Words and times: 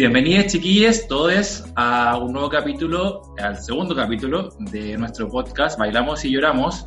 Bienvenidos 0.00 0.46
chiquillos, 0.46 1.06
todos 1.08 1.62
a 1.76 2.16
un 2.16 2.32
nuevo 2.32 2.48
capítulo, 2.48 3.20
al 3.38 3.58
segundo 3.58 3.94
capítulo 3.94 4.48
de 4.58 4.96
nuestro 4.96 5.28
podcast 5.28 5.78
Bailamos 5.78 6.24
y 6.24 6.32
Lloramos. 6.32 6.86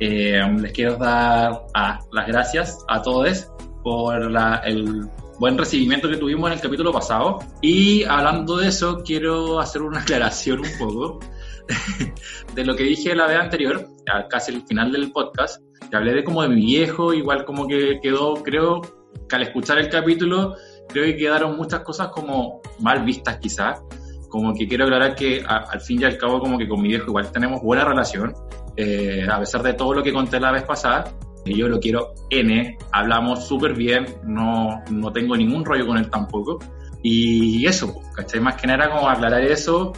Eh, 0.00 0.40
les 0.60 0.72
quiero 0.72 0.96
dar 0.96 1.62
las 2.10 2.26
gracias 2.26 2.84
a 2.88 3.00
todos 3.00 3.46
por 3.84 4.20
el 4.64 5.08
buen 5.38 5.56
recibimiento 5.56 6.08
que 6.10 6.16
tuvimos 6.16 6.50
en 6.50 6.54
el 6.54 6.60
capítulo 6.60 6.90
pasado. 6.90 7.38
Y 7.62 8.02
hablando 8.02 8.56
de 8.56 8.70
eso, 8.70 9.04
quiero 9.04 9.60
hacer 9.60 9.82
una 9.82 10.00
aclaración 10.02 10.58
un 10.58 10.78
poco 10.80 11.20
de 12.56 12.64
lo 12.64 12.74
que 12.74 12.82
dije 12.82 13.14
la 13.14 13.28
vez 13.28 13.38
anterior, 13.38 13.86
casi 14.28 14.52
el 14.52 14.66
final 14.66 14.90
del 14.90 15.12
podcast, 15.12 15.62
que 15.88 15.96
hablé 15.96 16.12
de 16.12 16.24
como 16.24 16.42
de 16.42 16.48
mi 16.48 16.66
viejo, 16.66 17.14
igual 17.14 17.44
como 17.44 17.68
que 17.68 18.00
quedó, 18.02 18.34
creo, 18.42 18.80
que 19.28 19.36
al 19.36 19.42
escuchar 19.42 19.78
el 19.78 19.88
capítulo 19.88 20.56
creo 20.88 21.04
que 21.04 21.16
quedaron 21.16 21.56
muchas 21.56 21.80
cosas 21.80 22.08
como 22.08 22.60
mal 22.80 23.04
vistas 23.04 23.38
quizás. 23.38 23.80
Como 24.28 24.52
que 24.54 24.68
quiero 24.68 24.84
aclarar 24.84 25.14
que 25.14 25.42
al 25.46 25.80
fin 25.80 26.02
y 26.02 26.04
al 26.04 26.18
cabo 26.18 26.40
como 26.40 26.58
que 26.58 26.68
con 26.68 26.82
mi 26.82 26.88
viejo 26.88 27.06
igual 27.06 27.30
tenemos 27.32 27.62
buena 27.62 27.84
relación, 27.84 28.34
eh, 28.76 29.26
a 29.30 29.38
pesar 29.38 29.62
de 29.62 29.72
todo 29.72 29.94
lo 29.94 30.02
que 30.02 30.12
conté 30.12 30.38
la 30.38 30.52
vez 30.52 30.64
pasada. 30.64 31.12
Y 31.46 31.56
yo 31.56 31.66
lo 31.68 31.80
quiero 31.80 32.12
N, 32.28 32.76
hablamos 32.92 33.46
súper 33.46 33.74
bien, 33.74 34.06
no, 34.24 34.82
no 34.90 35.12
tengo 35.12 35.34
ningún 35.34 35.64
rollo 35.64 35.86
con 35.86 35.96
él 35.96 36.10
tampoco. 36.10 36.58
Y 37.02 37.64
eso, 37.66 38.02
¿cachai? 38.14 38.40
Más 38.40 38.56
que 38.56 38.66
nada 38.66 38.90
como 38.90 39.08
aclarar 39.08 39.42
eso. 39.42 39.92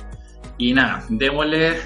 Y 0.59 0.75
nada, 0.75 1.05
démosle 1.09 1.77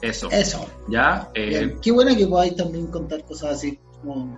eso. 0.00 0.30
Eso. 0.30 0.66
¿Ya? 0.88 1.30
Eh, 1.34 1.76
Qué 1.80 1.92
bueno 1.92 2.16
que 2.16 2.26
podáis 2.26 2.56
también 2.56 2.86
contar 2.88 3.24
cosas 3.24 3.52
así 3.52 3.78
como 4.02 4.36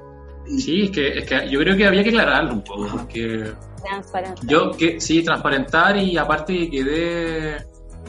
Sí, 0.58 0.84
es 0.84 0.90
que, 0.90 1.18
es 1.18 1.26
que 1.26 1.48
yo 1.48 1.60
creo 1.60 1.76
que 1.76 1.86
había 1.86 2.02
que 2.02 2.10
aclararlo 2.10 2.54
un 2.54 2.62
poco, 2.62 2.86
porque... 2.92 3.52
Transparentar. 3.82 4.46
Yo, 4.46 4.70
que, 4.72 5.00
sí, 5.00 5.22
transparentar 5.22 5.96
y 5.96 6.16
aparte 6.16 6.70
quedé... 6.70 7.56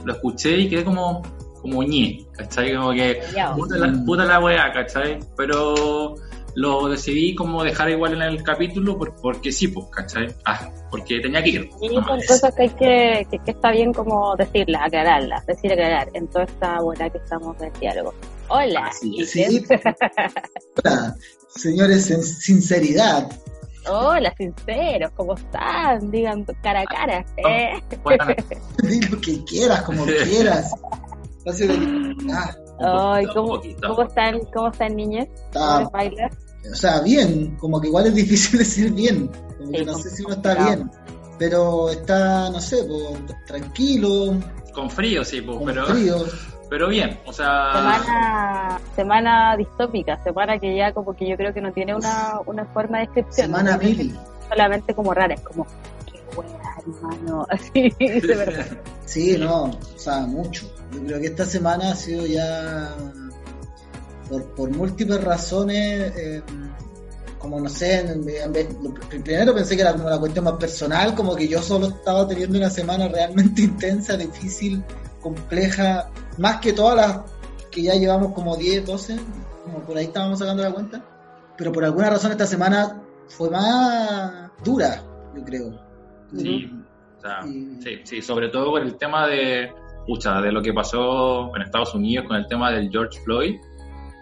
Lo 0.04 0.14
escuché 0.14 0.58
y 0.58 0.70
quedé 0.70 0.84
como, 0.84 1.22
como 1.62 1.84
ñe, 1.84 2.26
¿cachai? 2.34 2.76
Como 2.76 2.92
que... 2.92 3.22
Puta 3.56 3.78
la, 3.78 4.06
puta 4.06 4.26
la 4.26 4.40
weá, 4.40 4.72
¿cachai? 4.72 5.20
Pero 5.36 6.16
lo 6.58 6.90
decidí 6.90 7.36
como 7.36 7.64
dejar 7.64 7.90
igual 7.92 8.14
en 8.14 8.22
el 8.24 8.42
capítulo 8.42 8.98
porque 9.22 9.52
sí, 9.52 9.68
pues, 9.68 9.86
¿cachai? 9.92 10.28
Ah, 10.44 10.68
porque 10.90 11.20
tenía 11.20 11.44
que 11.44 11.50
ir. 11.50 11.70
Y 11.82 11.90
son 11.90 12.04
cosas 12.04 12.56
que 12.56 12.64
hay 12.64 12.70
que, 12.70 13.28
que, 13.30 13.52
está 13.52 13.72
bien 13.72 13.94
como 13.94 14.36
decirlas, 14.36 14.82
aclararlas, 14.86 15.46
decir 15.46 15.72
aclarar 15.72 16.10
en 16.14 16.28
toda 16.28 16.46
esta 16.46 16.82
buena 16.82 17.10
que 17.12 17.20
estamos 17.20 17.58
de 17.60 17.72
diálogo. 17.80 18.14
Hola. 18.50 18.92
Sí, 19.00 19.26
sí. 19.26 19.66
Hola, 20.84 21.16
señores, 21.50 22.12
en 22.12 22.24
sinceridad. 22.24 23.30
Hola, 23.90 24.34
sinceros, 24.38 25.12
¿cómo 25.16 25.36
están? 25.36 26.12
Digan 26.12 26.46
cara 26.62 26.82
a 26.82 26.86
cara. 26.86 27.26
¿eh? 27.38 27.82
Di 28.84 29.02
lo 29.02 29.22
que 29.22 29.44
quieras, 29.46 29.82
como 29.84 30.06
quieras. 30.06 30.72
Ah. 32.30 32.56
Ay, 33.16 33.26
¿cómo, 33.34 33.62
¿cómo, 33.82 34.04
están, 34.04 34.40
¿Cómo 34.54 34.70
están, 34.70 34.96
niñas? 34.96 35.28
¿Cómo 35.54 35.90
bailar? 35.90 36.32
o 36.70 36.76
sea, 36.76 37.00
bien, 37.00 37.56
como 37.58 37.80
que 37.80 37.88
igual 37.88 38.08
es 38.08 38.16
difícil 38.16 38.60
decir 38.60 38.92
bien, 38.92 39.30
como 39.58 39.72
que 39.72 39.86
no 39.86 39.98
sé 39.98 40.10
si 40.10 40.24
uno 40.24 40.36
está 40.36 40.66
bien, 40.66 40.92
pero 41.40 41.90
está, 41.90 42.50
no 42.50 42.60
sé, 42.60 42.84
pues, 42.84 43.46
tranquilo. 43.46 44.38
Con 44.74 44.90
frío, 44.90 45.24
sí, 45.24 45.42
pues, 45.42 45.58
con 45.58 45.68
pero... 45.68 45.86
Frío. 45.88 46.18
Pero 46.70 46.90
bien, 46.90 47.20
o 47.26 47.32
sea... 47.32 47.72
Semana, 47.74 48.80
semana 48.96 49.58
distópica, 49.58 50.22
semana 50.24 50.60
que 50.60 50.76
ya 50.76 50.92
como 50.94 51.16
que 51.16 51.28
yo 51.30 51.38
creo 51.38 51.54
que 51.54 51.62
no 51.62 51.72
tiene 51.72 51.96
una, 51.96 52.42
una 52.46 52.66
forma 52.66 53.00
de 53.00 53.06
descripción. 53.06 53.48
Semana 53.48 53.78
mil. 53.78 54.18
Solamente 54.50 54.94
como 54.94 55.14
rara, 55.14 55.34
es 55.34 55.42
como, 55.42 55.66
qué 56.06 56.22
buena, 56.36 56.78
hermano, 56.80 57.48
así, 57.50 57.90
de 58.00 58.36
verdad. 58.36 58.66
sí, 59.06 59.38
no, 59.38 59.66
o 59.66 60.00
sea, 60.00 60.22
mucho. 60.22 60.70
Yo 60.92 61.04
creo 61.04 61.20
que 61.20 61.28
esta 61.28 61.46
semana 61.46 61.92
ha 61.92 61.96
sido 61.96 62.26
ya 62.26 62.96
por, 64.30 64.44
por 64.56 64.70
múltiples 64.70 65.24
razones, 65.24 66.14
eh, 66.18 66.42
como 67.40 67.60
no 67.60 67.70
sé, 67.70 68.04
primero 69.10 69.54
pensé 69.54 69.76
que 69.76 69.82
era 69.82 69.94
como 69.94 70.10
la 70.10 70.20
cuestión 70.20 70.46
más 70.46 70.56
personal, 70.56 71.14
como 71.16 71.36
que 71.36 71.48
yo 71.48 71.62
solo 71.62 71.88
estaba 71.88 72.28
teniendo 72.28 72.58
una 72.58 72.70
semana 72.70 73.08
realmente 73.08 73.62
intensa, 73.64 74.18
difícil, 74.18 74.84
compleja, 75.34 76.10
más 76.38 76.60
que 76.60 76.74
todas 76.74 76.96
las 76.96 77.32
que 77.72 77.84
ya 77.84 77.94
llevamos 77.94 78.34
como 78.34 78.56
10, 78.56 78.86
12, 78.86 79.20
como 79.64 79.80
por 79.80 79.98
ahí 79.98 80.06
estábamos 80.06 80.40
sacando 80.40 80.64
la 80.64 80.72
cuenta, 80.72 81.04
pero 81.58 81.72
por 81.72 81.84
alguna 81.84 82.10
razón 82.10 82.32
esta 82.32 82.46
semana 82.46 83.02
fue 83.28 83.50
más 83.50 84.52
dura, 84.64 85.04
yo 85.36 85.44
creo. 85.44 85.80
Sí, 86.36 86.72
sí, 87.84 88.02
sí, 88.04 88.22
sobre 88.22 88.50
todo 88.50 88.72
con 88.72 88.84
el 88.84 88.96
tema 88.96 89.28
de, 89.28 89.72
pucha, 90.06 90.42
de 90.42 90.52
lo 90.52 90.62
que 90.62 90.74
pasó 90.74 91.56
en 91.56 91.62
Estados 91.62 91.94
Unidos 91.94 92.28
con 92.28 92.38
el 92.38 92.48
tema 92.48 92.72
del 92.72 92.90
George 92.90 93.20
Floyd 93.22 93.56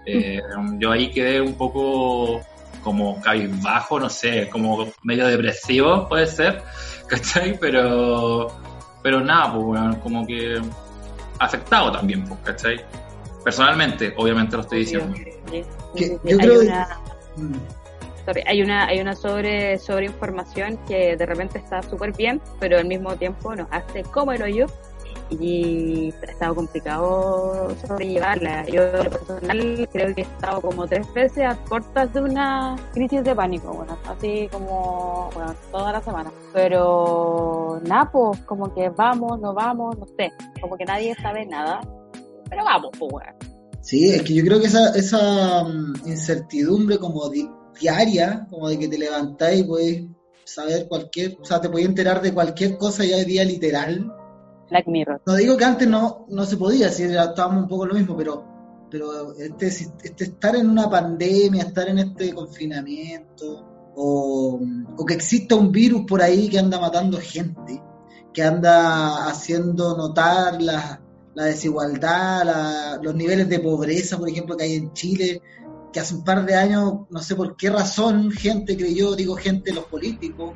eh, 0.05 0.41
yo 0.79 0.91
ahí 0.91 1.09
quedé 1.11 1.41
un 1.41 1.55
poco 1.55 2.41
como 2.83 3.19
cabizbajo, 3.19 3.99
no 3.99 4.09
sé, 4.09 4.47
como 4.51 4.87
medio 5.03 5.25
depresivo 5.27 6.07
puede 6.07 6.27
ser, 6.27 6.61
¿cachai? 7.07 7.57
Pero, 7.59 8.47
pero 9.01 9.21
nada, 9.21 9.53
pues 9.53 9.97
como 10.03 10.25
que 10.25 10.61
afectado 11.39 11.91
también, 11.91 12.23
pues, 12.25 12.39
¿cachai? 12.43 12.83
Personalmente, 13.43 14.13
obviamente 14.17 14.55
lo 14.55 14.61
estoy 14.63 14.79
diciendo. 14.79 15.15
yo 15.95 16.37
creo 16.37 16.61
hay 16.61 16.67
una, 16.67 16.87
hay 18.45 18.61
una, 18.61 18.87
hay 18.87 18.99
una 18.99 19.15
sobre, 19.15 19.77
sobre 19.77 20.07
información 20.07 20.79
que 20.87 21.15
de 21.15 21.25
repente 21.25 21.59
está 21.59 21.83
súper 21.83 22.11
bien, 22.13 22.41
pero 22.59 22.77
al 22.77 22.85
mismo 22.85 23.15
tiempo 23.15 23.55
nos 23.55 23.67
hace 23.71 24.03
como 24.03 24.31
el 24.31 24.41
hoyo 24.41 24.65
y 25.29 26.13
ha 26.21 26.31
estado 26.31 26.55
complicado 26.55 27.75
sobrellevarla. 27.87 28.65
Yo 28.67 28.91
personal 28.91 29.89
creo 29.91 30.15
que 30.15 30.21
he 30.21 30.23
estado 30.23 30.61
como 30.61 30.87
tres 30.87 31.11
veces 31.13 31.45
a 31.45 31.55
puertas 31.65 32.13
de 32.13 32.21
una 32.21 32.75
crisis 32.93 33.23
de 33.23 33.35
pánico, 33.35 33.73
bueno, 33.73 33.97
así 34.07 34.47
como 34.51 35.29
bueno, 35.33 35.55
toda 35.71 35.91
la 35.91 36.01
semana. 36.01 36.31
Pero 36.53 37.81
nada, 37.85 38.11
pues 38.11 38.39
como 38.41 38.73
que 38.73 38.89
vamos, 38.89 39.39
no 39.39 39.53
vamos, 39.53 39.97
no 39.97 40.05
sé, 40.17 40.31
como 40.61 40.77
que 40.77 40.85
nadie 40.85 41.15
sabe 41.15 41.45
nada, 41.45 41.81
pero 42.49 42.63
vamos, 42.63 42.91
pues 42.97 43.25
Sí, 43.85 44.09
es 44.09 44.23
que 44.23 44.33
yo 44.33 44.43
creo 44.43 44.59
que 44.59 44.65
esa, 44.65 44.89
esa 44.95 45.63
mm, 45.63 46.07
incertidumbre 46.07 46.97
como 46.97 47.29
diaria, 47.79 48.47
como 48.49 48.67
de 48.67 48.79
que 48.79 48.87
te 48.87 48.97
levantáis 48.97 49.59
y 49.59 49.63
puedes 49.63 50.05
saber 50.43 50.87
cualquier, 50.87 51.37
o 51.39 51.45
sea, 51.45 51.61
te 51.61 51.69
puedes 51.69 51.87
enterar 51.87 52.19
de 52.23 52.33
cualquier 52.33 52.77
cosa 52.79 53.05
ya 53.05 53.17
de 53.17 53.25
día 53.25 53.43
literal, 53.43 54.11
No 55.25 55.35
digo 55.35 55.57
que 55.57 55.65
antes 55.65 55.87
no, 55.87 56.25
no 56.29 56.45
se 56.45 56.57
podía, 56.57 56.89
si 56.89 57.03
estábamos 57.03 57.63
un 57.63 57.69
poco 57.69 57.85
lo 57.85 57.93
mismo, 57.93 58.15
pero, 58.17 58.43
pero 58.89 59.33
este, 59.35 59.67
este 59.67 60.23
estar 60.23 60.55
en 60.55 60.69
una 60.69 60.89
pandemia, 60.89 61.63
estar 61.63 61.87
en 61.87 61.99
este 61.99 62.33
confinamiento, 62.33 63.91
o, 63.95 64.59
o 64.97 65.05
que 65.05 65.13
exista 65.13 65.55
un 65.55 65.71
virus 65.71 66.01
por 66.07 66.21
ahí 66.21 66.49
que 66.49 66.59
anda 66.59 66.79
matando 66.79 67.19
gente, 67.19 67.81
que 68.33 68.43
anda 68.43 69.27
haciendo 69.27 69.95
notar 69.95 70.61
la, 70.61 71.01
la 71.35 71.45
desigualdad, 71.45 72.99
los 73.01 73.13
niveles 73.13 73.47
de 73.49 73.59
pobreza, 73.59 74.17
por 74.17 74.29
ejemplo, 74.29 74.57
que 74.57 74.63
hay 74.63 74.75
en 74.75 74.93
Chile, 74.93 75.41
que 75.93 75.99
hace 75.99 76.15
un 76.15 76.23
par 76.23 76.45
de 76.45 76.55
años, 76.55 77.01
no 77.09 77.21
sé 77.21 77.35
por 77.35 77.55
qué 77.55 77.69
razón, 77.69 78.31
gente 78.31 78.75
creyó, 78.75 79.15
digo 79.15 79.35
gente, 79.35 79.73
los 79.73 79.85
políticos, 79.85 80.53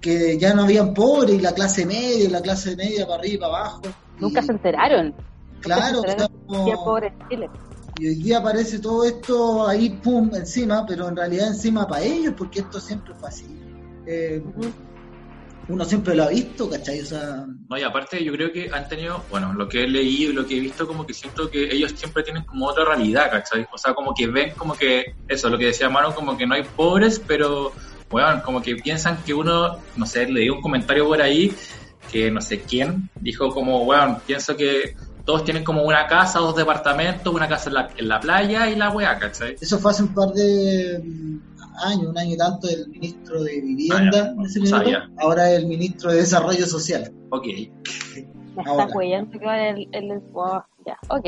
que 0.00 0.38
ya 0.38 0.54
no 0.54 0.62
habían 0.62 0.94
pobres 0.94 1.36
y 1.36 1.40
la 1.40 1.52
clase 1.52 1.84
media 1.84 2.24
y 2.24 2.28
la 2.28 2.40
clase 2.40 2.76
media 2.76 3.06
para 3.06 3.20
arriba 3.20 3.34
y 3.34 3.38
para 3.38 3.56
abajo. 3.56 3.82
Nunca 4.18 4.42
se 4.42 4.52
enteraron. 4.52 5.14
Claro, 5.60 6.02
Y 7.98 8.06
hoy 8.06 8.14
día 8.14 8.38
aparece 8.38 8.78
todo 8.78 9.04
esto 9.04 9.66
ahí, 9.66 9.90
pum, 9.90 10.30
encima, 10.34 10.86
pero 10.86 11.08
en 11.08 11.16
realidad 11.16 11.48
encima 11.48 11.86
para 11.86 12.04
ellos, 12.04 12.34
porque 12.36 12.60
esto 12.60 12.80
siempre 12.80 13.12
fue 13.14 13.28
así. 13.28 13.46
Eh, 14.06 14.40
uno 15.68 15.84
siempre 15.84 16.14
lo 16.14 16.24
ha 16.24 16.28
visto, 16.28 16.70
¿cachai? 16.70 17.00
O 17.00 17.04
sea, 17.04 17.44
No, 17.68 17.76
y 17.76 17.82
aparte 17.82 18.24
yo 18.24 18.32
creo 18.32 18.50
que 18.52 18.70
han 18.72 18.88
tenido, 18.88 19.22
bueno, 19.30 19.52
lo 19.52 19.68
que 19.68 19.84
he 19.84 19.88
leído 19.88 20.30
y 20.30 20.34
lo 20.34 20.46
que 20.46 20.56
he 20.56 20.60
visto, 20.60 20.86
como 20.86 21.04
que 21.04 21.12
siento 21.12 21.50
que 21.50 21.64
ellos 21.64 21.92
siempre 21.94 22.22
tienen 22.22 22.44
como 22.44 22.66
otra 22.66 22.84
realidad, 22.84 23.30
¿cachai? 23.30 23.66
O 23.70 23.76
sea, 23.76 23.92
como 23.94 24.14
que 24.14 24.26
ven 24.28 24.52
como 24.56 24.74
que, 24.74 25.14
eso, 25.26 25.50
lo 25.50 25.58
que 25.58 25.66
decía 25.66 25.90
Mano, 25.90 26.14
como 26.14 26.38
que 26.38 26.46
no 26.46 26.54
hay 26.54 26.62
pobres, 26.62 27.20
pero, 27.26 27.72
bueno, 28.10 28.42
como 28.44 28.62
que 28.62 28.76
piensan 28.76 29.22
que 29.22 29.34
uno, 29.34 29.78
no 29.96 30.06
sé, 30.06 30.26
le 30.30 30.40
dio 30.40 30.54
un 30.54 30.60
comentario 30.62 31.06
por 31.06 31.20
ahí, 31.20 31.52
que 32.10 32.30
no 32.30 32.40
sé 32.40 32.62
quién, 32.62 33.08
dijo 33.20 33.50
como, 33.50 33.84
bueno, 33.84 34.20
pienso 34.26 34.56
que 34.56 34.94
todos 35.24 35.44
tienen 35.44 35.62
como 35.62 35.82
una 35.82 36.06
casa, 36.06 36.38
dos 36.38 36.56
departamentos, 36.56 37.34
una 37.34 37.46
casa 37.48 37.68
en 37.68 37.74
la, 37.74 37.90
en 37.98 38.08
la 38.08 38.18
playa 38.18 38.70
y 38.70 38.76
la 38.76 38.90
weá, 38.90 39.18
¿cachai? 39.18 39.56
eso 39.60 39.78
fue 39.78 39.90
hace 39.90 40.04
un 40.04 40.14
par 40.14 40.30
de 40.32 41.02
mm, 41.04 41.38
años, 41.84 42.06
un 42.06 42.16
año 42.18 42.32
y 42.34 42.36
tanto, 42.38 42.66
del 42.66 42.88
ministro 42.88 43.42
de 43.42 43.60
Vivienda 43.60 44.08
Ah, 44.10 44.10
ya, 44.12 44.32
de 44.32 44.42
ese 44.48 44.58
no 44.60 44.64
minuto, 44.64 44.78
sabía. 44.78 45.10
ahora 45.18 45.50
el 45.52 45.66
ministro 45.66 46.10
de 46.10 46.16
Desarrollo 46.18 46.66
Social. 46.66 47.12
Ok. 47.30 47.44
Está 48.56 48.88
cuellando 48.92 49.38
que 49.38 49.44
va 49.44 49.68
el, 49.68 49.86
el, 49.92 50.10
el- 50.12 50.22
oh, 50.32 50.64
ya, 50.86 50.96
ok. 51.10 51.26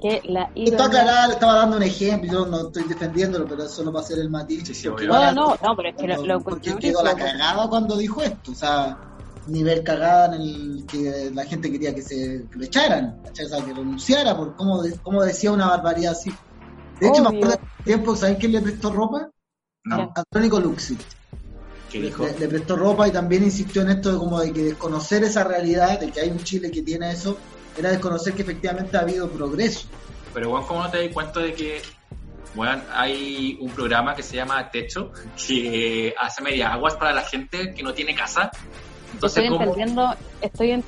Que 0.00 0.22
la 0.24 0.44
aclarado, 0.44 1.28
le 1.28 1.34
estaba 1.34 1.54
dando 1.56 1.76
un 1.76 1.82
ejemplo, 1.82 2.30
yo 2.30 2.46
no 2.46 2.66
estoy 2.68 2.84
defendiéndolo, 2.84 3.46
pero 3.46 3.68
solo 3.68 3.92
para 3.92 4.04
hacer 4.04 4.18
el 4.18 4.30
matiz. 4.30 4.76
Sí, 4.76 4.88
No, 4.88 5.32
no, 5.32 5.56
no, 5.62 5.76
pero 5.76 5.88
es 5.90 5.96
que 5.96 6.06
lo, 6.08 6.24
lo 6.24 6.40
porque 6.40 6.74
quedó 6.76 7.02
la 7.02 7.14
cagada 7.14 7.68
cuando 7.68 7.96
dijo 7.96 8.22
esto, 8.22 8.52
o 8.52 8.54
sea, 8.54 8.98
nivel 9.46 9.82
cagada 9.82 10.36
en 10.36 10.42
el 10.42 10.86
que 10.86 11.30
la 11.34 11.44
gente 11.44 11.70
quería 11.70 11.94
que 11.94 12.02
se 12.02 12.46
que 12.50 12.58
lo 12.58 12.64
echaran, 12.64 13.20
o 13.30 13.34
sea, 13.34 13.64
que 13.64 13.72
renunciara 13.72 14.36
por 14.36 14.56
cómo, 14.56 14.82
cómo 15.02 15.22
decía 15.22 15.52
una 15.52 15.68
barbaridad 15.68 16.12
así. 16.12 16.30
De 17.00 17.08
hecho, 17.08 17.22
me 17.22 17.28
Obvio. 17.28 17.38
acuerdo 17.38 17.56
de 17.78 17.84
tiempo, 17.84 18.16
¿saben 18.16 18.36
quién 18.36 18.52
le 18.52 18.60
prestó 18.60 18.92
ropa? 18.92 19.30
No, 19.84 20.12
Antónico 20.14 20.60
Luxi. 20.60 20.98
¿qué 21.90 21.98
Le, 22.00 22.38
le 22.38 22.48
prestó 22.48 22.76
ropa 22.76 23.08
y 23.08 23.10
también 23.10 23.42
insistió 23.42 23.82
en 23.82 23.90
esto 23.90 24.12
de 24.12 24.18
como 24.18 24.38
de 24.40 24.52
que 24.52 24.62
desconocer 24.64 25.24
esa 25.24 25.44
realidad, 25.44 25.98
de 25.98 26.10
que 26.10 26.20
hay 26.20 26.30
un 26.30 26.38
Chile 26.38 26.70
que 26.70 26.82
tiene 26.82 27.10
eso, 27.10 27.36
era 27.76 27.90
desconocer 27.90 28.34
que 28.34 28.42
efectivamente 28.42 28.96
ha 28.96 29.00
habido 29.00 29.28
progreso. 29.28 29.88
Pero, 30.32 30.50
bueno, 30.50 30.66
¿cómo 30.66 30.82
no 30.82 30.90
te 30.90 31.04
das 31.04 31.14
cuenta 31.14 31.40
de 31.40 31.54
que, 31.54 31.82
bueno, 32.54 32.82
hay 32.92 33.58
un 33.60 33.70
programa 33.70 34.14
que 34.14 34.22
se 34.22 34.36
llama 34.36 34.70
Techo, 34.70 35.12
que 35.46 36.14
hace 36.18 36.42
media 36.42 36.72
aguas 36.72 36.94
para 36.94 37.12
la 37.12 37.22
gente 37.22 37.72
que 37.74 37.82
no 37.82 37.92
tiene 37.92 38.14
casa? 38.14 38.50
Entonces, 39.12 39.44
Estoy 39.44 39.58
¿cómo? 39.58 39.70
entendiendo, 39.70 40.14
estoy 40.40 40.70
en... 40.70 40.84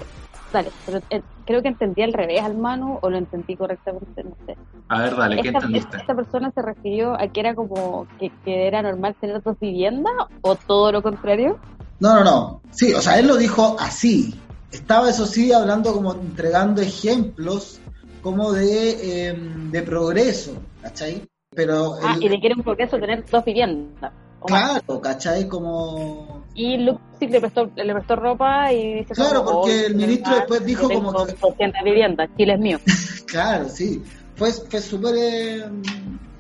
Dale, 0.53 0.71
pero 0.85 1.01
eh, 1.09 1.23
creo 1.47 1.63
que 1.63 1.69
entendí 1.69 2.03
al 2.03 2.13
revés 2.13 2.43
al 2.43 2.57
Manu 2.57 2.99
o 3.01 3.09
lo 3.09 3.17
entendí 3.17 3.57
correctamente, 3.57 4.23
no 4.23 4.37
sé. 4.47 4.57
A 4.89 5.01
ver, 5.01 5.17
dale, 5.17 5.41
¿qué 5.41 5.49
esta, 5.49 5.59
entendiste? 5.61 5.97
esta 5.97 6.15
persona 6.15 6.51
se 6.55 6.61
refirió 6.61 7.15
a 7.19 7.27
que 7.29 7.41
era 7.41 7.55
como 7.55 8.07
que, 8.19 8.31
que 8.45 8.67
era 8.67 8.83
normal 8.83 9.17
tener 9.19 9.43
dos 9.43 9.59
viviendas 9.59 10.13
o 10.43 10.55
todo 10.55 10.93
lo 10.93 11.03
contrario? 11.03 11.59
No, 12.01 12.17
no, 12.17 12.25
no. 12.25 12.61
Sí, 12.71 12.93
o 12.93 13.01
sea, 13.01 13.19
él 13.19 13.29
lo 13.29 13.37
dijo 13.37 13.77
así. 13.81 14.39
Estaba, 14.73 15.11
eso 15.11 15.27
sí, 15.27 15.53
hablando 15.53 15.93
como 15.93 16.15
entregando 16.15 16.81
ejemplos 16.81 17.79
como 18.23 18.53
de, 18.53 19.29
eh, 19.31 19.35
de 19.71 19.83
progreso, 19.83 20.55
¿cachai? 20.83 21.23
Pero, 21.55 21.95
Ah, 22.03 22.15
él- 22.17 22.25
y 22.25 22.29
le 22.31 22.41
quiere 22.41 22.55
un 22.57 22.63
progreso 22.63 22.99
tener 22.99 23.25
dos 23.31 23.45
viviendas. 23.45 24.13
o 24.41 24.49
más. 24.49 24.81
claro, 24.83 25.01
¿cachai? 25.01 25.47
Como... 25.47 26.43
Y 26.55 26.77
Luxic 26.79 27.31
le 27.31 27.41
prestó, 27.41 27.71
le 27.77 27.93
prestó 27.95 28.17
ropa 28.17 28.73
y 28.73 28.95
dice 28.95 29.15
Claro, 29.15 29.45
como, 29.45 29.61
porque 29.61 29.83
"Oh, 29.83 29.87
el 29.87 29.95
ministro 29.95 30.35
después 30.35 30.65
dijo 30.67 30.89
tengo 30.89 31.13
como 31.13 31.27
que- 31.27 31.33
200 31.41 31.85
viviendas, 31.85 32.29
Chile 32.37 32.55
es 32.55 32.61
mío. 32.61 32.79
Claro, 33.27 33.69
sí. 33.69 34.03
Fue, 34.37 34.51
fue 34.53 34.81
súper... 34.81 35.15
eh, 35.17 35.65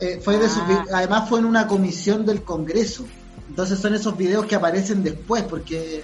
eh, 0.00 0.20
fue 0.22 0.36
de 0.38 0.48
sus 0.48 0.62
Ah. 0.62 0.66
vi- 0.84 0.90
además 0.94 1.28
fue 1.28 1.38
en 1.38 1.44
una 1.46 1.66
comisión 1.66 2.26
del 2.26 2.42
Congreso. 2.42 3.04
Entonces 3.48 3.78
son 3.78 3.94
esos 3.94 4.16
videos 4.16 4.46
que 4.46 4.56
aparecen 4.56 5.02
después, 5.04 5.42
porque 5.44 6.02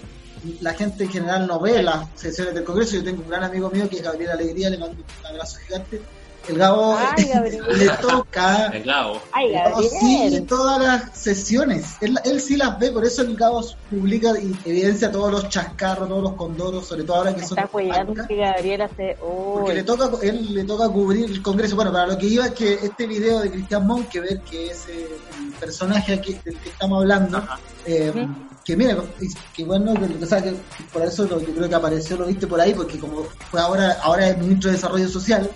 la 0.61 0.75
gente 0.75 1.05
en 1.05 1.11
general 1.11 1.47
no 1.47 1.61
ve 1.61 1.83
las 1.83 2.07
sesiones 2.15 2.55
del 2.55 2.65
Congreso. 2.65 2.97
Yo 2.97 3.05
tengo 3.05 3.23
un 3.23 3.29
gran 3.29 3.45
amigo 3.45 3.71
mío 3.71 3.89
que 3.89 3.97
es 3.97 4.03
Gabriel 4.03 4.31
Alegría, 4.31 4.71
le 4.71 4.79
mando 4.79 4.97
un 5.21 5.27
abrazo 5.27 5.59
gigante. 5.67 6.01
El 6.49 6.57
Gabo 6.57 6.97
Ay, 6.97 7.25
Gabriel. 7.27 7.63
le 7.77 7.89
toca 8.01 8.69
El 8.69 8.83
Gabo. 8.85 9.21
Ay, 9.33 9.53
sigue 9.91 10.19
Gabriel. 10.25 10.47
todas 10.47 10.81
las 10.81 11.15
sesiones. 11.19 11.97
Él, 12.01 12.19
él 12.25 12.41
sí 12.41 12.57
las 12.57 12.79
ve, 12.79 12.91
por 12.91 13.05
eso 13.05 13.21
el 13.21 13.37
Gabo 13.37 13.63
publica 13.91 14.31
y 14.41 14.57
evidencia 14.65 15.13
todos 15.13 15.31
los 15.31 15.49
chascarros, 15.51 16.09
todos 16.09 16.23
los 16.23 16.33
condoros, 16.35 16.87
sobre 16.87 17.05
todo 17.05 17.19
ahora 17.19 17.35
que 17.35 17.43
Me 17.43 17.47
son 17.47 17.59
está 17.59 17.69
cuidando 17.71 18.27
que 18.27 18.37
Gabriel 18.37 18.81
hace... 18.81 19.19
Porque 19.21 19.75
le 19.75 19.83
toca, 19.83 20.11
él 20.23 20.55
le 20.55 20.65
toca 20.65 20.89
cubrir 20.89 21.27
el 21.31 21.43
Congreso. 21.43 21.77
Bueno, 21.77 21.93
para 21.93 22.07
lo 22.07 22.17
que 22.17 22.27
iba 22.27 22.47
es 22.47 22.53
que 22.53 22.75
este 22.75 23.07
video 23.07 23.41
de 23.41 23.51
Cristian 23.51 23.87
Monk, 23.87 24.09
que 24.09 24.21
ver 24.21 24.41
que 24.41 24.71
es 24.71 24.87
eh, 24.89 25.07
el 25.39 25.53
personaje 25.55 26.15
aquí 26.15 26.33
del 26.43 26.57
que 26.57 26.71
estamos 26.71 27.03
hablando, 27.03 27.43
eh. 27.85 28.27
Que 28.69 28.77
mira, 28.77 28.99
y- 29.19 29.29
que 29.55 29.65
bueno, 29.65 29.95
que, 29.95 30.23
o 30.23 30.27
sea, 30.27 30.43
que 30.43 30.53
por 30.93 31.01
eso 31.01 31.25
lo, 31.25 31.41
yo 31.41 31.55
creo 31.55 31.69
que 31.71 31.75
apareció, 31.75 32.19
lo 32.19 32.27
viste 32.27 32.47
por 32.47 32.61
ahí, 32.61 32.75
porque 32.75 32.99
como 32.99 33.25
fue 33.51 33.59
ahora, 33.59 33.97
ahora 34.03 34.29
es 34.29 34.37
ministro 34.37 34.69
de 34.69 34.77
Desarrollo 34.77 35.09
Social, 35.09 35.51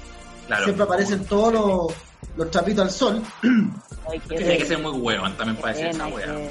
Claro. 0.46 0.64
siempre 0.64 0.84
aparecen 0.84 1.22
todos 1.26 1.52
los, 1.52 1.92
los 2.38 2.50
trapitos 2.50 2.84
al 2.86 2.90
sol, 2.90 3.22
ay, 4.10 4.18
Tiene 4.28 4.56
que 4.56 4.64
ser 4.64 4.78
muy 4.78 4.92
hueón 4.92 5.36
también 5.36 5.58
para 5.60 5.74
decir 5.74 5.88
esa 5.88 6.06
que- 6.06 6.50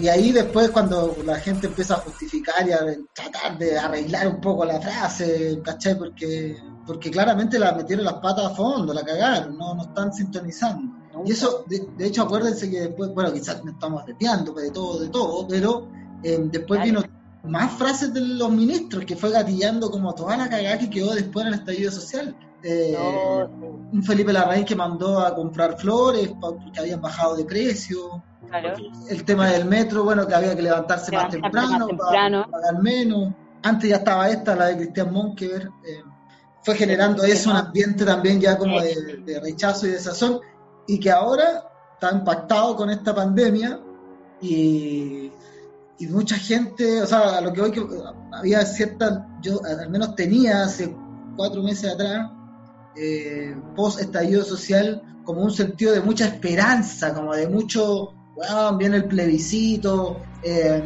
y 0.00 0.08
ahí 0.08 0.32
después 0.32 0.70
cuando 0.70 1.14
la 1.24 1.36
gente 1.38 1.68
empieza 1.68 1.94
a 1.94 1.98
justificar 1.98 2.66
y 2.66 2.72
a 2.72 2.78
tratar 3.12 3.56
de 3.58 3.78
arreglar 3.78 4.26
un 4.26 4.40
poco 4.40 4.64
la 4.64 4.80
frase, 4.80 5.60
¿cachai? 5.62 5.96
Porque, 5.96 6.56
porque 6.84 7.12
claramente 7.12 7.60
la 7.60 7.72
metieron 7.74 8.06
las 8.06 8.14
patas 8.14 8.46
a 8.46 8.50
fondo, 8.56 8.92
la 8.92 9.04
cagaron, 9.04 9.56
no, 9.56 9.74
no 9.74 9.82
están 9.82 10.12
sintonizando. 10.12 10.96
Y 11.24 11.32
eso, 11.32 11.64
de, 11.66 11.86
de 11.96 12.06
hecho, 12.06 12.22
acuérdense 12.22 12.70
que 12.70 12.80
después, 12.80 13.12
bueno, 13.14 13.32
quizás 13.32 13.64
nos 13.64 13.74
estamos 13.74 14.04
desviando 14.06 14.52
de 14.52 14.70
todo, 14.70 15.00
de 15.00 15.08
todo, 15.08 15.46
pero 15.48 15.88
eh, 16.22 16.38
después 16.44 16.82
vino 16.82 17.02
más 17.44 17.72
frases 17.72 18.12
de 18.14 18.20
los 18.20 18.50
ministros 18.50 19.04
que 19.04 19.16
fue 19.16 19.30
gatillando 19.30 19.90
como 19.90 20.14
toda 20.14 20.36
la 20.36 20.48
cagada 20.48 20.78
que 20.78 20.90
quedó 20.90 21.14
después 21.14 21.46
en 21.46 21.52
el 21.54 21.58
estallido 21.58 21.90
social. 21.90 22.36
Eh, 22.62 22.96
No, 22.96 23.46
un 23.92 24.02
Felipe 24.04 24.32
Larraín 24.32 24.64
que 24.64 24.76
mandó 24.76 25.18
a 25.18 25.34
comprar 25.34 25.76
flores 25.78 26.32
porque 26.40 26.78
habían 26.78 27.00
bajado 27.00 27.36
de 27.36 27.44
precio. 27.44 28.22
Claro. 28.48 28.74
el 29.08 29.24
tema 29.24 29.48
del 29.48 29.64
metro, 29.64 30.04
bueno, 30.04 30.26
que 30.26 30.34
había 30.34 30.54
que 30.54 30.60
levantarse 30.60 31.10
más 31.10 31.30
temprano, 31.30 31.88
más 31.88 32.10
para 32.12 32.46
pagar 32.46 32.82
menos. 32.82 33.32
Antes 33.62 33.88
ya 33.88 33.96
estaba 33.96 34.28
esta, 34.28 34.54
la 34.54 34.66
de 34.66 34.76
Cristian 34.76 35.10
Monkever, 35.10 35.70
eh, 35.86 36.02
fue 36.62 36.74
generando 36.74 37.24
eso, 37.24 37.50
un 37.50 37.56
ambiente 37.56 38.04
también 38.04 38.40
ya 38.40 38.58
como 38.58 38.80
de, 38.80 39.22
de 39.24 39.40
rechazo 39.40 39.86
y 39.86 39.90
de 39.90 39.98
sazón, 39.98 40.40
y 40.86 40.98
que 40.98 41.10
ahora 41.10 41.64
está 41.94 42.12
impactado 42.12 42.76
con 42.76 42.90
esta 42.90 43.14
pandemia 43.14 43.80
y, 44.40 45.30
y 45.98 46.06
mucha 46.08 46.36
gente, 46.36 47.02
o 47.02 47.06
sea, 47.06 47.38
a 47.38 47.40
lo 47.40 47.52
que 47.52 47.60
hoy 47.60 47.70
que 47.70 47.86
había 48.32 48.64
cierta, 48.66 49.26
yo 49.40 49.60
al 49.64 49.90
menos 49.90 50.14
tenía 50.16 50.64
hace 50.64 50.96
cuatro 51.36 51.62
meses 51.62 51.92
atrás, 51.92 52.30
eh, 52.96 53.56
post 53.76 54.00
estallido 54.00 54.44
social, 54.44 55.02
como 55.24 55.42
un 55.42 55.52
sentido 55.52 55.92
de 55.92 56.00
mucha 56.00 56.26
esperanza, 56.26 57.14
como 57.14 57.34
de 57.34 57.48
mucho, 57.48 58.14
weón, 58.48 58.78
viene 58.78 58.96
el 58.96 59.04
plebiscito. 59.04 60.22
eh, 60.44 60.82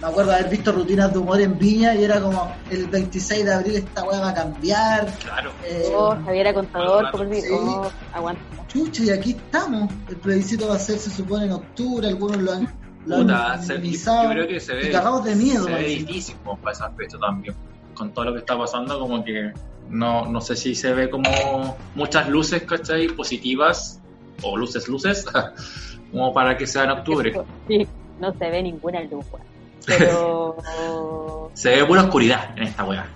me 0.00 0.06
acuerdo 0.06 0.30
de 0.30 0.36
haber 0.38 0.50
visto 0.50 0.70
rutinas 0.72 1.12
de 1.12 1.18
humor 1.18 1.40
en 1.40 1.58
Viña 1.58 1.94
y 1.96 2.04
era 2.04 2.20
como 2.20 2.56
el 2.70 2.86
26 2.86 3.44
de 3.44 3.52
abril 3.52 3.76
esta 3.76 4.04
weá 4.04 4.20
va 4.20 4.28
a 4.30 4.34
cambiar. 4.34 5.12
Claro. 5.18 5.52
eh, 5.66 5.82
Oh, 5.94 6.16
Javiera 6.24 6.54
Contador, 6.54 7.10
como 7.10 7.34
Sí. 7.34 7.42
oh, 7.52 7.90
aguanta. 8.12 8.42
chucha, 8.68 9.02
y 9.04 9.10
aquí 9.10 9.30
estamos. 9.32 9.92
El 10.08 10.16
plebiscito 10.16 10.68
va 10.68 10.76
a 10.76 10.78
ser, 10.78 10.98
se 10.98 11.10
supone, 11.10 11.46
en 11.46 11.52
octubre, 11.52 12.06
algunos 12.08 12.38
lo 12.38 12.52
han, 12.52 12.68
lo 13.06 13.16
han 13.16 13.22
Puta, 13.22 13.58
se- 13.58 13.80
yo, 13.82 14.30
creo 14.30 14.46
que 14.48 14.60
se 14.60 14.74
ve. 14.74 14.90
cagados 14.90 15.24
de 15.24 15.34
miedo. 15.34 15.64
Se 15.64 15.72
ve 15.74 15.82
difícil 15.84 16.36
como 16.44 16.56
para 16.58 16.72
ese 16.72 16.84
aspecto 16.84 17.18
también. 17.18 17.54
Con 17.94 18.12
todo 18.14 18.26
lo 18.26 18.32
que 18.34 18.38
está 18.38 18.56
pasando, 18.56 18.98
como 19.00 19.24
que 19.24 19.52
no, 19.88 20.24
no 20.26 20.40
sé 20.40 20.54
si 20.56 20.74
se 20.76 20.94
ve 20.94 21.10
como 21.10 21.76
muchas 21.96 22.28
luces, 22.28 22.62
¿cachai? 22.62 23.08
Positivas 23.08 24.00
o 24.42 24.56
luces, 24.56 24.86
luces, 24.88 25.26
como 26.12 26.32
para 26.32 26.56
que 26.56 26.66
sea 26.66 26.84
en 26.84 26.90
octubre. 26.90 27.32
Sí, 27.68 27.86
no 28.18 28.32
se 28.34 28.50
ve 28.50 28.62
ninguna 28.62 29.00
luz. 29.02 29.24
Pero. 29.86 30.56
Se 31.54 31.70
ve 31.76 31.84
pura 31.84 32.02
oscuridad 32.02 32.50
en 32.56 32.64
esta 32.64 32.84
weá. 32.84 33.06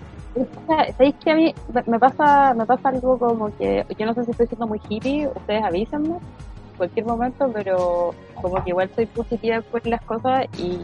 ¿Sabéis 0.97 1.15
que 1.23 1.31
a 1.31 1.35
mí 1.37 1.55
me- 1.73 1.83
me 1.87 1.99
pasa, 1.99 2.55
me 2.55 2.67
pasa 2.67 2.89
algo 2.89 3.17
como 3.19 3.57
que 3.57 3.87
yo 3.97 4.07
no 4.07 4.15
sé 4.15 4.25
si 4.25 4.33
estoy 4.33 4.47
siendo 4.49 4.67
muy 4.67 4.81
hippie, 4.89 5.29
ustedes 5.29 5.63
avísenme 5.63 6.09
en 6.17 6.77
cualquier 6.77 7.07
momento, 7.07 7.49
pero 7.55 8.13
como 8.35 8.63
que 8.65 8.71
igual 8.71 8.91
soy 8.97 9.07
positiva 9.07 9.61
por 9.61 9.87
las 9.87 10.03
cosas 10.03 10.47
y 10.59 10.81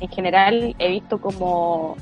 en 0.00 0.08
general 0.08 0.74
he 0.80 0.88
visto 0.88 1.20
como 1.20 1.96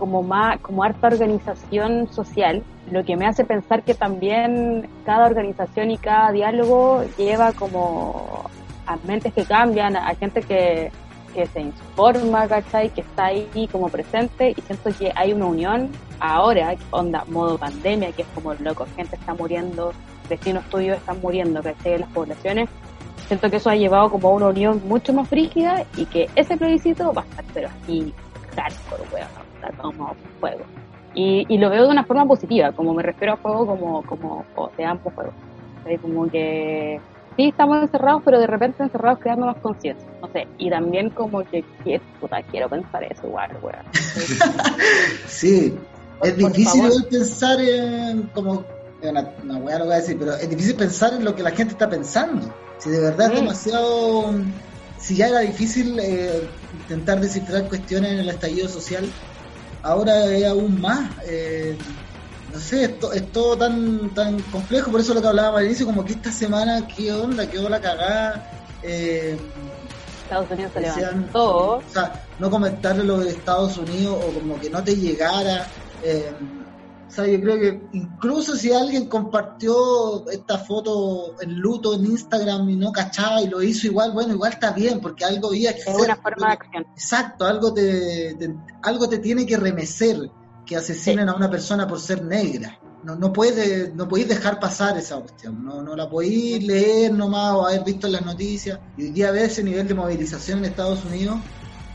como 0.00 0.22
más 0.22 0.58
como 0.60 0.82
harta 0.82 1.08
organización 1.08 2.10
social, 2.10 2.62
lo 2.90 3.04
que 3.04 3.16
me 3.18 3.26
hace 3.26 3.44
pensar 3.44 3.82
que 3.82 3.92
también 3.94 4.88
cada 5.04 5.26
organización 5.26 5.90
y 5.90 5.98
cada 5.98 6.32
diálogo 6.32 7.04
lleva 7.18 7.52
como 7.52 8.48
a 8.86 8.96
mentes 9.04 9.34
que 9.34 9.44
cambian, 9.44 9.94
a 9.96 10.14
gente 10.14 10.40
que, 10.40 10.90
que 11.34 11.46
se 11.46 11.60
informa, 11.60 12.48
¿cachai? 12.48 12.88
Que 12.88 13.02
está 13.02 13.26
ahí 13.26 13.68
como 13.70 13.90
presente 13.90 14.54
y 14.56 14.60
siento 14.62 14.90
que 14.98 15.12
hay 15.14 15.34
una 15.34 15.44
unión 15.44 15.90
ahora, 16.18 16.74
onda, 16.90 17.24
modo 17.28 17.58
pandemia, 17.58 18.10
que 18.12 18.22
es 18.22 18.28
como 18.34 18.54
loco, 18.54 18.86
gente 18.96 19.16
está 19.16 19.34
muriendo, 19.34 19.92
vecinos 20.30 20.64
tuyos 20.70 20.96
están 20.96 21.20
muriendo, 21.20 21.62
¿cachai? 21.62 21.98
Las 21.98 22.08
poblaciones. 22.08 22.70
siento 23.28 23.50
que 23.50 23.58
eso 23.58 23.68
ha 23.68 23.76
llevado 23.76 24.10
como 24.10 24.28
a 24.28 24.32
una 24.32 24.46
unión 24.46 24.80
mucho 24.88 25.12
más 25.12 25.28
frígida 25.28 25.84
y 25.98 26.06
que 26.06 26.30
ese 26.34 26.56
plebiscito 26.56 27.12
va 27.12 27.20
a 27.20 27.26
estar, 27.26 27.44
pero 27.52 27.68
así, 27.68 28.14
hardcore, 28.56 29.04
weón, 29.12 29.49
como 29.80 30.14
fuego. 30.40 30.64
Y, 31.14 31.44
y 31.48 31.58
lo 31.58 31.70
veo 31.70 31.84
de 31.84 31.90
una 31.90 32.04
forma 32.04 32.26
positiva, 32.26 32.72
como 32.72 32.94
me 32.94 33.02
refiero 33.02 33.34
a 33.34 33.36
fuego 33.36 33.66
como, 33.66 34.02
como 34.02 34.44
o 34.54 34.70
de 34.76 34.84
ambos 34.84 35.12
juegos. 35.14 35.34
Sea, 35.84 35.98
como 35.98 36.30
que 36.30 37.00
sí 37.36 37.48
estamos 37.48 37.82
encerrados, 37.82 38.22
pero 38.24 38.38
de 38.38 38.46
repente 38.46 38.82
encerrados 38.82 39.18
creando 39.18 39.46
más 39.46 39.56
conciencia. 39.56 40.06
No 40.20 40.28
sé, 40.32 40.46
y 40.58 40.70
también 40.70 41.10
como 41.10 41.42
que, 41.44 41.64
puta, 42.20 42.42
quiero 42.42 42.68
pensar 42.68 43.02
eso 43.04 43.26
igual, 43.26 43.50
weón. 43.62 43.84
Sí, 45.26 45.74
es 46.22 46.32
Por 46.34 46.52
difícil 46.52 46.90
pensar 47.10 47.60
en 47.60 48.22
como 48.34 48.64
una, 49.02 49.32
una 49.42 49.56
weá 49.56 49.78
lo 49.78 49.86
voy 49.86 49.94
a 49.94 49.98
decir, 49.98 50.16
pero 50.18 50.34
es 50.34 50.48
difícil 50.48 50.76
pensar 50.76 51.14
en 51.14 51.24
lo 51.24 51.34
que 51.34 51.42
la 51.42 51.50
gente 51.50 51.72
está 51.72 51.88
pensando. 51.88 52.52
Si 52.78 52.90
de 52.90 53.00
verdad 53.00 53.32
es 53.32 53.40
demasiado, 53.40 54.34
si 54.98 55.16
ya 55.16 55.28
era 55.28 55.40
difícil 55.40 55.98
eh, 55.98 56.48
intentar 56.72 57.20
descifrar 57.20 57.68
cuestiones 57.68 58.12
en 58.12 58.18
el 58.20 58.28
estallido 58.28 58.68
social, 58.68 59.10
ahora 59.82 60.26
es 60.26 60.44
aún 60.46 60.80
más. 60.80 61.10
eh, 61.26 61.76
no 62.52 62.58
sé, 62.58 62.84
es, 62.84 62.98
to- 62.98 63.12
es 63.12 63.30
todo 63.30 63.56
tan 63.56 64.10
tan 64.14 64.40
complejo, 64.42 64.90
por 64.90 65.00
eso 65.00 65.14
lo 65.14 65.22
que 65.22 65.28
hablábamos 65.28 65.60
al 65.60 65.66
inicio, 65.66 65.86
como 65.86 66.04
que 66.04 66.14
esta 66.14 66.32
semana, 66.32 66.86
¿qué 66.86 67.12
onda? 67.12 67.48
¿Qué 67.48 67.58
la 67.68 67.80
cagada? 67.80 68.50
Eh, 68.82 69.38
Estados 70.22 70.50
Unidos 70.50 70.72
se 70.74 70.80
levantó. 70.80 71.76
o 71.78 71.82
sea, 71.88 72.24
no 72.38 72.50
comentarle 72.50 73.04
lo 73.04 73.18
de 73.18 73.30
Estados 73.30 73.76
Unidos 73.78 74.16
o 74.20 74.32
como 74.34 74.58
que 74.58 74.68
no 74.70 74.82
te 74.82 74.96
llegara. 74.96 75.70
eh, 76.02 76.32
o 77.10 77.12
sea, 77.12 77.26
yo 77.26 77.40
creo 77.40 77.58
que 77.58 77.82
incluso 77.92 78.54
si 78.54 78.72
alguien 78.72 79.06
compartió 79.08 80.30
esta 80.30 80.58
foto 80.58 81.34
en 81.42 81.58
luto 81.58 81.94
en 81.94 82.06
Instagram 82.06 82.70
y 82.70 82.76
no 82.76 82.92
cachaba 82.92 83.42
y 83.42 83.48
lo 83.48 83.60
hizo 83.62 83.88
igual, 83.88 84.12
bueno, 84.12 84.32
igual 84.34 84.52
está 84.52 84.70
bien, 84.70 85.00
porque 85.00 85.24
algo 85.24 85.48
había 85.48 85.72
que 85.74 85.80
Es 85.80 85.88
hacer. 85.88 86.00
una 86.04 86.16
forma 86.16 86.46
de 86.46 86.52
acción. 86.52 86.86
Exacto, 86.94 87.44
algo 87.44 87.74
te, 87.74 88.34
te- 88.36 88.54
algo 88.82 89.08
te 89.08 89.18
tiene 89.18 89.44
que 89.44 89.56
remecer 89.56 90.30
que 90.64 90.76
asesinen 90.76 91.28
a 91.28 91.34
una 91.34 91.50
persona 91.50 91.88
por 91.88 91.98
ser 91.98 92.22
negra. 92.24 92.78
No, 93.02 93.16
no 93.16 93.32
puedes 93.32 93.94
no 93.94 94.06
podéis 94.06 94.28
dejar 94.28 94.60
pasar 94.60 94.96
esa 94.98 95.16
cuestión, 95.20 95.64
no, 95.64 95.82
no 95.82 95.96
la 95.96 96.08
podéis 96.08 96.62
leer 96.62 97.12
nomás 97.12 97.54
o 97.54 97.66
haber 97.66 97.82
visto 97.82 98.06
en 98.06 98.12
las 98.12 98.24
noticias. 98.24 98.78
Y 98.96 99.04
hoy 99.04 99.10
día 99.10 99.30
ver 99.32 99.46
ese 99.46 99.64
nivel 99.64 99.88
de 99.88 99.94
movilización 99.94 100.58
en 100.60 100.66
Estados 100.66 101.04
Unidos, 101.06 101.38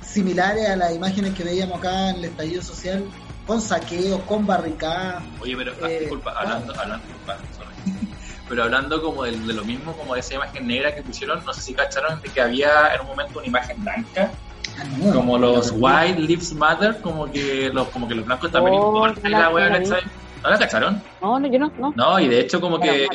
similares 0.02 0.68
a 0.68 0.76
las 0.76 0.94
imágenes 0.94 1.34
que 1.36 1.44
veíamos 1.44 1.78
acá 1.78 2.10
en 2.10 2.18
el 2.18 2.26
estallido 2.26 2.62
social, 2.62 3.06
con 3.46 3.62
saqueos, 3.62 4.20
con 4.22 4.46
barricadas. 4.46 5.24
Oye, 5.42 5.56
pero 5.58 5.74
ah, 5.84 5.88
Eh, 5.90 6.00
disculpa, 6.02 6.32
hablando, 6.38 6.74
hablando, 6.80 7.06
disculpa, 7.06 7.38
pero 8.50 8.64
hablando 8.64 9.02
como 9.02 9.24
de, 9.24 9.32
de 9.38 9.54
lo 9.54 9.64
mismo, 9.64 9.94
como 9.94 10.14
de 10.14 10.20
esa 10.22 10.36
imagen 10.36 10.68
negra 10.68 10.94
que 10.96 11.02
pusieron, 11.04 11.44
no 11.46 11.54
sé 11.54 11.62
si 11.62 11.74
cacharon 11.74 12.22
de 12.22 12.30
que 12.30 12.42
había 12.42 12.94
en 12.96 13.02
un 13.02 13.08
momento 13.08 13.40
una 13.40 13.48
imagen 13.48 13.84
blanca, 13.84 14.32
Ah, 14.78 14.84
no, 15.00 15.14
como 15.14 15.38
no, 15.38 15.48
los 15.54 15.72
no, 15.72 15.78
White 15.78 16.20
Lives 16.20 16.54
Matter, 16.54 17.00
como 17.02 17.32
que 17.32 17.70
los, 17.72 17.88
como 17.90 18.08
que 18.10 18.16
los 18.16 18.26
blancos 18.26 18.52
también 18.52 18.76
Oh, 18.78 18.88
importan 19.08 19.24
no 19.24 19.30
la- 19.30 19.40
la 19.40 19.50
wea, 19.50 19.66
no 19.68 19.72
la 19.74 19.80
vi. 19.80 19.86
¿cachai? 19.90 20.04
¿No 20.44 20.50
la 20.50 20.60
cacharon? 20.60 21.04
No, 21.22 21.40
no, 21.40 21.48
yo 21.48 21.60
no, 21.60 21.72
no. 21.80 21.94
No, 21.96 22.20
y 22.20 22.28
de 22.28 22.40
hecho 22.42 22.60
como 22.60 22.78
que 22.80 23.08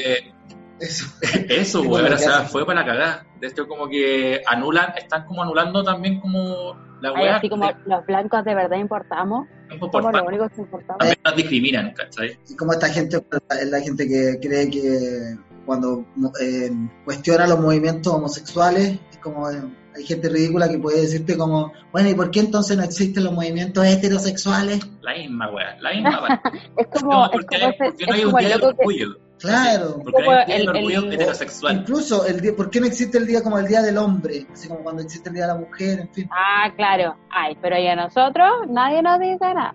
Eso. 0.80 1.06
eso, 1.48 1.82
weón, 1.82 2.12
o 2.12 2.16
sea, 2.18 2.40
fue 2.42 2.64
para 2.66 2.80
la 2.80 2.86
cagada. 2.86 3.26
De 3.40 3.46
hecho 3.48 3.66
como 3.68 3.88
que 3.88 4.40
anulan, 4.46 4.92
están 4.96 5.24
como 5.26 5.42
anulando 5.42 5.82
también 5.84 6.20
como 6.20 6.74
la 7.00 7.12
wea 7.12 7.36
así 7.36 7.48
como 7.48 7.66
de 7.66 7.74
los 7.86 8.04
blancos 8.06 8.44
de 8.44 8.54
verdad 8.54 8.76
importamos, 8.78 9.46
los 9.68 9.90
parte. 9.90 10.20
únicos 10.26 10.50
que 10.52 10.60
importamos. 10.62 10.98
También 10.98 11.18
nos 11.24 11.36
discriminan, 11.36 11.92
¿cachai? 11.92 12.38
Y 12.48 12.56
como 12.56 12.72
esta 12.72 12.88
gente 12.88 13.22
es 13.60 13.70
la 13.70 13.80
gente 13.80 14.06
que 14.08 14.38
cree 14.40 14.68
que 14.70 15.36
cuando 15.64 16.04
eh, 16.40 16.70
cuestiona 17.04 17.46
los 17.46 17.60
movimientos 17.60 18.12
homosexuales, 18.12 18.98
es 19.10 19.18
como 19.18 19.50
eh, 19.50 19.62
hay 19.96 20.04
gente 20.04 20.28
ridícula 20.28 20.68
que 20.68 20.78
puede 20.78 21.00
decirte 21.02 21.36
como, 21.36 21.72
bueno, 21.92 22.08
¿y 22.08 22.14
por 22.14 22.30
qué 22.30 22.40
entonces 22.40 22.76
no 22.76 22.82
existen 22.84 23.24
los 23.24 23.32
movimientos 23.32 23.84
heterosexuales? 23.86 24.80
La 25.02 25.14
misma 25.14 25.50
wea, 25.52 25.76
la 25.80 25.92
misma. 25.92 26.42
Es 26.76 26.86
como, 26.88 27.12
No, 27.12 27.24
es 27.26 27.30
porque, 27.32 27.58
como, 27.58 27.70
ese- 27.70 27.84
porque 27.84 28.06
no 28.06 28.12
es 28.12 28.18
hay 28.18 28.24
un 28.24 28.30
como 28.30 28.38
el 28.38 28.46
día 28.46 28.54
de 28.56 28.60
loco 28.60 28.76
que, 28.76 28.80
orgullo. 28.82 29.16
Claro. 29.40 30.00
Porque 30.04 30.22
hay 30.28 30.46
de 30.46 30.56
el- 30.56 30.68
orgullo 30.68 30.98
el- 31.04 31.12
heterosexual. 31.14 31.76
Incluso, 31.78 32.26
el 32.26 32.40
día, 32.40 32.54
¿por 32.54 32.68
qué 32.70 32.80
no 32.80 32.86
existe 32.86 33.18
el 33.18 33.26
día 33.26 33.42
como 33.42 33.58
el 33.58 33.66
Día 33.66 33.80
del 33.82 33.96
Hombre? 33.98 34.46
Así 34.52 34.68
como 34.68 34.80
cuando 34.80 35.02
existe 35.02 35.28
el 35.30 35.34
Día 35.34 35.46
de 35.46 35.52
la 35.54 35.58
Mujer, 35.58 36.00
en 36.00 36.08
fin. 36.10 36.28
Ah, 36.30 36.70
claro. 36.76 37.16
Ay, 37.30 37.56
pero 37.60 37.78
ya 37.78 37.96
nosotros 37.96 38.48
nadie 38.68 39.02
nos 39.02 39.18
dice 39.18 39.38
nada. 39.54 39.74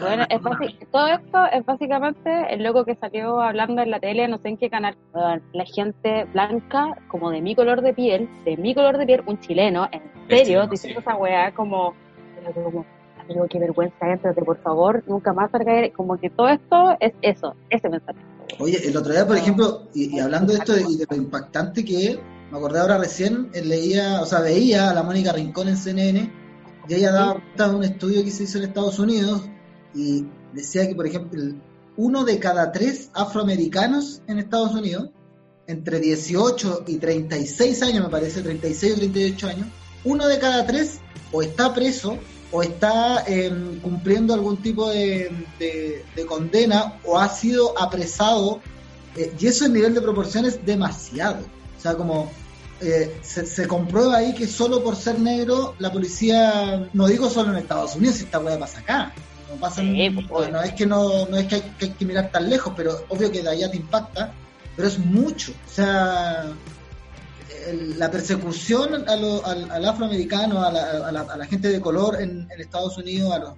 Bueno, 0.00 0.24
es 0.28 0.40
basi- 0.40 0.78
todo 0.90 1.06
esto 1.08 1.44
es 1.52 1.64
básicamente 1.66 2.52
el 2.54 2.62
loco 2.62 2.84
que 2.84 2.94
salió 2.96 3.40
hablando 3.40 3.82
en 3.82 3.90
la 3.90 4.00
tele, 4.00 4.26
no 4.28 4.38
sé 4.38 4.48
en 4.48 4.56
qué 4.56 4.70
canal. 4.70 4.96
La 5.52 5.64
gente 5.66 6.24
blanca, 6.32 6.96
como 7.08 7.30
de 7.30 7.40
mi 7.42 7.54
color 7.54 7.82
de 7.82 7.92
piel, 7.92 8.28
de 8.44 8.56
mi 8.56 8.74
color 8.74 8.96
de 8.98 9.06
piel, 9.06 9.22
un 9.26 9.38
chileno, 9.40 9.88
en 9.92 10.02
serio, 10.28 10.44
chileno, 10.44 10.66
diciendo 10.68 11.00
sí. 11.00 11.06
esa 11.08 11.16
weá 11.16 11.52
como, 11.52 11.94
como, 12.54 12.84
amigo, 13.22 13.46
qué 13.48 13.58
vergüenza, 13.58 14.10
éntrate 14.10 14.42
por 14.42 14.56
favor, 14.62 15.02
nunca 15.06 15.32
más 15.32 15.50
salga. 15.50 15.90
Como 15.94 16.16
que 16.18 16.30
todo 16.30 16.48
esto 16.48 16.96
es 17.00 17.12
eso, 17.22 17.54
ese 17.70 17.88
mensaje. 17.88 18.18
Oye, 18.58 18.86
el 18.88 18.96
otro 18.96 19.12
día, 19.12 19.26
por 19.26 19.36
ejemplo, 19.36 19.88
y, 19.94 20.16
y 20.16 20.20
hablando 20.20 20.52
de 20.52 20.58
esto 20.58 20.72
de, 20.72 20.82
y 20.82 20.96
de 20.96 21.06
lo 21.08 21.16
impactante 21.16 21.84
que 21.84 22.06
es, 22.06 22.18
me 22.50 22.58
acordé 22.58 22.78
ahora 22.78 22.98
recién, 22.98 23.50
leía, 23.52 24.20
o 24.20 24.26
sea, 24.26 24.40
veía 24.40 24.90
a 24.90 24.94
la 24.94 25.02
Mónica 25.02 25.32
Rincón 25.32 25.68
en 25.68 25.76
CNN, 25.76 26.32
y 26.88 26.94
ella 26.94 27.12
daba 27.12 27.32
cuenta 27.34 27.68
de 27.68 27.74
un 27.74 27.84
estudio 27.84 28.22
que 28.22 28.30
se 28.30 28.44
hizo 28.44 28.58
en 28.58 28.64
Estados 28.64 28.98
Unidos, 28.98 29.42
y 29.94 30.26
decía 30.52 30.86
que, 30.88 30.94
por 30.94 31.06
ejemplo, 31.06 31.42
uno 31.96 32.24
de 32.24 32.38
cada 32.38 32.72
tres 32.72 33.10
afroamericanos 33.14 34.22
en 34.26 34.38
Estados 34.38 34.74
Unidos, 34.74 35.10
entre 35.66 35.98
18 35.98 36.84
y 36.86 36.98
36 36.98 37.82
años, 37.82 38.04
me 38.04 38.10
parece, 38.10 38.42
36 38.42 38.92
o 38.92 38.96
38 38.96 39.48
años, 39.48 39.66
uno 40.04 40.28
de 40.28 40.38
cada 40.38 40.66
tres 40.66 41.00
o 41.32 41.42
está 41.42 41.72
preso 41.72 42.18
o 42.56 42.62
está 42.62 43.24
em, 43.26 43.80
cumpliendo 43.80 44.32
algún 44.32 44.58
tipo 44.58 44.88
de, 44.88 45.28
de- 45.58 46.04
de 46.14 46.26
condena 46.26 47.00
o 47.04 47.18
ha 47.18 47.28
sido 47.28 47.76
apresado, 47.76 48.60
eh, 49.16 49.34
y 49.40 49.46
eso 49.48 49.66
en 49.66 49.72
nivel 49.72 49.92
de 49.92 50.00
proporción 50.00 50.44
es 50.44 50.64
demasiado. 50.64 51.40
O 51.76 51.80
sea, 51.80 51.94
como 51.96 52.30
eh, 52.80 53.18
se, 53.22 53.44
se 53.44 53.66
comprueba 53.66 54.18
ahí 54.18 54.34
que 54.34 54.46
solo 54.46 54.84
por 54.84 54.94
ser 54.94 55.18
negro 55.18 55.74
la 55.80 55.90
policía, 55.90 56.88
no 56.92 57.08
digo 57.08 57.28
solo 57.28 57.50
en 57.50 57.58
Estados 57.58 57.96
Unidos, 57.96 58.16
si 58.18 58.24
esta 58.24 58.38
weá 58.38 58.56
pasa 58.56 58.78
acá. 58.78 59.12
No, 59.50 59.56
pasa 59.56 59.82
en- 59.82 59.94
Sí, 59.96 60.10
pues, 60.10 60.26
obvio. 60.30 60.52
no 60.52 60.62
es 60.62 60.72
que 60.74 60.86
no, 60.86 61.26
no 61.26 61.36
es 61.36 61.46
que 61.48 61.56
hay, 61.56 61.60
que 61.76 61.84
hay 61.86 61.90
que 61.90 62.04
mirar 62.04 62.30
tan 62.30 62.48
lejos, 62.48 62.72
pero 62.76 63.04
obvio 63.08 63.32
que 63.32 63.42
de 63.42 63.50
allá 63.50 63.68
te 63.68 63.78
impacta, 63.78 64.32
pero 64.76 64.86
es 64.86 64.96
mucho. 64.98 65.50
O 65.52 65.70
sea, 65.74 66.52
el- 67.66 67.98
la 67.98 68.10
persecución 68.10 69.08
a 69.08 69.16
lo- 69.16 69.44
al, 69.44 69.70
al 69.70 69.84
afroamericano, 69.84 70.62
a 70.64 70.70
la, 70.72 71.08
a 71.08 71.12
la- 71.12 71.20
a 71.22 71.36
la 71.36 71.46
gente 71.46 71.68
de 71.68 71.80
color 71.80 72.20
en, 72.20 72.48
Estados 72.58 72.96
Unidos, 72.98 73.32
a, 73.32 73.38
los- 73.38 73.54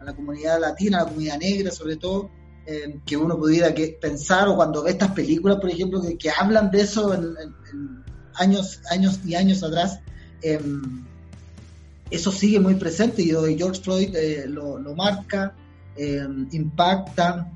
a 0.00 0.04
la 0.04 0.14
comunidad 0.14 0.60
latina, 0.60 0.98
a 0.98 1.00
la 1.02 1.08
comunidad 1.08 1.38
negra 1.38 1.70
sobre 1.70 1.96
todo, 1.96 2.30
eh, 2.66 2.98
que 3.06 3.16
uno 3.16 3.36
pudiera 3.38 3.74
que 3.74 3.96
pensar, 4.00 4.48
o 4.48 4.56
cuando 4.56 4.82
ve 4.82 4.90
estas 4.90 5.12
películas, 5.12 5.58
por 5.60 5.70
ejemplo, 5.70 6.02
que, 6.18 6.30
hablan 6.30 6.70
de 6.70 6.80
eso 6.80 7.14
en, 7.14 7.24
años, 8.34 8.80
años 8.90 9.20
y 9.24 9.34
años 9.34 9.62
atrás, 9.62 10.00
eh, 10.42 10.60
eso 12.10 12.30
sigue 12.30 12.60
muy 12.60 12.74
presente 12.76 13.22
y 13.22 13.32
lo 13.32 13.44
George 13.46 13.80
Floyd 13.82 14.14
eh, 14.14 14.44
lo, 14.48 14.78
lo 14.78 14.94
marca, 14.94 15.54
eh, 15.96 16.26
impacta, 16.52 17.50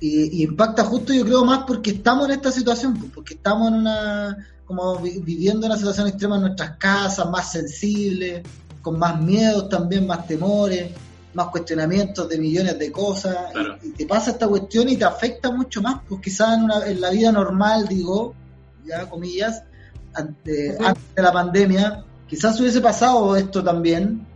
y, 0.00 0.40
y 0.40 0.44
impacta 0.44 0.84
justo 0.84 1.12
yo 1.12 1.24
creo 1.24 1.44
más 1.44 1.64
porque 1.66 1.90
estamos 1.90 2.26
en 2.26 2.32
esta 2.32 2.50
situación, 2.50 2.94
pues, 2.98 3.12
porque 3.14 3.34
estamos 3.34 3.68
en 3.68 3.74
una, 3.74 4.36
como 4.66 4.98
vi- 4.98 5.20
viviendo 5.20 5.66
una 5.66 5.76
situación 5.76 6.08
extrema 6.08 6.36
en 6.36 6.42
nuestras 6.42 6.76
casas, 6.78 7.28
más 7.30 7.52
sensibles, 7.52 8.42
con 8.82 8.98
más 8.98 9.20
miedos 9.20 9.68
también, 9.68 10.06
más 10.06 10.26
temores, 10.26 10.90
más 11.34 11.48
cuestionamientos 11.48 12.28
de 12.28 12.38
millones 12.38 12.78
de 12.78 12.92
cosas, 12.92 13.36
Claro. 13.52 13.76
y, 13.82 13.88
y 13.88 13.90
te 13.92 14.06
pasa 14.06 14.30
esta 14.32 14.46
cuestión 14.46 14.88
y 14.88 14.96
te 14.96 15.04
afecta 15.04 15.50
mucho 15.50 15.82
más, 15.82 16.00
pues 16.08 16.20
quizás 16.20 16.56
en, 16.58 16.64
una- 16.64 16.86
en 16.86 17.00
la 17.00 17.10
vida 17.10 17.32
normal, 17.32 17.88
digo, 17.88 18.34
ya 18.86 19.08
comillas, 19.08 19.62
ante- 20.14 20.76
antes 20.84 21.14
de 21.14 21.22
la 21.22 21.32
pandemia, 21.32 22.04
quizás 22.28 22.58
hubiese 22.60 22.80
pasado 22.80 23.34
esto 23.36 23.62
también, 23.64 24.26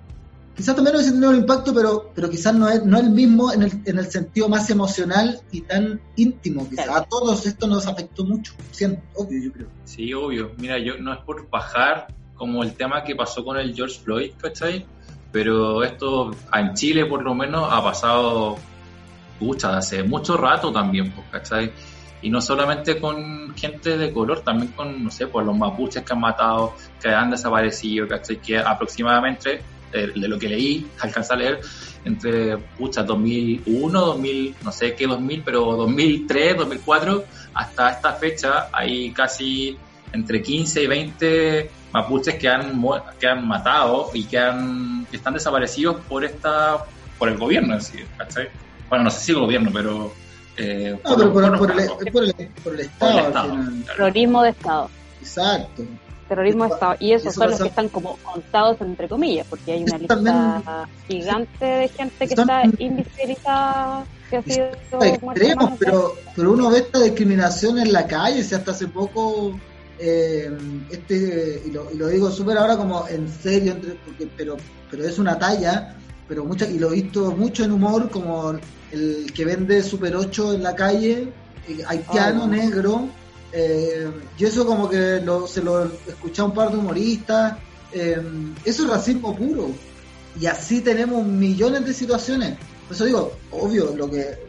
quizás 0.58 0.74
también 0.74 0.96
hubiese 0.96 1.12
tenido 1.12 1.30
un 1.30 1.36
impacto, 1.36 1.72
pero, 1.72 2.10
pero 2.12 2.28
quizás 2.28 2.52
no 2.52 2.68
es, 2.68 2.84
no 2.84 2.98
el 2.98 3.10
mismo 3.10 3.52
en 3.52 3.62
el, 3.62 3.72
en 3.84 3.96
el 3.96 4.10
sentido 4.10 4.48
más 4.48 4.68
emocional 4.70 5.40
y 5.52 5.60
tan 5.60 6.00
íntimo. 6.16 6.68
Quizás 6.68 6.86
Claro. 6.86 7.00
a 7.00 7.04
todos 7.04 7.46
esto 7.46 7.68
nos 7.68 7.86
afectó 7.86 8.24
mucho, 8.24 8.54
siento, 8.72 9.00
obvio, 9.14 9.40
yo 9.44 9.52
creo. 9.52 9.68
Sí, 9.84 10.12
obvio. 10.12 10.50
Mira, 10.58 10.76
yo 10.78 10.98
no 10.98 11.12
es 11.12 11.20
por 11.20 11.48
bajar 11.48 12.08
como 12.34 12.64
el 12.64 12.72
tema 12.74 13.04
que 13.04 13.14
pasó 13.14 13.44
con 13.44 13.56
el 13.56 13.72
George 13.72 14.00
Floyd, 14.00 14.32
¿cachai? 14.36 14.84
Pero 15.30 15.84
esto 15.84 16.32
en 16.52 16.74
Chile 16.74 17.06
por 17.06 17.22
lo 17.22 17.36
menos 17.36 17.68
ha 17.70 17.80
pasado, 17.80 18.56
pucha, 19.38 19.76
hace 19.76 20.02
mucho 20.02 20.36
rato 20.36 20.72
también, 20.72 21.12
pues, 21.12 21.24
¿cachai? 21.30 21.70
Y 22.20 22.30
no 22.30 22.40
solamente 22.40 22.98
con 23.00 23.54
gente 23.54 23.96
de 23.96 24.12
color, 24.12 24.40
también 24.40 24.72
con, 24.72 25.04
no 25.04 25.10
sé, 25.12 25.28
pues 25.28 25.46
los 25.46 25.56
mapuches 25.56 26.02
que 26.02 26.12
han 26.12 26.18
matado, 26.20 26.74
que 27.00 27.10
han 27.10 27.30
desaparecido, 27.30 28.08
¿cachai? 28.08 28.38
Que 28.40 28.58
aproximadamente, 28.58 29.60
eh, 29.92 30.12
de 30.14 30.28
lo 30.28 30.38
que 30.38 30.48
leí, 30.48 30.86
alcanzé 31.00 31.32
a 31.32 31.36
leer, 31.36 31.60
entre, 32.04 32.56
pucha, 32.58 33.02
2001, 33.02 34.00
2000, 34.00 34.56
no 34.62 34.72
sé 34.72 34.94
qué 34.94 35.06
2000, 35.06 35.42
pero 35.42 35.76
2003, 35.76 36.56
2004, 36.58 37.24
hasta 37.54 37.90
esta 37.90 38.12
fecha 38.14 38.68
hay 38.72 39.10
casi 39.12 39.76
entre 40.12 40.42
15 40.42 40.82
y 40.82 40.86
20 40.86 41.70
mapuches 41.92 42.34
que 42.36 42.48
han, 42.48 42.82
que 43.18 43.26
han 43.26 43.46
matado 43.46 44.10
y 44.14 44.24
que, 44.24 44.38
han, 44.38 45.06
están 45.12 45.34
desaparecidos 45.34 45.96
por 46.08 46.24
esta 46.24 46.84
por 47.18 47.28
el 47.28 47.36
gobierno 47.36 47.74
en 47.74 47.82
sí, 47.82 47.98
¿cachai? 48.16 48.48
Bueno, 48.88 49.04
no 49.04 49.10
sé 49.10 49.20
si 49.20 49.32
el 49.32 49.40
gobierno, 49.40 49.70
pero... 49.72 50.12
Eh, 50.56 50.98
no, 51.04 51.16
pero 51.16 51.32
por, 51.32 51.44
el, 51.44 52.12
por, 52.12 52.24
el, 52.74 52.80
Estado. 52.80 53.58
Terrorismo 53.86 54.42
de 54.42 54.50
Estado. 54.50 54.90
Exacto. 55.20 55.84
Terrorismo 56.28 56.64
de 56.64 56.74
Estado. 56.74 56.96
Y 57.00 57.12
esos 57.12 57.34
son 57.34 57.50
los 57.50 57.60
que 57.60 57.68
están 57.68 57.88
como 57.88 58.16
contados 58.18 58.80
entre 58.80 59.08
comillas, 59.08 59.46
porque 59.48 59.72
hay 59.72 59.84
una 59.84 59.98
lista 59.98 60.88
gigante 61.06 61.64
de 61.64 61.88
gente 61.88 62.28
que 62.28 62.34
está 62.34 62.62
invisibilizada 62.78 64.04
que 64.28 64.36
ha 64.36 64.42
sido 64.42 64.68
extremos, 65.00 65.72
pero, 65.78 66.14
pero 66.36 66.52
uno 66.52 66.68
ve 66.68 66.80
esta 66.80 67.00
discriminación 67.00 67.78
en 67.78 67.92
la 67.92 68.06
calle, 68.06 68.42
si 68.44 68.54
hasta 68.54 68.72
hace 68.72 68.86
poco 68.88 69.58
eh, 69.98 70.50
este 70.90 71.62
y 71.66 71.70
lo, 71.70 71.90
y 71.92 71.96
lo 71.96 72.06
digo 72.08 72.30
súper 72.30 72.58
ahora 72.58 72.76
como 72.76 73.08
en 73.08 73.28
serio 73.28 73.76
porque, 74.04 74.28
pero 74.36 74.56
pero 74.90 75.04
es 75.04 75.18
una 75.18 75.36
talla 75.38 75.96
pero 76.28 76.44
mucha 76.44 76.68
y 76.68 76.78
lo 76.78 76.92
he 76.92 77.02
visto 77.02 77.32
mucho 77.32 77.64
en 77.64 77.72
humor 77.72 78.08
como 78.08 78.52
el 78.92 79.32
que 79.34 79.44
vende 79.44 79.82
Super 79.82 80.14
8 80.14 80.54
en 80.54 80.62
la 80.62 80.76
calle 80.76 81.32
eh, 81.68 81.82
haitiano 81.84 82.46
negro 82.46 83.08
eh, 83.52 84.10
y 84.38 84.44
eso 84.44 84.66
como 84.66 84.88
que 84.88 85.22
se 85.46 85.62
lo 85.62 85.84
escuché 86.06 86.42
a 86.42 86.46
un 86.46 86.54
par 86.54 86.70
de 86.70 86.78
humoristas. 86.78 87.56
Eso 87.92 88.82
es 88.84 88.88
racismo 88.88 89.34
puro. 89.34 89.70
Y 90.38 90.46
así 90.46 90.80
tenemos 90.80 91.26
millones 91.26 91.86
de 91.86 91.94
situaciones. 91.94 92.56
Por 92.86 92.94
eso 92.94 93.04
digo 93.04 93.32
obvio 93.50 93.94
lo 93.96 94.10
que 94.10 94.48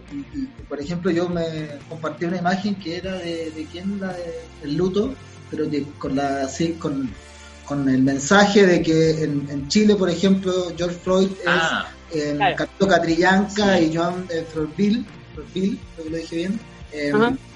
por 0.68 0.80
ejemplo 0.80 1.12
yo 1.12 1.28
me 1.28 1.70
compartí 1.90 2.26
una 2.26 2.38
imagen 2.38 2.76
que 2.76 2.98
era 2.98 3.16
de, 3.16 3.52
de 3.52 3.68
quién 3.72 4.00
la 4.00 4.14
de, 4.14 4.42
el 4.64 4.76
luto 4.76 5.14
pero 5.50 5.66
con 5.98 6.16
la 6.16 6.48
sí, 6.48 6.74
con, 6.74 7.10
con 7.66 7.90
el 7.90 8.02
mensaje 8.02 8.66
de 8.66 8.82
que 8.82 9.24
en, 9.24 9.68
Chile, 9.68 9.96
por 9.96 10.10
ejemplo, 10.10 10.72
George 10.78 10.98
Floyd 11.04 11.30
es 11.32 11.48
ah, 11.48 11.88
en 12.12 12.38
claro. 12.38 12.68
Catrillanca 12.88 13.80
y 13.80 13.96
Joan 13.96 14.26
eh, 14.30 14.46
Florville, 14.52 15.06
creo 15.34 16.04
que 16.04 16.10
lo 16.10 16.18
dije 16.18 16.36
bien. 16.36 16.60
Eh, 16.92 17.12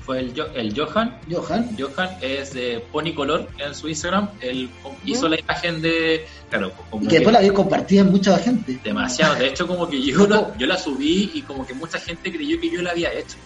Fue 0.05 0.19
el, 0.19 0.33
el 0.55 0.77
Johan. 0.77 1.17
Johan. 1.31 1.77
Johan 1.79 2.09
es 2.21 2.53
de 2.53 2.83
Pony 2.91 3.13
Color 3.15 3.47
en 3.57 3.73
su 3.73 3.87
Instagram. 3.87 4.29
Él 4.41 4.69
hizo 5.05 5.29
la 5.29 5.39
imagen 5.39 5.81
de. 5.81 6.25
Claro, 6.49 6.73
como 6.89 7.07
que 7.07 7.15
después 7.15 7.31
la 7.33 7.39
había 7.39 7.53
compartido 7.53 8.05
en 8.05 8.11
mucha 8.11 8.37
gente. 8.37 8.79
Demasiado. 8.83 9.35
De 9.35 9.47
hecho, 9.47 9.65
como 9.65 9.89
que 9.89 10.01
yo, 10.01 10.27
yo 10.57 10.67
la 10.67 10.77
subí 10.77 11.31
y 11.33 11.41
como 11.41 11.65
que 11.65 11.73
mucha 11.73 11.99
gente 11.99 12.31
creyó 12.31 12.59
que 12.59 12.69
yo 12.69 12.81
la 12.81 12.91
había 12.91 13.13
hecho. 13.13 13.37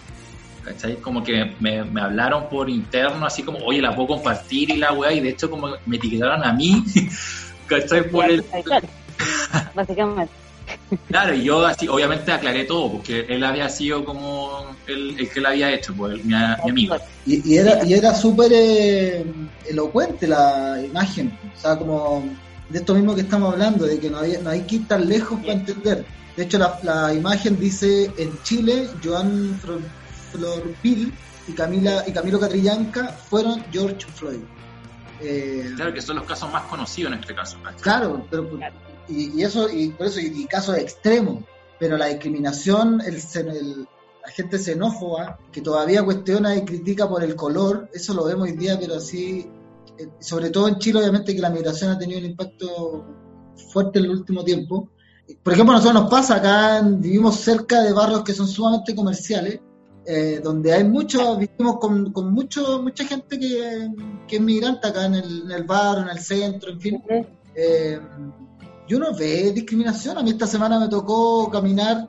¿cachai? 0.64 0.96
Como 0.96 1.22
que 1.22 1.54
me, 1.60 1.84
me, 1.84 2.00
hablaron 2.00 2.48
por 2.48 2.68
interno, 2.68 3.24
así 3.24 3.42
como, 3.42 3.58
oye, 3.58 3.80
la 3.80 3.94
puedo 3.94 4.08
compartir 4.08 4.70
y 4.70 4.76
la 4.76 4.92
weá, 4.92 5.12
y 5.12 5.20
de 5.20 5.30
hecho 5.30 5.50
como 5.50 5.68
me 5.86 5.96
etiquetaron 5.96 6.44
a 6.44 6.52
mí, 6.52 6.84
¿cachai? 7.66 8.10
Por 8.10 8.30
el... 8.30 8.44
Básicamente. 9.74 10.32
Claro, 11.08 11.34
y 11.34 11.42
yo 11.42 11.64
así, 11.66 11.88
obviamente 11.88 12.32
aclaré 12.32 12.64
todo, 12.64 12.92
porque 12.92 13.26
él 13.28 13.44
había 13.44 13.68
sido 13.68 14.04
como 14.04 14.74
el, 14.86 15.18
el 15.18 15.30
que 15.30 15.40
lo 15.40 15.48
había 15.48 15.72
hecho, 15.72 15.94
pues, 15.94 16.24
mi, 16.24 16.34
amigo. 16.34 16.96
Y, 17.26 17.52
y, 17.52 17.58
era, 17.58 17.84
y 17.84 17.94
era 17.94 18.14
súper 18.14 18.50
eh, 18.54 19.24
elocuente 19.68 20.26
la 20.26 20.80
imagen, 20.82 21.38
o 21.56 21.60
sea, 21.60 21.76
como 21.76 22.24
de 22.68 22.78
esto 22.78 22.94
mismo 22.94 23.14
que 23.14 23.22
estamos 23.22 23.52
hablando, 23.52 23.86
de 23.86 23.98
que 23.98 24.10
no 24.10 24.18
hay, 24.18 24.38
no 24.42 24.50
hay 24.50 24.62
que 24.62 24.76
ir 24.76 24.88
tan 24.88 25.08
lejos 25.08 25.38
para 25.40 25.52
entender. 25.52 26.04
De 26.36 26.44
hecho, 26.44 26.58
la, 26.58 26.78
la 26.82 27.12
imagen 27.12 27.58
dice, 27.58 28.10
en 28.16 28.30
Chile, 28.42 28.88
Joan 29.04 29.60
Bill 30.82 31.12
y 31.48 31.52
Camila 31.52 32.04
y 32.06 32.12
Camilo 32.12 32.38
Catrillanca 32.38 33.08
fueron 33.08 33.64
George 33.72 34.06
Floyd. 34.14 34.40
Eh, 35.20 35.72
claro 35.74 35.92
que 35.92 36.00
son 36.00 36.16
los 36.16 36.26
casos 36.26 36.52
más 36.52 36.62
conocidos 36.64 37.12
en 37.12 37.18
este 37.18 37.34
caso. 37.34 37.58
Claro, 37.80 38.24
pero, 38.30 38.48
y, 39.08 39.42
eso 39.42 39.68
y 39.68 39.88
por 39.90 40.06
eso 40.06 40.20
y, 40.20 40.44
casos 40.46 40.76
extremos, 40.76 41.44
pero 41.78 41.96
la 41.96 42.06
discriminación, 42.06 43.00
el, 43.00 43.86
la 44.24 44.32
gente 44.32 44.58
xenófoba 44.58 45.38
que 45.52 45.60
todavía 45.60 46.04
cuestiona 46.04 46.56
y 46.56 46.64
critica 46.64 47.08
por 47.08 47.22
el 47.22 47.34
color, 47.36 47.88
eso 47.92 48.14
lo 48.14 48.24
vemos 48.24 48.44
hoy 48.48 48.56
día, 48.56 48.78
pero 48.78 48.96
así, 48.96 49.50
eh, 49.98 50.08
sobre 50.20 50.50
todo 50.50 50.68
en 50.68 50.78
Chile, 50.78 51.00
obviamente 51.00 51.34
que 51.34 51.40
la 51.40 51.50
migración 51.50 51.90
ha 51.90 51.98
tenido 51.98 52.20
un 52.20 52.26
impacto 52.26 53.04
fuerte 53.72 53.98
en 53.98 54.06
el 54.06 54.10
último 54.12 54.44
tiempo. 54.44 54.90
Por 55.42 55.52
ejemplo, 55.52 55.74
a 55.74 55.78
nosotros 55.78 56.02
nos 56.02 56.10
pasa 56.10 56.36
acá, 56.36 56.82
vivimos 56.82 57.36
cerca 57.36 57.82
de 57.82 57.92
barrios 57.92 58.22
que 58.24 58.32
son 58.32 58.48
sumamente 58.48 58.94
comerciales 58.94 59.60
eh, 60.10 60.40
donde 60.42 60.72
hay 60.72 60.84
mucho, 60.84 61.36
vivimos 61.36 61.78
con, 61.78 62.12
con 62.12 62.32
mucho, 62.32 62.80
mucha 62.82 63.04
gente 63.04 63.38
que, 63.38 63.90
que 64.26 64.36
es 64.36 64.42
migrante 64.42 64.88
acá 64.88 65.04
en 65.04 65.16
el, 65.16 65.42
en 65.42 65.50
el 65.50 65.64
barrio, 65.64 66.04
en 66.04 66.08
el 66.08 66.18
centro, 66.18 66.70
en 66.70 66.80
fin. 66.80 67.02
Eh, 67.54 68.00
y 68.88 68.94
uno 68.94 69.14
ve 69.14 69.52
discriminación. 69.52 70.18
A 70.18 70.22
mí 70.22 70.30
esta 70.30 70.46
semana 70.46 70.80
me 70.80 70.88
tocó 70.88 71.50
caminar 71.50 72.08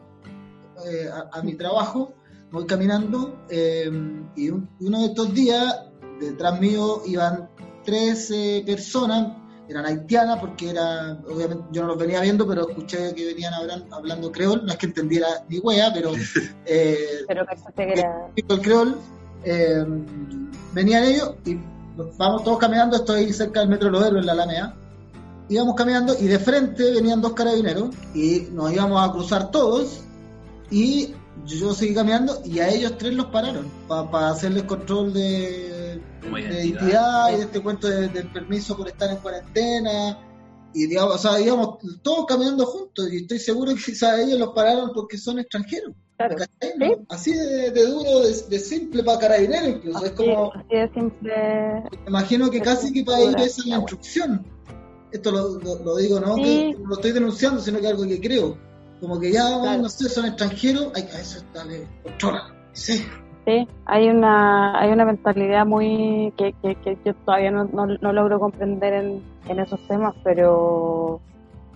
eh, 0.86 1.10
a, 1.32 1.42
mi 1.42 1.56
trabajo, 1.56 2.14
voy 2.52 2.66
caminando, 2.66 3.46
eh, 3.50 3.92
y 4.36 4.50
uno 4.50 5.00
de 5.00 5.06
estos 5.06 5.34
días, 5.34 5.86
detrás 6.20 6.60
mío 6.60 7.02
iban 7.06 7.50
13 7.84 8.64
personas 8.66 9.40
eran 9.70 9.86
haitianas 9.86 10.40
porque 10.40 10.72
era, 10.72 11.20
obviamente 11.30 11.66
yo 11.72 11.84
no 11.84 11.90
los 11.90 11.98
venía 11.98 12.22
viendo, 12.22 12.48
pero 12.48 12.68
escuché 12.68 13.14
que 13.14 13.26
venían 13.26 13.54
hablando, 13.54 13.96
hablando 13.96 14.32
creol, 14.32 14.66
no 14.66 14.72
es 14.72 14.78
que 14.78 14.88
entendiera 14.88 15.28
ni 15.48 15.60
wea, 15.60 15.92
pero... 15.94 16.12
Eh, 16.66 17.24
pero 17.28 17.46
que 17.76 17.84
era... 17.84 18.32
El 18.36 18.62
creol, 18.62 18.98
eh, 19.44 19.86
venían 20.74 21.04
ellos 21.04 21.36
y 21.46 21.58
vamos 22.18 22.44
todos 22.44 22.58
caminando, 22.58 22.98
estoy 22.98 23.32
cerca 23.32 23.60
del 23.60 23.70
Metro 23.70 23.90
Lodero 23.90 24.18
en 24.18 24.26
la 24.26 24.34
Alameda, 24.34 24.76
íbamos 25.50 25.76
caminando 25.76 26.16
y 26.20 26.28
de 26.28 26.40
frente 26.40 26.92
venían 26.92 27.22
dos 27.22 27.34
carabineros 27.34 27.90
y 28.14 28.48
nos 28.52 28.72
íbamos 28.72 29.08
a 29.08 29.12
cruzar 29.12 29.52
todos 29.52 30.02
y 30.72 31.14
yo 31.46 31.74
seguí 31.74 31.94
caminando 31.94 32.42
y 32.46 32.60
a 32.60 32.70
ellos 32.70 32.98
tres 32.98 33.14
los 33.14 33.28
pararon 33.28 33.68
para 33.88 34.30
hacerles 34.30 34.64
control 34.64 35.14
de 35.14 35.80
de 36.22 36.66
identidad 36.66 37.34
y 37.34 37.38
de 37.38 37.44
este 37.44 37.62
cuento 37.62 37.88
del 37.88 38.32
permiso 38.32 38.76
por 38.76 38.88
estar 38.88 39.10
en 39.10 39.18
cuarentena. 39.18 40.26
Y 40.74 40.86
digamos, 40.86 41.16
o 41.16 41.18
sea, 41.18 41.42
íbamos 41.42 41.80
todos 42.04 42.26
caminando 42.28 42.66
juntos 42.66 43.12
y 43.12 43.18
estoy 43.18 43.40
seguro 43.40 43.74
que 43.74 43.82
quizás 43.82 44.20
ellos 44.20 44.40
los 44.40 44.50
pararon 44.50 44.92
porque 44.94 45.18
son 45.18 45.40
extranjeros. 45.40 45.94
Así 47.08 47.34
de, 47.34 47.72
duro, 47.72 48.20
de, 48.22 48.60
simple 48.60 49.04
para 49.04 49.20
carabineros 49.20 49.70
incluso. 49.70 50.06
es 50.06 50.12
como. 50.12 50.54
Así 50.54 50.76
de 50.76 50.90
simple. 50.94 51.34
imagino 52.08 52.52
que 52.52 52.62
casi 52.62 52.92
que 52.92 53.04
para 53.04 53.20
ellos 53.20 53.42
esa 53.42 53.62
es 53.62 53.68
la 53.68 53.78
instrucción. 53.78 54.46
Esto 55.12 55.32
lo, 55.32 55.96
digo, 55.98 56.20
no 56.20 56.36
que 56.36 56.76
lo 56.86 56.96
estoy 56.96 57.12
denunciando, 57.12 57.62
sino 57.62 57.80
que 57.80 57.88
algo 57.88 58.04
que 58.04 58.20
creo. 58.20 58.58
Como 59.00 59.20
que 59.20 59.32
ya, 59.32 59.78
no 59.78 59.90
sé, 59.90 60.10
son 60.10 60.26
extranjeros, 60.26 60.92
hay 60.94 61.04
que 61.04 61.20
eso 61.20 61.40
está 61.40 61.64
de 61.66 61.88
controla. 62.04 62.54
Sí 62.74 63.04
hay 63.86 64.10
una, 64.10 64.80
hay 64.80 64.92
una 64.92 65.06
mentalidad 65.06 65.66
muy 65.66 66.34
que, 66.38 66.54
que, 66.62 66.98
yo 67.04 67.14
todavía 67.26 67.52
no, 67.52 67.66
no, 67.66 68.14
logro 68.14 68.40
comprender 68.40 68.94
en, 68.94 69.24
en, 69.48 69.60
esos 69.60 69.80
temas, 69.88 70.16
pero 70.24 71.20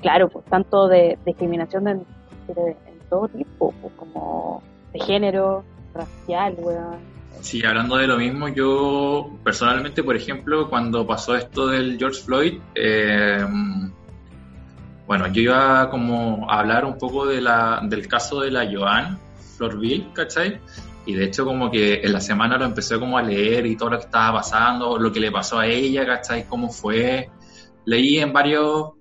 claro, 0.02 0.30
pues 0.30 0.46
tanto 0.46 0.88
de, 0.88 1.18
discriminación 1.26 1.84
de, 1.86 1.92
en 1.92 3.00
todo 3.10 3.28
tipo, 3.30 3.74
pues, 3.82 3.94
como 3.96 4.62
de 4.92 5.00
género, 5.00 5.64
racial, 5.94 6.56
weón. 6.60 7.13
Sí, 7.42 7.64
hablando 7.66 7.98
de 7.98 8.08
lo 8.08 8.18
mismo, 8.18 8.48
yo 8.48 9.30
personalmente, 9.44 10.04
por 10.04 10.16
ejemplo, 10.16 10.70
cuando 10.70 11.06
pasó 11.06 11.36
esto 11.36 11.68
del 11.68 11.98
George 11.98 12.22
Floyd, 12.22 12.54
eh, 12.76 13.46
bueno, 15.06 15.28
yo 15.28 15.42
iba 15.42 15.90
como 15.90 16.50
a 16.50 16.60
hablar 16.60 16.86
un 16.86 16.98
poco 16.98 17.26
de 17.26 17.42
la, 17.42 17.82
del 17.84 18.08
caso 18.08 18.42
de 18.42 18.52
la 18.52 18.70
Joan 18.72 19.20
Florville, 19.58 20.12
¿cachai? 20.14 20.60
Y 21.06 21.14
de 21.14 21.26
hecho 21.26 21.46
como 21.46 21.70
que 21.70 22.02
en 22.02 22.14
la 22.14 22.22
semana 22.22 22.58
lo 22.58 22.66
empecé 22.66 22.98
como 22.98 23.18
a 23.18 23.22
leer 23.22 23.66
y 23.66 23.76
todo 23.76 23.90
lo 23.92 24.00
que 24.00 24.06
estaba 24.06 24.40
pasando, 24.40 24.98
lo 24.98 25.12
que 25.12 25.20
le 25.20 25.32
pasó 25.32 25.60
a 25.60 25.68
ella, 25.68 26.06
¿cachai? 26.06 26.46
Cómo 26.48 26.70
fue. 26.70 27.30
Leí 27.86 28.20
en 28.20 28.32
varios 28.32 28.92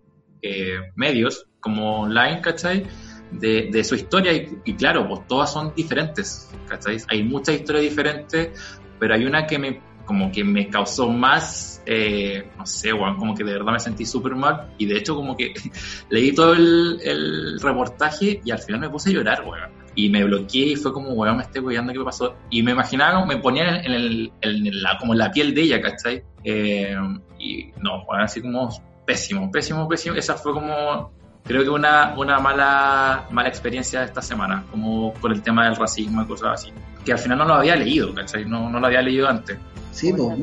eh, 0.43 0.81
medios, 0.97 1.47
como 1.61 2.01
online, 2.01 2.41
¿cachai? 2.41 2.85
De, 3.33 3.85
su 3.85 3.95
historia 3.95 4.33
y, 4.65 4.75
claro, 4.75 5.09
pues 5.09 5.27
todas 5.27 5.53
son 5.53 5.73
diferentes, 5.75 6.51
¿cachai? 6.69 6.99
Hay 7.09 7.23
muchas 7.23 7.57
historias 7.57 7.85
diferentes, 7.85 8.51
pero 8.99 9.15
hay 9.15 9.25
una 9.25 9.47
que 9.47 9.59
me 9.59 9.93
como 10.05 10.33
que 10.33 10.43
me 10.43 10.69
causó 10.69 11.09
más, 11.09 11.81
eh, 11.87 12.51
no 12.59 12.67
sé, 12.67 12.93
weón, 12.93 13.17
como 13.17 13.35
que 13.35 13.45
de 13.45 13.53
verdad 13.53 13.73
me 13.73 13.79
sentí 13.79 14.05
súper 14.05 14.35
mal 14.35 14.75
y 14.77 14.87
de 14.87 14.99
hecho 14.99 15.15
como 15.15 15.37
que 15.37 15.55
leí 16.11 16.35
todo 16.35 16.55
el, 16.55 17.59
reportaje 17.61 18.41
y 18.45 18.51
al 18.51 18.59
final 18.59 18.81
me 18.81 18.91
puse 18.91 19.11
a 19.11 19.13
llorar, 19.13 19.45
weón 19.47 19.83
y 19.95 20.09
me 20.09 20.25
bloqueé 20.25 20.69
y 20.69 20.77
fue 20.77 20.93
como, 20.93 21.11
weón, 21.11 21.37
me 21.37 21.43
estoy 21.43 21.61
weyando, 21.61 21.93
¿qué 21.93 22.01
pasó? 22.01 22.37
Y 22.51 22.63
me 22.63 22.73
imaginaba, 22.73 23.25
me 23.27 23.37
ponía 23.37 23.83
en, 23.83 23.93
el, 23.93 24.33
en 24.41 24.83
la, 24.83 24.97
como 24.99 25.15
piel 25.33 25.55
de 25.55 25.63
ella, 25.63 25.81
¿cachai? 25.81 26.23
Eh, 26.45 26.97
y 27.39 27.71
no, 27.79 28.05
bueno, 28.07 28.25
así 28.25 28.41
como 28.41 28.71
pésimo, 29.07 29.51
pésimo, 29.51 29.89
pésimo. 29.89 30.17
Esa 30.17 30.35
fue 30.35 30.53
como, 30.53 31.13
creo 31.45 31.63
que 31.63 31.71
una, 31.71 32.15
una 32.17 32.39
mala, 32.39 33.27
mala 33.31 33.49
experiencia 33.49 34.01
de 34.01 34.07
esta 34.07 34.23
semana, 34.23 34.65
como 34.71 35.13
por 35.15 35.33
el 35.33 35.43
tema 35.43 35.65
del 35.67 35.77
racismo 35.77 36.23
y 36.23 36.27
cosas 36.27 36.61
así. 36.61 36.73
Que 37.05 37.13
al 37.13 37.19
final 37.19 37.39
no 37.39 37.45
lo 37.45 37.55
había 37.55 37.77
leído, 37.77 38.15
¿cachai? 38.15 38.45
No, 38.45 38.69
no 38.71 38.79
lo 38.79 38.87
había 38.87 39.03
leído 39.03 39.29
antes. 39.29 39.59
Sí, 39.91 40.13
pues. 40.13 40.39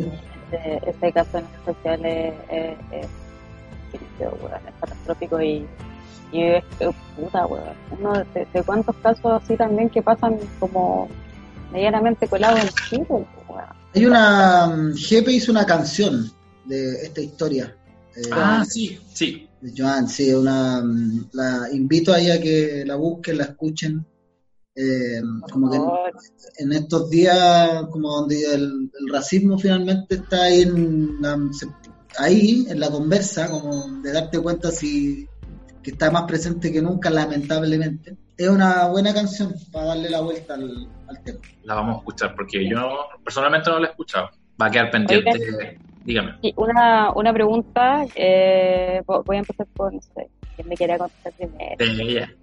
ese, 0.52 0.82
ese 0.90 1.12
caso 1.12 1.38
en 1.38 1.46
especial 1.46 2.06
es, 2.06 2.34
es, 2.52 2.78
es, 2.92 3.08
es, 3.94 4.02
weón, 4.20 4.68
es 4.68 4.74
catastrófico 4.80 5.42
y, 5.42 5.66
y 6.32 6.44
es 6.44 6.64
puta, 7.16 7.46
weón. 7.46 7.64
Uno 7.98 8.14
de, 8.34 8.48
de 8.54 8.64
cuántos 8.64 8.96
casos 8.98 9.42
así 9.42 9.56
también 9.56 9.90
que 9.90 10.02
pasan 10.02 10.38
como 10.60 11.10
medianamente 11.72 12.28
colados 12.28 12.62
en 12.62 12.70
Chile, 12.90 13.06
weón. 13.10 13.26
Hay 13.96 14.06
una. 14.06 14.68
mm, 14.68 14.96
Jepe 14.96 15.32
hizo 15.32 15.52
una 15.52 15.66
canción 15.66 16.30
de 16.66 16.94
esta 17.04 17.22
historia. 17.22 17.76
Eh, 18.16 18.30
Ah, 18.32 18.64
sí, 18.68 19.00
sí. 19.14 19.48
de 19.62 19.74
Joan, 19.78 20.08
sí, 20.08 20.34
una. 20.34 20.82
mm, 20.84 21.30
La 21.34 21.68
invito 21.72 22.14
ahí 22.14 22.30
a 22.32 22.40
que 22.42 22.84
la 22.86 22.96
busquen, 22.96 23.38
la 23.38 23.46
escuchen. 23.46 24.06
Eh, 24.76 25.22
como 25.52 25.70
que 25.70 25.78
en, 25.78 25.84
en 26.60 26.72
estos 26.72 27.10
días, 27.10 27.86
como 27.92 28.10
donde 28.22 28.42
el, 28.54 28.90
el 28.98 29.14
racismo 29.14 29.58
finalmente 29.60 30.16
está 30.16 30.44
ahí 30.44 30.62
en 30.62 31.22
la, 31.22 31.38
ahí, 32.18 32.66
en 32.70 32.80
la 32.80 32.90
conversa, 32.90 33.50
como 33.50 34.02
de 34.02 34.14
darte 34.14 34.40
cuenta 34.40 34.72
si 34.72 35.28
que 35.84 35.92
está 35.92 36.12
más 36.12 36.24
presente 36.24 36.72
que 36.72 36.82
nunca, 36.82 37.10
lamentablemente. 37.10 38.16
Es 38.38 38.48
una 38.48 38.88
buena 38.88 39.14
canción 39.14 39.54
para 39.72 39.88
darle 39.88 40.10
la 40.10 40.22
vuelta 40.22 40.54
al, 40.54 40.88
al 41.08 41.24
tema. 41.24 41.40
La 41.64 41.76
vamos 41.76 41.96
a 41.96 42.00
escuchar 42.00 42.36
porque 42.36 42.70
yo 42.70 42.78
personalmente 43.24 43.70
no 43.70 43.80
la 43.80 43.88
he 43.88 43.90
escuchado. 43.92 44.30
Va 44.62 44.68
a 44.68 44.72
quedar 44.72 44.92
pendiente. 44.92 45.78
Dígame. 46.04 46.36
Y 46.42 46.54
una, 46.58 47.12
una 47.14 47.34
pregunta, 47.34 48.06
eh, 48.16 49.02
vo- 49.06 49.24
voy 49.26 49.36
a 49.38 49.40
empezar 49.40 49.68
por, 49.76 49.94
no 49.94 50.00
sé, 50.02 50.30
quién 50.56 50.68
me 50.68 50.78
quiera 50.78 50.98
contestar 50.98 51.34
primero. 51.34 51.76
Ella. 51.80 52.34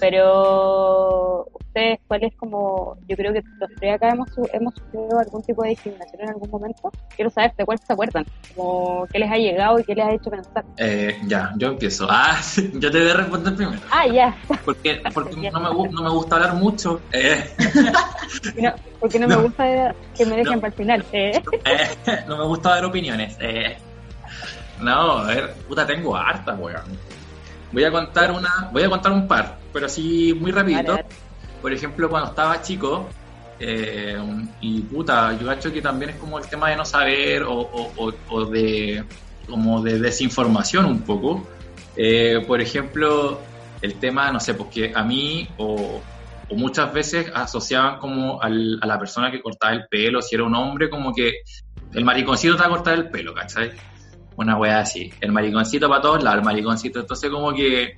Pero 0.00 1.46
ustedes, 1.52 2.00
¿cuál 2.08 2.24
es 2.24 2.34
como, 2.36 2.96
yo 3.06 3.16
creo 3.16 3.32
que 3.34 3.42
los 3.58 3.70
tres 3.78 3.94
acá 3.94 4.08
hemos, 4.08 4.28
hemos 4.52 4.74
sufrido 4.74 5.18
algún 5.18 5.42
tipo 5.42 5.62
de 5.62 5.70
discriminación 5.70 6.22
en 6.22 6.28
algún 6.30 6.50
momento? 6.50 6.90
Quiero 7.14 7.30
saber 7.30 7.52
de 7.56 7.66
cuál 7.66 7.78
se 7.86 7.92
acuerdan, 7.92 8.26
como 8.54 9.06
qué 9.12 9.18
les 9.18 9.30
ha 9.30 9.36
llegado 9.36 9.78
y 9.78 9.84
qué 9.84 9.94
les 9.94 10.06
ha 10.06 10.12
hecho 10.12 10.30
pensar. 10.30 10.64
Eh, 10.78 11.20
ya, 11.26 11.52
yo 11.58 11.68
empiezo. 11.68 12.06
Ah, 12.08 12.40
yo 12.74 12.90
te 12.90 13.00
voy 13.00 13.10
a 13.10 13.14
responder 13.14 13.54
primero. 13.54 13.80
Ah, 13.90 14.06
ya, 14.06 14.36
Porque, 14.64 15.02
porque 15.14 15.50
no, 15.50 15.60
me, 15.60 15.90
no 15.90 16.02
me 16.02 16.10
gusta 16.10 16.36
hablar 16.36 16.54
mucho. 16.54 17.02
Eh, 17.12 17.44
no, 18.56 18.72
porque 18.98 19.18
no, 19.18 19.28
me 19.28 19.36
gusta 19.36 19.94
que 20.16 20.24
me 20.24 20.36
dejen 20.36 20.60
para 20.60 20.68
el 20.68 20.74
final. 20.74 21.04
Eh. 21.12 21.42
eh, 21.64 22.24
no 22.26 22.38
me 22.38 22.44
gusta 22.44 22.70
dar 22.70 22.84
opiniones. 22.86 23.36
Eh, 23.38 23.76
no, 24.80 25.18
a 25.18 25.26
ver, 25.26 25.54
puta, 25.68 25.86
tengo 25.86 26.16
harta, 26.16 26.54
weón. 26.54 27.09
Voy 27.72 27.84
a 27.84 27.92
contar 27.92 28.30
una, 28.32 28.50
voy 28.72 28.82
a 28.82 28.88
contar 28.90 29.12
un 29.12 29.26
par, 29.28 29.58
pero 29.72 29.86
así 29.86 30.34
muy 30.34 30.50
rapidito. 30.50 30.96
Por 31.60 31.72
ejemplo, 31.72 32.08
cuando 32.08 32.30
estaba 32.30 32.60
chico, 32.62 33.10
eh, 33.58 34.16
y 34.60 34.82
puta, 34.88 35.36
yo 35.38 35.46
cacho 35.46 35.70
que 35.72 35.82
también 35.82 36.12
es 36.12 36.16
como 36.16 36.38
el 36.38 36.48
tema 36.48 36.70
de 36.70 36.76
no 36.76 36.84
saber 36.84 37.42
o, 37.42 37.52
o- 37.54 37.92
o- 38.08 38.20
o 38.28 38.50
de 38.50 39.04
como 39.46 39.82
de 39.82 39.98
desinformación 39.98 40.86
un 40.86 41.04
poco. 41.04 41.48
Eh, 41.94 42.44
por 42.46 42.60
ejemplo, 42.60 43.50
el 43.80 43.98
tema, 44.00 44.30
no 44.32 44.40
sé, 44.40 44.54
porque 44.54 44.92
a 44.94 45.02
mí 45.04 45.54
o, 45.58 46.02
o 46.48 46.56
muchas 46.56 46.92
veces 46.92 47.30
asociaban 47.34 47.98
como 47.98 48.40
al- 48.40 48.78
a 48.80 48.86
la 48.86 48.98
persona 48.98 49.30
que 49.30 49.42
cortaba 49.42 49.72
el 49.74 49.86
pelo, 49.90 50.22
si 50.22 50.34
era 50.34 50.44
un 50.44 50.54
hombre, 50.54 50.88
como 50.88 51.12
que 51.12 51.40
el 51.92 52.04
mariconcito 52.04 52.54
te 52.56 52.60
va 52.62 52.66
a 52.66 52.70
cortar 52.70 52.94
el 52.94 53.10
pelo, 53.10 53.34
¿cachai? 53.34 53.70
Una 54.40 54.56
wea 54.56 54.80
así. 54.80 55.12
El 55.20 55.32
mariconcito 55.32 55.88
para 55.88 56.00
todos 56.00 56.24
lados, 56.24 56.38
el 56.38 56.44
mariconcito. 56.44 57.00
Entonces, 57.00 57.30
como 57.30 57.52
que 57.52 57.94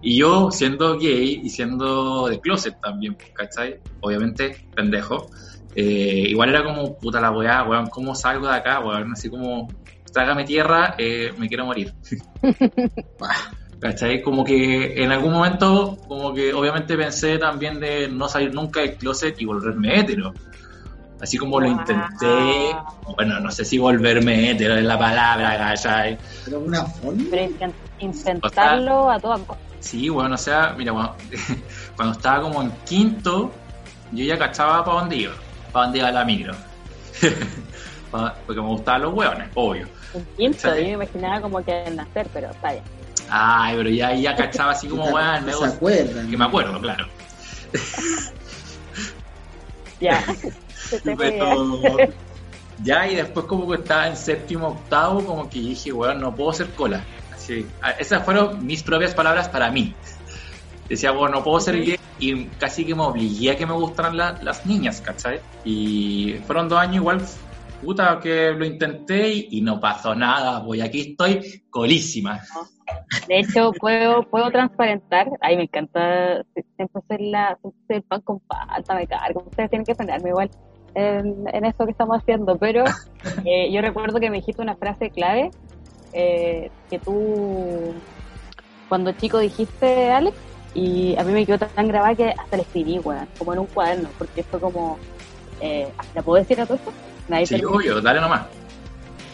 y 0.00 0.16
yo, 0.18 0.50
siendo 0.50 0.98
gay 0.98 1.40
y 1.44 1.48
siendo 1.48 2.28
de 2.28 2.40
closet 2.40 2.80
también, 2.80 3.16
¿cachai? 3.34 3.80
Obviamente, 4.00 4.66
pendejo. 4.74 5.26
eh, 5.74 6.24
igual 6.28 6.50
era 6.50 6.64
como, 6.64 6.98
puta 6.98 7.20
la 7.20 7.30
weá, 7.30 7.62
weón, 7.62 7.86
¿cómo 7.86 8.14
salgo 8.14 8.48
de 8.48 8.56
acá, 8.56 8.80
weón? 8.80 9.12
Así 9.12 9.30
como, 9.30 9.68
trágame 10.12 10.44
tierra, 10.44 10.94
eh, 10.98 11.32
me 11.38 11.48
quiero 11.48 11.66
morir. 11.66 11.94
¿Cachai? 13.80 14.22
Como 14.22 14.44
que 14.44 15.02
en 15.02 15.10
algún 15.10 15.32
momento, 15.32 15.96
como 16.06 16.32
que 16.32 16.52
obviamente 16.52 16.96
pensé 16.96 17.38
también 17.38 17.80
de 17.80 18.08
no 18.08 18.28
salir 18.28 18.54
nunca 18.54 18.80
del 18.80 18.96
closet 18.96 19.40
y 19.40 19.44
volverme 19.44 19.98
hétero. 19.98 20.32
Así 21.22 21.38
como 21.38 21.60
lo 21.60 21.68
intenté, 21.68 22.74
bueno, 23.16 23.38
no 23.38 23.48
sé 23.52 23.64
si 23.64 23.78
volverme 23.78 24.50
hétero 24.50 24.74
es 24.74 24.82
la 24.84 24.98
palabra, 24.98 25.56
¿cachai? 25.56 26.18
Pero 26.44 26.58
una 26.58 26.84
forma. 26.84 27.22
Pero 27.30 27.52
intentarlo 28.00 29.08
a 29.08 29.20
toda 29.20 29.38
costa. 29.38 29.62
Sí, 29.78 30.08
bueno, 30.08 30.34
o 30.34 30.38
sea, 30.38 30.74
mira, 30.76 30.90
bueno, 30.90 31.14
cuando 31.96 32.14
estaba 32.14 32.42
como 32.42 32.60
en 32.62 32.72
quinto, 32.84 33.52
yo 34.10 34.24
ya 34.24 34.36
cachaba 34.36 34.84
para 34.84 34.98
dónde 34.98 35.16
iba, 35.16 35.34
para 35.72 35.84
dónde 35.86 35.98
iba 36.00 36.10
la 36.10 36.24
micro. 36.24 36.54
Porque 38.10 38.60
me 38.60 38.66
gustaban 38.66 39.02
los 39.02 39.14
hueones, 39.14 39.48
obvio. 39.54 39.88
Un 40.14 40.26
quinto, 40.36 40.68
yo 40.76 40.82
me 40.82 40.90
imaginaba 40.90 41.40
como 41.40 41.64
que 41.64 41.72
al 41.72 41.96
nacer, 41.96 42.28
pero 42.32 42.50
vaya. 42.60 42.82
Ay, 43.30 43.76
pero 43.76 43.88
ya, 43.90 44.12
ya 44.14 44.34
cachaba 44.34 44.72
así 44.72 44.88
como, 44.88 45.04
¿Se- 45.06 45.12
weón, 45.12 45.44
me 45.44 45.52
¿Se 45.52 45.58
gusta. 45.58 45.74
acuerdan? 45.76 46.30
Que 46.30 46.36
me 46.36 46.44
acuerdo, 46.44 46.80
claro. 46.80 47.06
Ya. 50.00 50.20
Pero 51.16 51.96
ya, 52.82 53.08
y 53.08 53.16
después 53.16 53.46
como 53.46 53.68
que 53.68 53.76
estaba 53.76 54.08
en 54.08 54.16
séptimo, 54.16 54.68
octavo, 54.68 55.24
como 55.24 55.48
que 55.48 55.58
dije, 55.60 55.92
weón, 55.92 56.20
no 56.20 56.34
puedo 56.34 56.50
hacer 56.50 56.74
cola. 56.74 57.04
Así, 57.30 57.66
esas 57.98 58.24
fueron 58.24 58.64
mis 58.64 58.82
propias 58.82 59.14
palabras 59.14 59.48
para 59.48 59.70
mí. 59.70 59.96
Decía, 60.88 61.12
bueno, 61.12 61.36
no 61.36 61.44
puedo 61.44 61.60
ser 61.60 61.82
gay 61.82 61.96
y 62.18 62.50
casi 62.50 62.84
que 62.84 62.94
me 62.94 63.02
obligué 63.02 63.52
a 63.52 63.56
que 63.56 63.66
me 63.66 63.72
gustaran 63.72 64.16
la- 64.16 64.38
las 64.42 64.66
niñas, 64.66 65.00
¿cachai? 65.00 65.40
Y 65.64 66.34
fueron 66.46 66.68
dos 66.68 66.78
años 66.78 66.96
igual, 66.96 67.22
puta, 67.80 68.20
que 68.20 68.50
lo 68.52 68.64
intenté 68.64 69.32
y, 69.32 69.48
y 69.52 69.60
no 69.62 69.80
pasó 69.80 70.14
nada, 70.14 70.64
pues 70.64 70.80
y 70.80 70.82
aquí 70.82 71.00
estoy 71.12 71.64
colísima. 71.70 72.40
De 73.26 73.40
hecho, 73.40 73.72
puedo, 73.72 74.22
puedo 74.28 74.50
transparentar. 74.50 75.30
Ay, 75.40 75.56
me 75.56 75.62
encanta 75.64 76.44
siempre 76.76 77.00
hacer, 77.02 77.20
la, 77.22 77.58
siempre 77.60 77.96
el 77.96 78.02
pan 78.02 78.20
con 78.20 78.40
palta, 78.40 78.94
me 78.94 79.06
cargo. 79.06 79.44
Ustedes 79.46 79.70
tienen 79.70 79.86
que 79.86 79.94
frenarme 79.94 80.28
igual 80.28 80.50
en, 80.94 81.44
en 81.52 81.64
eso 81.64 81.84
que 81.84 81.92
estamos 81.92 82.18
haciendo. 82.18 82.56
Pero 82.58 82.84
eh, 83.44 83.72
yo 83.72 83.80
recuerdo 83.80 84.20
que 84.20 84.30
me 84.30 84.36
dijiste 84.38 84.62
una 84.62 84.76
frase 84.76 85.10
clave 85.10 85.50
eh, 86.12 86.70
que 86.90 86.98
tú, 86.98 87.94
cuando 88.88 89.12
chico 89.12 89.38
dijiste, 89.38 90.10
Alex, 90.10 90.36
y 90.74 91.16
a 91.18 91.24
mí 91.24 91.32
me 91.32 91.46
quedó 91.46 91.58
tan 91.58 91.88
grabada 91.88 92.14
que 92.14 92.30
hasta 92.30 92.56
la 92.56 92.62
escribí, 92.62 92.98
weón, 92.98 93.28
como 93.38 93.52
en 93.52 93.58
un 93.60 93.66
cuaderno, 93.66 94.10
porque 94.18 94.42
fue 94.42 94.60
como. 94.60 94.98
Eh, 95.60 95.92
¿La 96.14 96.22
puedo 96.22 96.38
decir 96.40 96.60
a 96.60 96.66
todo 96.66 96.76
esto? 96.76 96.92
Nadie 97.28 97.46
Sí, 97.46 97.64
obvio, 97.64 98.00
dale 98.00 98.20
nomás. 98.20 98.46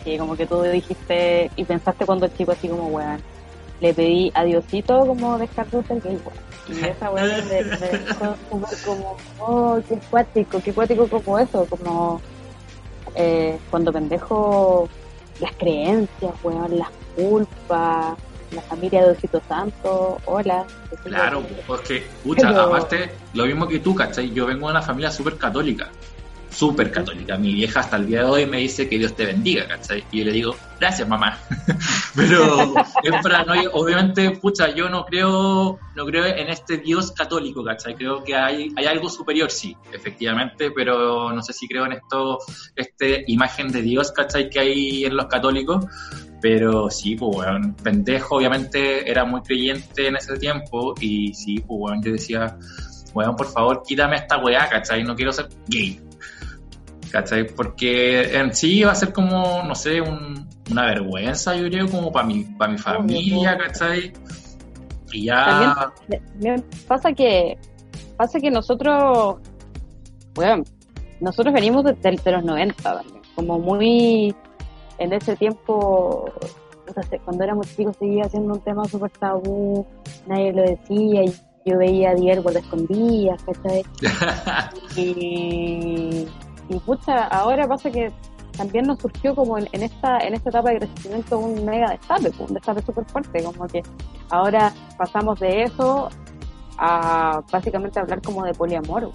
que 0.04 0.18
como 0.18 0.36
que 0.36 0.46
tú 0.46 0.62
dijiste 0.62 1.50
y 1.56 1.64
pensaste 1.64 2.04
cuando 2.04 2.28
chico 2.28 2.52
así 2.52 2.68
como, 2.68 2.88
weón, 2.88 3.22
le 3.80 3.94
pedí 3.94 4.30
a 4.34 4.44
Diosito 4.44 5.06
como 5.06 5.38
dejar 5.38 5.70
de 5.70 5.82
ser 5.84 6.00
gay, 6.00 6.18
weón. 6.24 6.48
Y 6.68 6.84
esa 6.88 7.10
weón 7.10 7.48
me, 7.48 7.62
me 7.62 7.76
dejó 7.76 8.36
súper 8.50 8.78
como, 8.84 9.16
oh, 9.38 9.80
qué 9.88 9.98
cuático, 10.10 10.60
qué 10.62 10.72
cuático 10.72 11.08
como 11.08 11.38
eso, 11.38 11.66
como 11.66 12.20
eh, 13.14 13.58
cuando 13.70 13.92
pendejo 13.92 14.88
las 15.40 15.52
creencias, 15.56 16.32
weón, 16.42 16.78
las 16.78 16.88
culpas, 17.16 18.16
la 18.52 18.62
familia 18.62 19.02
de 19.02 19.12
Diosito 19.12 19.40
Santo, 19.48 20.18
hola. 20.24 20.64
Claro, 21.04 21.42
porque, 21.66 22.06
pucha, 22.24 22.48
aparte, 22.48 23.10
lo 23.34 23.46
mismo 23.46 23.68
que 23.68 23.78
tú, 23.78 23.94
¿cachai? 23.94 24.30
Yo 24.32 24.46
vengo 24.46 24.66
de 24.66 24.72
una 24.72 24.82
familia 24.82 25.10
súper 25.10 25.36
católica, 25.36 25.88
súper 26.50 26.90
católica. 26.90 27.36
Mi 27.36 27.54
vieja 27.54 27.80
hasta 27.80 27.96
el 27.96 28.06
día 28.06 28.24
de 28.24 28.30
hoy 28.30 28.46
me 28.46 28.58
dice 28.58 28.88
que 28.88 28.98
Dios 28.98 29.14
te 29.14 29.26
bendiga, 29.26 29.66
¿cachai? 29.66 30.04
Y 30.10 30.18
yo 30.18 30.24
le 30.24 30.32
digo, 30.32 30.56
gracias, 30.80 31.08
mamá. 31.08 31.38
Pero, 32.16 32.74
es 33.02 33.22
para, 33.22 33.44
no, 33.44 33.54
obviamente, 33.72 34.30
pucha, 34.32 34.74
yo 34.74 34.88
no 34.88 35.04
creo, 35.04 35.78
no 35.94 36.06
creo 36.06 36.24
en 36.26 36.48
este 36.48 36.78
Dios 36.78 37.12
católico, 37.12 37.64
¿cachai? 37.64 37.94
Creo 37.94 38.22
que 38.24 38.34
hay, 38.34 38.72
hay 38.76 38.86
algo 38.86 39.08
superior, 39.08 39.50
sí, 39.50 39.76
efectivamente, 39.92 40.70
pero 40.70 41.32
no 41.32 41.42
sé 41.42 41.52
si 41.52 41.68
creo 41.68 41.86
en 41.86 41.92
esto, 41.92 42.38
este 42.74 43.24
imagen 43.28 43.70
de 43.70 43.82
Dios, 43.82 44.12
¿cachai? 44.12 44.50
Que 44.50 44.60
hay 44.60 45.04
en 45.04 45.16
los 45.16 45.26
católicos. 45.26 45.84
Pero 46.40 46.88
sí, 46.88 47.16
pues, 47.16 47.36
weón, 47.36 47.74
pendejo, 47.74 48.36
obviamente 48.36 49.10
era 49.10 49.24
muy 49.24 49.40
creyente 49.42 50.06
en 50.06 50.14
ese 50.16 50.38
tiempo 50.38 50.94
y 51.00 51.34
sí, 51.34 51.58
pues, 51.66 51.80
weón, 51.80 52.02
yo 52.02 52.12
decía, 52.12 52.56
weón, 53.12 53.34
por 53.34 53.50
favor, 53.50 53.82
quítame 53.84 54.16
esta 54.16 54.38
weá, 54.38 54.68
¿cachai? 54.68 55.02
No 55.02 55.16
quiero 55.16 55.32
ser 55.32 55.48
gay, 55.66 56.00
¿cachai? 57.10 57.46
Porque 57.46 58.36
en 58.38 58.54
sí 58.54 58.82
va 58.84 58.92
a 58.92 58.94
ser 58.94 59.12
como, 59.12 59.62
no 59.62 59.74
sé, 59.74 60.00
un- 60.00 60.48
una 60.70 60.84
vergüenza, 60.86 61.56
yo 61.56 61.68
creo, 61.68 61.88
como 61.88 62.12
para 62.12 62.26
mi, 62.26 62.44
para 62.44 62.72
mi 62.72 62.78
familia, 62.78 63.56
¿cachai? 63.58 64.12
Y 65.12 65.24
ya, 65.24 65.90
Me 66.40 66.62
pasa 66.86 67.12
que 67.12 67.56
pasa 68.16 68.38
que 68.40 68.50
nosotros 68.50 69.36
bueno, 70.34 70.62
nosotros 71.20 71.52
venimos 71.54 71.84
de, 71.84 71.94
de- 71.94 72.20
de 72.22 72.32
los 72.32 72.44
90 72.44 72.82
también, 72.82 73.22
como 73.34 73.58
muy 73.58 74.34
en 74.98 75.12
ese 75.12 75.34
tiempo 75.36 76.30
no 76.96 77.02
sé, 77.02 77.18
cuando 77.24 77.44
éramos 77.44 77.74
chicos 77.76 77.96
seguía 77.98 78.24
siendo 78.28 78.54
un 78.54 78.60
tema 78.60 78.84
súper 78.86 79.10
tabú 79.12 79.86
nadie 80.26 80.52
lo 80.52 80.62
decía 80.62 81.24
y 81.24 81.32
yo 81.64 81.76
veía 81.78 82.10
a 82.10 82.14
Diego 82.14 82.42
por 82.44 82.56
escondidas 82.56 83.42
¿cachai? 83.44 83.84
y, 84.96 86.26
y 86.68 86.78
pucha, 86.78 87.24
ahora 87.28 87.66
pasa 87.66 87.90
que 87.90 88.12
también 88.56 88.86
nos 88.86 88.98
surgió 88.98 89.34
como 89.34 89.56
en, 89.56 89.68
esta 89.72 90.18
en 90.18 90.34
esta 90.34 90.50
etapa 90.50 90.70
de 90.70 90.78
crecimiento 90.78 91.38
un 91.38 91.64
mega 91.64 91.90
destape, 91.90 92.32
un 92.38 92.54
destape 92.54 92.82
súper 92.82 93.04
fuerte, 93.06 93.42
como 93.44 93.66
que 93.68 93.82
ahora 94.30 94.72
pasamos 94.98 95.38
de 95.38 95.62
eso 95.62 96.08
a 96.78 97.42
básicamente 97.50 97.98
hablar 97.98 98.22
como 98.22 98.44
de 98.44 98.52
poliamor. 98.54 99.10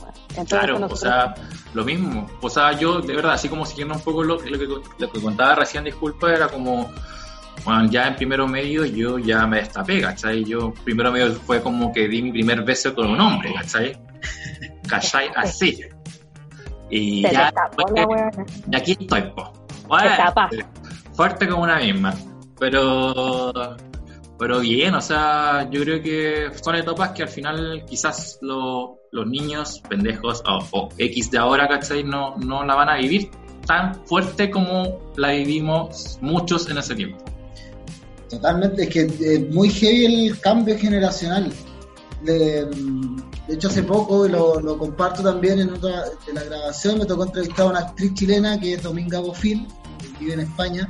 claro, 0.47 0.85
o 0.85 0.95
sea, 0.95 1.33
lo 1.73 1.83
mismo. 1.83 2.27
O 2.41 2.49
sea, 2.49 2.77
yo 2.77 3.01
de 3.01 3.15
verdad, 3.15 3.33
así 3.33 3.47
como 3.47 3.65
siguiendo 3.65 3.95
un 3.95 4.01
poco 4.01 4.23
lo, 4.23 4.35
lo, 4.35 4.59
que, 4.59 4.67
lo 4.97 5.11
que 5.11 5.21
contaba 5.21 5.55
recién, 5.55 5.83
disculpa, 5.85 6.33
era 6.33 6.49
como, 6.49 6.89
bueno, 7.63 7.85
ya 7.89 8.07
en 8.07 8.15
primero 8.15 8.47
medio 8.47 8.85
yo 8.85 9.17
ya 9.17 9.47
me 9.47 9.57
destapé, 9.57 10.01
¿cachai? 10.01 10.43
Yo 10.43 10.73
primero 10.83 11.11
medio 11.11 11.33
fue 11.33 11.61
como 11.61 11.93
que 11.93 12.07
di 12.07 12.21
mi 12.21 12.31
primer 12.31 12.63
beso 12.63 12.93
con 12.93 13.09
un 13.09 13.19
hombre, 13.19 13.53
¿cachai? 13.53 13.97
¿Cachai? 14.87 15.29
Así. 15.35 15.79
Y 16.95 17.23
ya, 17.23 17.51
y 18.71 18.75
aquí 18.75 18.91
estoy, 18.99 19.23
po. 19.35 19.51
fuerte 21.13 21.47
como 21.47 21.63
una 21.63 21.77
misma. 21.77 22.13
Pero 22.59 23.51
pero 24.37 24.59
bien, 24.59 24.93
o 24.93 25.01
sea, 25.01 25.67
yo 25.71 25.81
creo 25.81 26.03
que 26.03 26.51
son 26.61 26.75
etapas 26.75 27.11
que 27.11 27.23
al 27.23 27.29
final 27.29 27.83
quizás 27.87 28.37
los 28.41 29.27
niños 29.27 29.81
pendejos 29.89 30.43
o, 30.45 30.89
X 30.97 31.31
de 31.31 31.37
ahora, 31.39 31.67
¿cachai? 31.67 32.03
No, 32.03 32.35
no 32.37 32.63
la 32.63 32.75
van 32.75 32.89
a 32.89 32.97
vivir 32.97 33.31
tan 33.65 33.95
fuerte 34.05 34.51
como 34.51 34.99
la 35.15 35.31
vivimos 35.31 36.19
muchos 36.21 36.69
en 36.69 36.77
ese 36.77 36.93
tiempo. 36.93 37.23
Totalmente, 38.29 38.83
es 38.83 38.89
que 38.89 39.01
es 39.01 39.49
muy 39.51 39.69
heavy 39.69 40.27
el 40.27 40.39
cambio 40.39 40.77
generacional. 40.77 41.51
De, 42.23 42.67
hecho, 43.49 43.67
hace 43.67 43.83
poco, 43.83 44.25
y 44.25 44.29
lo, 44.29 44.77
comparto 44.77 45.21
también 45.21 45.59
en 45.59 45.73
otra 45.73 46.05
de 46.25 46.33
la 46.33 46.43
grabación, 46.43 46.99
me 46.99 47.05
tocó 47.05 47.25
entrevistar 47.25 47.65
a 47.65 47.69
una 47.69 47.79
actriz 47.79 48.13
chilena 48.13 48.59
que 48.59 48.73
es 48.73 48.83
Dominga 48.83 49.19
Bofil, 49.19 49.67
que 49.99 50.19
vive 50.19 50.33
en 50.33 50.39
España, 50.41 50.87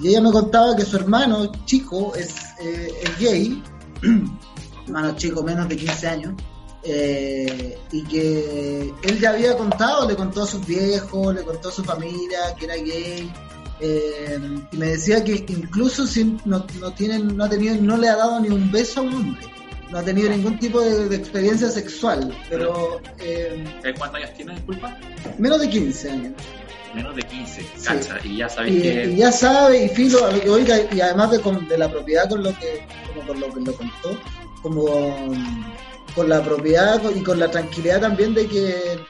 y 0.00 0.08
ella 0.08 0.20
me 0.20 0.32
contaba 0.32 0.74
que 0.74 0.84
su 0.84 0.96
hermano 0.96 1.52
chico 1.64 2.14
es, 2.16 2.34
eh, 2.60 2.92
gay, 3.20 3.62
hermano 4.86 5.14
chico, 5.16 5.42
menos 5.42 5.68
de 5.68 5.76
15 5.76 6.08
años, 6.08 6.34
eh, 6.82 7.78
y 7.92 8.02
que 8.02 8.92
él 9.02 9.20
ya 9.20 9.30
había 9.30 9.56
contado, 9.56 10.08
le 10.08 10.16
contó 10.16 10.42
a 10.42 10.46
sus 10.46 10.66
viejos, 10.66 11.34
le 11.34 11.42
contó 11.42 11.68
a 11.68 11.72
su 11.72 11.84
familia 11.84 12.54
que 12.58 12.64
era 12.64 12.74
gay, 12.74 13.32
eh, 13.80 14.38
y 14.72 14.76
me 14.76 14.86
decía 14.86 15.22
que 15.24 15.44
incluso 15.48 16.06
si 16.06 16.36
no, 16.44 16.64
no, 16.80 16.92
tienen, 16.92 17.36
no 17.36 17.44
ha 17.44 17.48
tenido, 17.48 17.76
no 17.76 17.96
le 17.96 18.08
ha 18.08 18.16
dado 18.16 18.40
ni 18.40 18.48
un 18.48 18.70
beso 18.70 19.00
a 19.00 19.02
un 19.04 19.14
hombre, 19.14 19.46
no 19.94 20.00
ha 20.00 20.02
tenido 20.02 20.28
ningún 20.28 20.58
tipo 20.58 20.80
de, 20.80 21.14
experiencia 21.14 21.70
sexual, 21.70 22.36
pero... 22.50 23.00
¿Cuántos 23.96 24.20
años 24.20 24.34
tiene, 24.36 24.54
disculpa? 24.54 24.98
Menos 25.38 25.60
de 25.60 25.70
15 25.70 26.10
años 26.10 26.32
menos 26.94 27.16
de 27.16 27.22
15, 27.22 27.66
cancha, 27.84 28.18
y 28.22 28.36
ya 28.36 28.48
sabes 28.48 28.70
que... 28.80 29.10
Y 29.10 29.16
ya 29.16 29.32
sabe, 29.32 29.84
y 29.84 29.88
filo, 29.88 30.28
oiga, 30.48 30.76
y 30.92 31.00
además 31.00 31.32
de, 31.32 31.40
con, 31.40 31.66
de 31.66 31.76
la 31.76 31.90
propiedad 31.90 32.28
con 32.28 32.44
lo 32.44 32.56
que, 32.56 32.86
como 33.08 33.26
con 33.26 33.40
lo 33.40 33.52
que 33.52 33.60
lo 33.62 33.76
contó, 33.76 34.20
como 34.62 34.84
con 36.14 36.28
la 36.28 36.40
propiedad 36.40 37.02
y 37.12 37.20
con 37.24 37.40
la 37.40 37.50
tranquilidad 37.50 38.00
también 38.00 38.32
de 38.32 38.46
que 38.46 39.00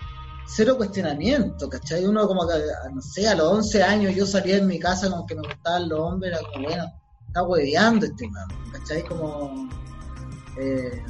cero 0.46 0.78
cuestionamiento, 0.78 1.68
¿cachai? 1.68 2.06
Uno 2.06 2.26
como 2.26 2.48
que, 2.48 2.54
no 2.94 3.02
sé, 3.02 3.28
a 3.28 3.34
los 3.34 3.52
11 3.52 3.82
años 3.82 4.14
yo 4.14 4.24
salía 4.24 4.56
en 4.56 4.66
mi 4.66 4.78
casa 4.78 5.10
con 5.10 5.26
que 5.26 5.34
me 5.34 5.42
gustaban 5.42 5.86
los 5.90 6.00
hombres, 6.00 6.32
era 6.32 6.40
como, 6.52 6.68
bueno, 6.68 6.84
está 7.26 7.42
hueveando 7.42 8.06
este 8.06 8.26
man, 8.28 8.48
¿cachai? 8.72 9.02
Como... 9.04 9.68
Eh, 10.58 11.02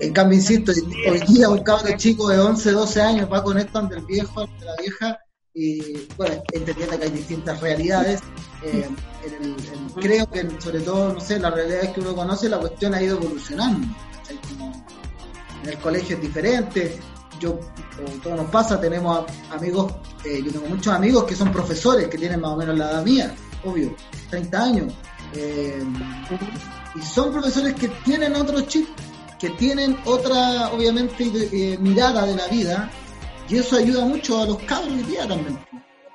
en 0.00 0.12
cambio, 0.12 0.38
insisto, 0.38 0.72
hoy 1.10 1.20
día 1.28 1.50
un 1.50 1.62
cabrón 1.62 1.96
chico 1.98 2.28
de 2.28 2.38
11, 2.38 2.72
12 2.72 3.00
años 3.02 3.28
va 3.30 3.42
con 3.42 3.58
esto 3.58 3.78
ante 3.78 3.96
el 3.96 4.06
viejo, 4.06 4.40
ante 4.40 4.64
la 4.64 4.74
vieja, 4.76 5.18
y 5.52 6.08
bueno, 6.16 6.42
entendiendo 6.52 6.98
que 6.98 7.04
hay 7.04 7.10
distintas 7.10 7.60
realidades, 7.60 8.20
eh, 8.62 8.88
creo 9.96 10.30
que 10.30 10.48
sobre 10.58 10.80
todo, 10.80 11.12
no 11.12 11.20
sé, 11.20 11.38
las 11.38 11.52
realidades 11.52 11.90
que 11.90 12.00
uno 12.00 12.14
conoce, 12.14 12.48
la 12.48 12.58
cuestión 12.58 12.94
ha 12.94 13.02
ido 13.02 13.18
evolucionando. 13.18 13.86
en 15.62 15.68
el 15.68 15.78
colegio 15.78 16.16
es 16.16 16.22
diferente, 16.22 16.98
yo, 17.38 17.58
como 17.96 18.22
todo 18.22 18.36
nos 18.36 18.50
pasa, 18.50 18.80
tenemos 18.80 19.26
amigos, 19.50 19.92
eh, 20.24 20.40
yo 20.42 20.50
tengo 20.52 20.66
muchos 20.66 20.94
amigos 20.94 21.24
que 21.24 21.34
son 21.34 21.52
profesores, 21.52 22.08
que 22.08 22.16
tienen 22.16 22.40
más 22.40 22.52
o 22.52 22.56
menos 22.56 22.78
la 22.78 22.90
edad 22.90 23.04
mía, 23.04 23.34
obvio, 23.64 23.94
30 24.30 24.62
años, 24.62 24.94
eh, 25.34 25.82
y 26.94 27.02
son 27.02 27.32
profesores 27.32 27.74
que 27.74 27.88
tienen 27.88 28.34
otro 28.34 28.60
chip, 28.62 28.88
que 29.38 29.50
tienen 29.50 29.96
otra, 30.04 30.70
obviamente, 30.72 31.78
mirada 31.80 32.26
de 32.26 32.36
la 32.36 32.46
vida, 32.48 32.90
y 33.48 33.56
eso 33.56 33.76
ayuda 33.76 34.04
mucho 34.04 34.40
a 34.40 34.46
los 34.46 34.58
cabros 34.58 34.92
hoy 34.92 35.02
día 35.02 35.26
también. 35.26 35.58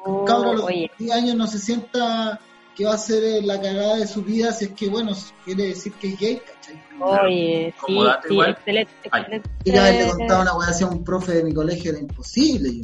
Un 0.06 0.26
cabro 0.26 0.52
a 0.52 0.54
los 0.54 0.68
10 0.68 1.12
años 1.12 1.36
no 1.36 1.48
se 1.48 1.58
sienta 1.58 2.40
que 2.76 2.86
va 2.86 2.94
a 2.94 2.98
ser 2.98 3.24
eh, 3.24 3.42
la 3.42 3.60
cagada 3.60 3.96
de 3.96 4.08
su 4.08 4.22
vida 4.22 4.52
si 4.52 4.66
es 4.66 4.72
que, 4.72 4.90
bueno, 4.90 5.14
quiere 5.46 5.68
decir 5.68 5.94
que 5.94 6.10
es 6.10 6.20
gay, 6.20 6.42
¿cachai? 6.46 6.82
Oye, 7.00 7.74
sí, 7.88 7.98
sí, 8.28 8.40
excelente, 8.42 8.92
excelente. 9.04 9.50
Y 9.64 9.76
haberle 9.76 10.12
contado 10.12 10.42
una 10.42 10.56
weá 10.56 10.68
a 10.70 10.86
un 10.88 11.04
profe 11.04 11.34
de 11.34 11.44
mi 11.44 11.54
colegio 11.54 11.92
era 11.92 12.00
imposible. 12.02 12.82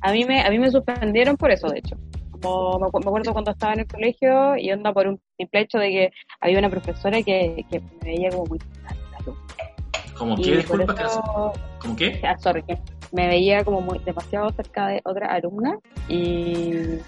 A 0.00 0.12
mí 0.12 0.24
me, 0.24 0.42
a 0.42 0.50
mí 0.50 0.58
me 0.58 0.70
suspendieron 0.70 1.36
por 1.36 1.50
eso, 1.50 1.68
de 1.68 1.78
hecho. 1.80 1.96
Como 2.40 2.78
me, 2.78 2.86
acuerdo 2.86 3.32
cuando 3.32 3.50
estaba 3.50 3.74
en 3.74 3.80
el 3.80 3.86
colegio 3.86 4.56
y 4.56 4.70
onda 4.72 4.92
por 4.92 5.06
un 5.06 5.20
simple 5.36 5.60
hecho 5.60 5.78
de 5.78 5.90
que 5.90 6.10
había 6.40 6.58
una 6.58 6.70
profesora 6.70 7.22
que, 7.22 7.64
que 7.70 7.80
me 7.80 8.12
veía 8.12 8.30
como 8.30 8.46
muy 8.46 8.58
¿Como 10.16 10.36
qué? 10.36 10.56
Disculpa, 10.56 10.94
¿Cómo 11.78 11.94
qué? 11.96 12.20
Ah, 12.24 12.36
sorry, 12.38 12.64
me 13.12 13.28
veía 13.28 13.64
como 13.64 13.80
muy 13.82 13.98
demasiado 13.98 14.50
cerca 14.52 14.88
de 14.88 15.00
otra 15.04 15.26
alumna 15.26 15.78
y 16.08 16.98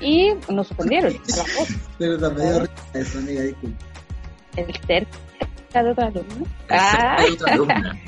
y 0.00 0.32
nos 0.48 0.68
suspendieron 0.68 1.12
a 1.12 1.36
las 1.36 1.36
dos. 1.58 1.68
Pero 1.98 2.18
también 2.18 2.68
eso, 2.94 3.18
amiga, 3.18 3.42
disculpa. 3.42 3.84
El 4.56 4.74
cerca 4.86 5.82
de 5.82 5.90
otra 5.90 6.06
alumna. 6.06 6.46
Ah. 6.70 7.16
De 7.22 7.32
otra 7.32 7.52
alumna. 7.52 7.98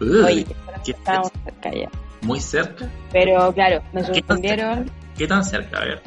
Oye, 0.00 0.46
estábamos 0.86 1.32
cerca 1.44 1.70
ya. 1.72 1.90
Muy 2.22 2.40
cerca. 2.40 2.88
Pero 3.12 3.52
claro, 3.52 3.82
nos 3.92 4.06
suspendieron. 4.06 4.90
¿Qué 5.20 5.28
tan 5.28 5.44
cerca? 5.44 5.82
A 5.82 5.84
ver. 5.84 6.00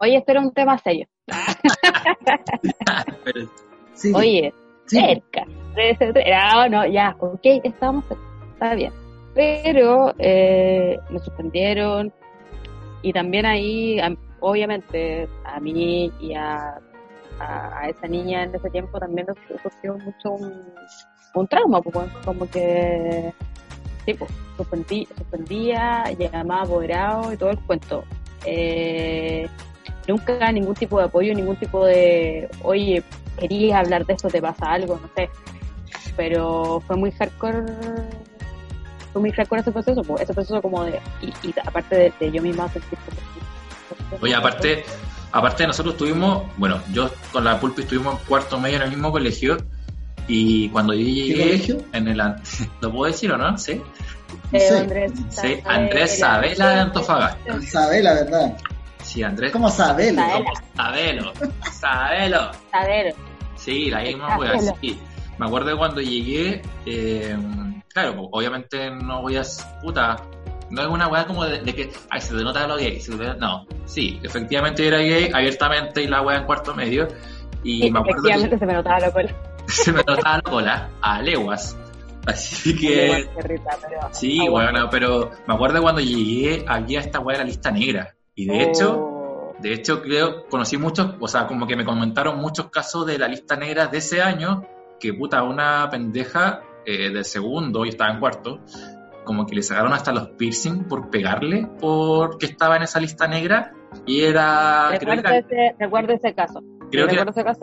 Oye, 0.00 0.18
esto 0.18 0.32
era 0.32 0.42
un 0.42 0.52
tema 0.52 0.76
serio. 0.76 1.06
Oye, 4.14 4.52
cerca. 4.84 5.46
No, 5.46 6.68
no, 6.68 6.86
ya, 6.86 7.16
ok, 7.20 7.40
estábamos 7.64 8.04
cerca 8.04 8.22
está 8.52 8.74
bien. 8.74 8.92
Pero 9.34 10.12
eh, 10.18 10.98
me 11.08 11.20
suspendieron 11.20 12.12
y 13.00 13.14
también 13.14 13.46
ahí, 13.46 13.98
obviamente, 14.40 15.26
a 15.46 15.58
mí 15.58 16.12
y 16.20 16.34
a, 16.34 16.78
a, 17.40 17.88
esa 17.88 18.06
niña 18.08 18.42
en 18.42 18.54
ese 18.54 18.68
tiempo 18.68 19.00
también 19.00 19.26
nos 19.26 19.38
surgió 19.62 19.96
mucho 19.96 20.32
un, 21.34 21.48
trauma, 21.48 21.80
pues, 21.80 22.10
como 22.26 22.46
que 22.50 23.32
sí, 24.04 24.12
pues, 24.12 24.30
suspendí, 24.58 25.08
suspendía, 25.16 26.04
llamaba 26.18 26.64
apoderado 26.64 27.32
y 27.32 27.38
todo 27.38 27.48
el 27.48 27.58
cuento. 27.60 28.04
Eh, 28.44 29.48
nunca 30.06 30.52
ningún 30.52 30.74
tipo 30.74 30.98
de 30.98 31.04
apoyo, 31.04 31.34
ningún 31.34 31.56
tipo 31.56 31.84
de, 31.84 32.48
oye, 32.62 33.02
querías 33.38 33.78
hablar 33.78 34.06
de 34.06 34.14
esto, 34.14 34.28
te 34.28 34.40
pasa 34.40 34.72
algo, 34.72 35.00
no 35.00 35.10
sé. 35.16 35.30
Pero 36.16 36.82
fue 36.86 36.96
muy 36.96 37.10
hardcore 37.12 37.64
muy 39.20 39.30
recuerdo 39.30 39.62
ese 39.62 39.72
proceso, 39.72 40.02
pues, 40.02 40.22
ese 40.22 40.34
proceso 40.34 40.60
como 40.60 40.84
de, 40.84 41.00
y, 41.22 41.54
aparte 41.64 42.12
de, 42.18 42.32
yo 42.32 42.42
misma 42.42 42.68
sentir 42.68 42.98
Oye, 44.20 44.34
aparte, 44.34 44.84
aparte 45.32 45.66
nosotros 45.66 45.96
tuvimos, 45.96 46.44
bueno, 46.56 46.80
yo 46.92 47.10
con 47.32 47.44
la 47.44 47.60
Pulpi 47.60 47.82
estuvimos 47.82 48.20
en 48.20 48.26
cuarto 48.26 48.58
medio 48.58 48.76
en 48.76 48.82
el 48.82 48.90
mismo 48.90 49.12
colegio 49.12 49.58
y 50.26 50.68
cuando 50.70 50.94
yo 50.94 51.00
llegué 51.00 51.78
en 51.92 52.08
el 52.08 52.18
¿lo 52.80 52.92
puedo 52.92 53.10
decir 53.10 53.30
o 53.32 53.38
no? 53.38 53.56
Sí. 53.58 53.80
Eh, 54.52 54.68
Andrés, 54.78 55.12
sí, 55.30 55.60
Andrés 55.64 56.18
Sabela 56.18 56.68
de 56.70 56.80
Antofagasta. 56.80 57.62
Sabela, 57.62 58.14
¿verdad? 58.14 58.56
Sí, 59.02 59.22
Andrés. 59.22 59.52
¿Cómo 59.52 59.68
Sabelo? 59.68 60.22
Sabelo. 60.74 61.32
Sabelo. 61.72 62.50
Sabelo. 62.70 63.14
Sí, 63.56 63.90
la 63.90 64.00
misma 64.00 64.38
wea, 64.38 64.58
sí. 64.80 64.98
Me 65.38 65.46
acuerdo 65.46 65.70
de 65.70 65.76
cuando 65.76 66.00
llegué, 66.00 66.62
eh, 66.86 67.36
claro, 67.88 68.28
obviamente 68.30 68.90
no 68.90 69.22
voy 69.22 69.36
a. 69.36 69.42
puta. 69.82 70.16
No 70.70 70.82
es 70.82 70.88
una 70.88 71.08
weá 71.08 71.26
como 71.26 71.44
de, 71.44 71.62
que, 71.62 71.92
ay, 72.10 72.20
se 72.20 72.34
denota 72.34 72.66
lo 72.66 72.76
gay. 72.76 73.00
no, 73.38 73.66
sí, 73.84 74.18
efectivamente 74.22 74.86
era 74.86 74.98
gay 74.98 75.30
abiertamente 75.32 76.02
y 76.02 76.06
la 76.06 76.22
weá 76.22 76.38
en 76.38 76.44
cuarto 76.44 76.74
medio. 76.74 77.06
Y 77.62 77.90
me 77.90 77.98
acuerdo 77.98 78.20
efectivamente 78.28 78.58
se 78.58 78.66
me 78.66 78.72
notaba 78.72 79.00
la 79.00 79.12
cola. 79.12 79.34
se 79.66 79.92
me 79.92 80.02
notaba 80.02 80.36
la 80.36 80.42
cola, 80.42 80.90
a 81.00 81.22
leguas. 81.22 81.76
Así 82.26 82.76
que. 82.76 83.28
sí, 84.12 84.48
bueno, 84.48 84.88
pero 84.90 85.30
me 85.46 85.54
acuerdo 85.54 85.82
cuando 85.82 86.00
llegué, 86.00 86.64
había 86.66 87.00
esta 87.00 87.20
weá 87.20 87.38
de 87.38 87.44
la 87.44 87.48
lista 87.48 87.70
negra. 87.70 88.14
Y 88.34 88.46
de 88.46 88.62
hecho, 88.62 88.98
oh. 88.98 89.54
de 89.60 89.72
hecho, 89.72 90.02
creo, 90.02 90.46
conocí 90.48 90.76
muchos, 90.76 91.14
o 91.20 91.28
sea, 91.28 91.46
como 91.46 91.66
que 91.66 91.76
me 91.76 91.84
comentaron 91.84 92.38
muchos 92.38 92.70
casos 92.70 93.06
de 93.06 93.18
la 93.18 93.28
lista 93.28 93.56
negra 93.56 93.86
de 93.86 93.98
ese 93.98 94.22
año, 94.22 94.64
que 94.98 95.12
puta, 95.14 95.42
una 95.42 95.88
pendeja 95.90 96.62
eh, 96.86 97.10
del 97.10 97.24
segundo 97.24 97.84
y 97.84 97.90
estaba 97.90 98.12
en 98.12 98.20
cuarto, 98.20 98.60
como 99.24 99.46
que 99.46 99.54
le 99.54 99.62
sacaron 99.62 99.92
hasta 99.92 100.12
los 100.12 100.28
piercing 100.30 100.84
por 100.84 101.10
pegarle 101.10 101.68
porque 101.80 102.46
estaba 102.46 102.76
en 102.76 102.82
esa 102.82 103.00
lista 103.00 103.26
negra 103.26 103.72
y 104.06 104.22
era... 104.22 104.88
creo 104.98 105.14
Recuerdo, 105.14 105.30
que- 105.30 105.38
ese, 105.38 105.76
recuerdo 105.78 106.12
ese 106.14 106.34
caso. 106.34 106.62
Creo 106.94 107.06
que 107.08 107.12
recuerdo 107.16 107.30
ese 107.32 107.44
caso, 107.44 107.60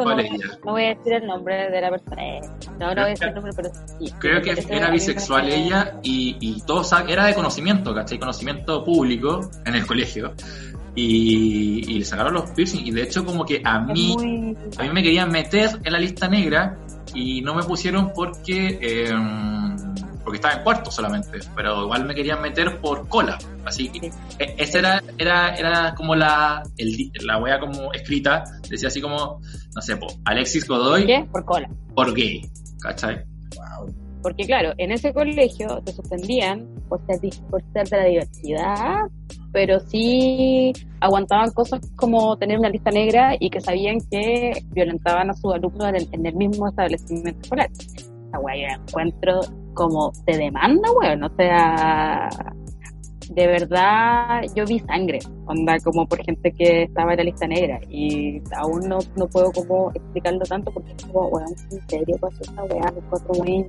no, 0.65 0.71
voy 0.71 0.83
a 0.85 0.87
decir 0.95 1.13
el 1.13 1.25
nombre 1.27 1.69
de 1.69 1.81
la 1.81 1.89
persona. 1.89 2.23
Eh, 2.23 2.41
No, 2.79 2.87
no 2.87 2.93
voy 2.95 3.01
a 3.01 3.05
decir 3.07 3.27
el 3.27 3.33
nombre, 3.35 3.51
pero 3.55 3.69
sí. 3.99 4.11
Creo 4.19 4.41
que 4.41 4.55
era 4.69 4.89
bisexual 4.89 5.49
ella 5.49 5.99
y, 6.03 6.37
y 6.39 6.61
todo 6.61 6.83
era 7.07 7.25
de 7.25 7.33
conocimiento, 7.33 7.93
¿cachai? 7.93 8.19
Conocimiento 8.19 8.83
público 8.83 9.49
en 9.65 9.75
el 9.75 9.85
colegio. 9.85 10.33
Y, 10.93 11.85
y 11.87 11.99
le 11.99 12.03
sacaron 12.05 12.33
los 12.33 12.49
piercing 12.51 12.85
y 12.85 12.91
de 12.91 13.03
hecho 13.03 13.23
como 13.23 13.45
que 13.45 13.61
a 13.63 13.79
mí, 13.79 14.13
muy- 14.17 14.57
a 14.77 14.83
mí 14.83 14.89
me 14.89 15.01
querían 15.01 15.31
meter 15.31 15.69
en 15.83 15.93
la 15.93 15.99
lista 15.99 16.27
negra 16.27 16.77
y 17.13 17.41
no 17.41 17.55
me 17.55 17.63
pusieron 17.63 18.11
porque 18.13 18.77
eh, 18.81 19.09
porque 20.31 20.37
estaba 20.37 20.53
en 20.53 20.63
cuarto 20.63 20.89
solamente, 20.89 21.39
pero 21.53 21.83
igual 21.83 22.05
me 22.05 22.15
querían 22.15 22.41
meter 22.41 22.79
por 22.79 23.05
cola. 23.09 23.37
Así 23.65 23.89
que 23.89 24.07
e- 24.39 24.55
esa 24.57 24.79
era, 24.79 25.03
era, 25.17 25.55
era 25.55 25.93
como 25.93 26.15
la, 26.15 26.63
el, 26.77 27.11
la 27.25 27.37
wea 27.37 27.59
como 27.59 27.91
escrita, 27.91 28.45
decía 28.69 28.87
así 28.87 29.01
como, 29.01 29.41
no 29.75 29.81
sé, 29.81 29.97
po, 29.97 30.07
Alexis 30.23 30.65
Godoy 30.65 31.05
¿Qué? 31.05 31.27
Por 31.29 31.43
cola. 31.43 31.69
por 31.93 32.13
gay, 32.15 32.49
¿cachai? 32.79 33.25
Porque 34.21 34.45
claro, 34.45 34.71
en 34.77 34.93
ese 34.93 35.11
colegio 35.13 35.81
te 35.83 35.91
suspendían 35.91 36.65
por 36.87 37.05
ser, 37.07 37.19
por 37.49 37.61
ser 37.73 37.89
de 37.89 37.97
la 37.97 38.05
diversidad, 38.05 38.95
pero 39.51 39.81
sí 39.81 40.71
aguantaban 41.01 41.51
cosas 41.51 41.81
como 41.97 42.37
tener 42.37 42.57
una 42.57 42.69
lista 42.69 42.91
negra 42.91 43.35
y 43.37 43.49
que 43.49 43.59
sabían 43.59 43.97
que 44.09 44.53
violentaban 44.69 45.29
a 45.29 45.33
sus 45.33 45.53
alumnos 45.53 45.89
en 45.89 45.95
el, 45.97 46.07
en 46.13 46.25
el 46.25 46.35
mismo 46.35 46.69
establecimiento 46.69 47.41
escolar. 47.41 47.69
Yo 48.33 48.39
la 48.47 48.73
encuentro 48.75 49.41
como 49.73 50.11
te 50.25 50.37
demanda, 50.37 50.89
weón, 50.91 51.23
o 51.23 51.35
sea, 51.35 52.29
de 53.29 53.47
verdad 53.47 54.41
yo 54.55 54.65
vi 54.65 54.79
sangre, 54.79 55.19
onda 55.45 55.77
como 55.79 56.05
por 56.05 56.23
gente 56.23 56.51
que 56.51 56.83
estaba 56.83 57.11
en 57.13 57.17
la 57.17 57.23
lista 57.23 57.47
negra 57.47 57.79
y 57.89 58.41
aún 58.57 58.87
no, 58.89 58.99
no 59.15 59.27
puedo 59.27 59.51
como 59.51 59.91
explicarlo 59.93 60.41
tanto 60.45 60.71
porque 60.71 60.91
es 60.91 61.05
como, 61.05 61.27
weón, 61.27 61.55
en 61.71 61.89
serio 61.89 62.17
pasó 62.19 62.41
esa 62.41 62.63
weá, 62.63 62.91
me 62.91 62.99
encuentro 62.99 63.33
muy 63.35 63.67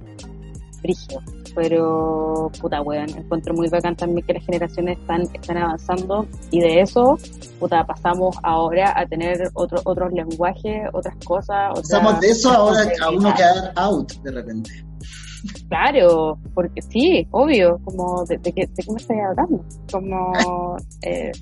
brígido. 0.82 1.20
Pero, 1.54 2.50
puta, 2.60 2.80
weón, 2.80 3.10
encuentro 3.10 3.54
muy 3.54 3.68
bacán 3.68 3.94
también 3.94 4.26
que 4.26 4.32
las 4.32 4.44
generaciones 4.44 4.98
están, 4.98 5.22
están 5.32 5.58
avanzando 5.58 6.26
y 6.50 6.60
de 6.60 6.80
eso, 6.80 7.18
puta, 7.60 7.84
pasamos 7.84 8.34
ahora 8.42 8.98
a 8.98 9.06
tener 9.06 9.50
otro, 9.54 9.80
otros 9.84 10.12
lenguajes, 10.12 10.88
otras 10.92 11.14
cosas. 11.24 11.72
Pasamos 11.74 12.20
de 12.20 12.30
eso 12.30 12.50
ahora 12.50 12.80
a 13.00 13.10
uno 13.10 13.34
quedar 13.34 13.72
out 13.76 14.12
de 14.22 14.30
repente. 14.32 14.91
Claro, 15.68 16.38
porque 16.54 16.82
sí, 16.82 17.26
obvio, 17.30 17.80
como 17.84 18.24
de, 18.26 18.38
de, 18.38 18.52
qué, 18.52 18.66
de 18.66 18.82
qué 18.82 18.92
me 18.92 19.00
estoy 19.00 19.16
hablando, 19.18 19.64
como 19.90 20.76
eh, 21.02 21.32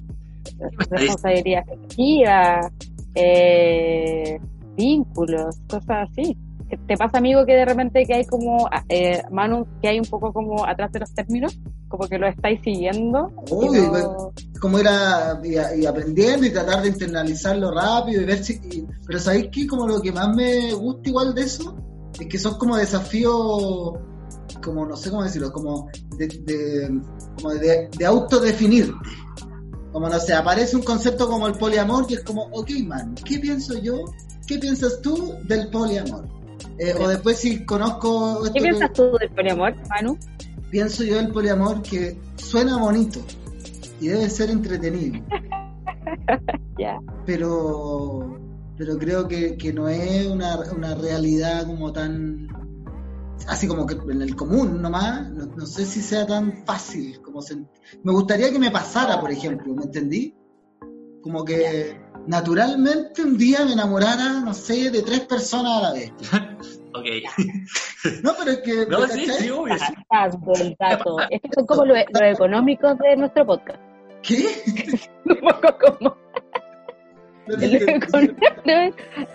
responsabilidad 0.90 1.62
afectiva, 1.66 2.70
eh, 3.14 4.40
vínculos, 4.76 5.56
cosas 5.68 6.08
así. 6.10 6.36
¿Te- 6.68 6.76
¿Te 6.76 6.96
pasa, 6.96 7.18
amigo, 7.18 7.44
que 7.44 7.54
de 7.54 7.64
repente 7.64 8.04
que 8.06 8.14
hay 8.14 8.24
como, 8.24 8.68
eh, 8.88 9.22
Manu, 9.30 9.66
que 9.82 9.88
hay 9.88 9.98
un 9.98 10.06
poco 10.06 10.32
como 10.32 10.64
atrás 10.64 10.92
de 10.92 11.00
los 11.00 11.12
términos? 11.12 11.58
Como 11.88 12.06
que 12.08 12.16
lo 12.18 12.28
estáis 12.28 12.60
siguiendo. 12.62 13.30
Obvio, 13.50 13.90
no- 13.90 14.32
como 14.60 14.78
era 14.78 15.40
y, 15.42 15.54
y 15.82 15.86
aprendiendo 15.86 16.46
y 16.46 16.50
tratar 16.52 16.82
de 16.82 16.90
internalizarlo 16.90 17.72
rápido 17.72 18.22
y 18.22 18.26
ver 18.26 18.44
si 18.44 18.52
y- 18.70 18.86
pero 19.06 19.18
sabéis 19.18 19.48
que 19.50 19.66
como 19.66 19.88
lo 19.88 20.00
que 20.00 20.12
más 20.12 20.34
me 20.36 20.72
gusta 20.74 21.08
igual 21.08 21.34
de 21.34 21.42
eso 21.42 21.74
es 22.20 22.28
que 22.28 22.38
son 22.38 22.58
como 22.58 22.76
desafíos 22.76 23.94
como 24.62 24.84
no 24.86 24.96
sé 24.96 25.10
cómo 25.10 25.22
decirlo 25.22 25.52
como 25.52 25.88
de, 26.16 26.26
de- 26.28 27.00
como 27.36 27.50
de, 27.54 27.88
de 27.96 28.06
autodefinirte 28.06 28.92
como 29.92 30.08
no 30.08 30.18
sé 30.20 30.34
aparece 30.34 30.76
un 30.76 30.82
concepto 30.82 31.28
como 31.28 31.46
el 31.46 31.54
poliamor 31.54 32.06
que 32.06 32.14
es 32.14 32.24
como 32.24 32.42
ok 32.52 32.70
man 32.86 33.14
qué 33.24 33.38
pienso 33.38 33.78
yo 33.78 34.04
qué 34.46 34.58
piensas 34.58 35.00
tú 35.02 35.34
del 35.44 35.68
poliamor 35.70 36.26
Eh, 36.78 36.94
o 36.98 37.08
después 37.08 37.38
si 37.38 37.64
conozco 37.66 38.40
esto 38.44 38.52
¿Qué 38.54 38.58
que- 38.60 38.64
piensas 38.68 38.92
tú 38.92 39.12
del 39.18 39.30
poliamor, 39.30 39.74
Manu? 39.88 40.16
pienso 40.70 41.04
yo 41.04 41.16
del 41.16 41.30
poliamor 41.32 41.82
que 41.82 42.16
suena 42.36 42.76
bonito 42.78 43.20
y 44.00 44.08
debe 44.08 44.30
ser 44.30 44.50
entretenido, 44.50 45.22
Ya. 46.78 46.98
pero 47.26 48.38
pero 48.80 48.96
creo 48.96 49.28
que, 49.28 49.58
que 49.58 49.74
no 49.74 49.90
es 49.90 50.26
una, 50.26 50.58
una 50.74 50.94
realidad 50.94 51.66
como 51.66 51.92
tan 51.92 52.48
así 53.46 53.68
como 53.68 53.84
que 53.86 53.94
en 54.10 54.22
el 54.22 54.34
común 54.34 54.80
nomás, 54.80 55.28
no, 55.32 55.44
no 55.54 55.66
sé 55.66 55.84
si 55.84 56.00
sea 56.00 56.26
tan 56.26 56.64
fácil 56.64 57.20
como 57.20 57.42
se- 57.42 57.56
me 58.02 58.12
gustaría 58.12 58.50
que 58.50 58.58
me 58.58 58.70
pasara, 58.70 59.20
por 59.20 59.30
ejemplo, 59.30 59.74
¿me 59.74 59.82
entendí? 59.82 60.34
Como 61.22 61.44
que 61.44 62.00
naturalmente 62.26 63.22
un 63.22 63.36
día 63.36 63.66
me 63.66 63.74
enamorara, 63.74 64.40
no 64.40 64.54
sé, 64.54 64.90
de 64.90 65.02
tres 65.02 65.20
personas 65.20 65.76
a 65.76 65.82
la 65.82 65.92
vez. 65.92 66.12
Ok. 66.92 67.06
No, 68.24 68.32
pero 68.38 68.50
es 68.52 68.58
que 68.60 68.86
No, 68.86 69.00
¿me 69.00 69.08
sí, 69.08 69.26
sí, 69.26 69.50
obvio, 69.50 69.76
sí. 69.78 69.94
Dando 70.10 70.52
el 70.54 70.74
dato. 70.80 71.18
Estos 71.28 71.50
son 71.54 71.66
como 71.66 71.84
los 71.84 71.98
los 72.12 72.22
económicos 72.22 72.98
de 72.98 73.16
nuestro 73.16 73.46
podcast. 73.46 73.78
¿Qué? 74.22 74.46
Un 75.26 75.36
poco 75.40 75.98
como 75.98 76.16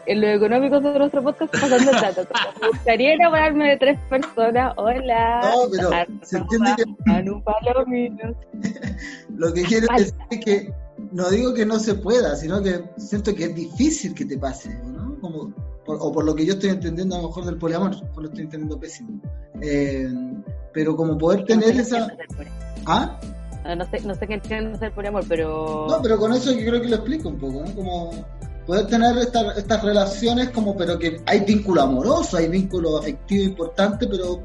en 0.08 0.22
lo, 0.22 0.28
económico, 0.28 0.80
de 0.80 1.00
nuestro 1.00 1.24
podcast 1.24 1.52
pasando 1.52 1.92
el 1.92 2.02
dato. 2.02 2.28
Como, 2.28 2.60
Me 2.62 2.68
gustaría 2.70 3.14
enamorarme 3.14 3.70
de 3.70 3.78
tres 3.78 4.00
personas. 4.10 4.74
Hola. 4.78 5.42
No, 5.44 5.70
pero 5.72 5.88
Arroba 5.88 6.06
se 6.24 6.38
entiende 6.38 6.72
que 6.78 6.84
Manu 7.06 7.44
Palomino. 7.44 8.36
Lo 9.38 9.54
que 9.54 9.64
quiero 9.64 9.88
Falta. 9.88 10.04
decir 10.04 10.16
es 10.32 10.40
que 10.46 10.74
no 11.12 11.30
digo 11.30 11.54
que 11.54 11.66
no 11.66 11.80
se 11.80 11.96
pueda, 11.96 12.36
sino 12.36 12.62
que 12.62 12.84
siento 12.98 13.36
que 13.36 13.46
es 13.46 13.56
difícil 13.56 14.14
que 14.14 14.26
te 14.26 14.38
pase, 14.38 14.70
¿no? 14.86 15.20
Como, 15.20 15.54
por- 15.86 15.98
o 16.00 16.12
por 16.12 16.26
lo 16.26 16.36
que 16.36 16.46
yo 16.46 16.54
estoy 16.54 16.70
entendiendo 16.70 17.16
a 17.16 17.22
lo 17.22 17.28
mejor 17.28 17.46
del 17.46 17.58
poliamor, 17.58 17.92
a 17.92 17.96
lo 17.96 18.02
mejor 18.04 18.24
lo 18.24 18.30
estoy 18.30 18.44
entendiendo 18.44 18.80
pésimo. 18.80 19.22
Eh, 19.62 20.08
pero 20.74 20.96
como 20.96 21.18
poder 21.18 21.46
tener 21.46 21.76
esa... 21.80 22.08
¿Ah? 22.86 23.20
No, 23.66 23.76
no 23.76 23.86
sé, 23.86 24.02
no 24.06 24.14
sé 24.16 24.28
qué 24.28 24.36
entiendes 24.36 24.80
del 24.80 24.92
poliamor, 24.92 25.24
pero. 25.28 25.88
No, 25.90 26.00
pero 26.02 26.18
con 26.18 26.32
eso 26.34 26.52
yo 26.52 26.60
creo 26.70 26.82
que 26.82 26.88
lo 26.90 26.96
explico 26.98 27.30
un 27.30 27.40
poco, 27.40 27.64
¿no? 27.66 27.76
Como 27.76 28.26
poder 28.68 28.88
tener 28.88 29.18
esta- 29.18 29.54
estas 29.54 29.84
relaciones 29.84 30.50
como, 30.52 30.76
pero 30.78 30.98
que 31.00 31.22
hay 31.26 31.42
vínculo 31.42 31.82
amoroso, 31.82 32.38
hay 32.38 32.48
vínculo 32.48 32.98
afectivo 32.98 33.44
importante, 33.44 34.08
pero 34.08 34.40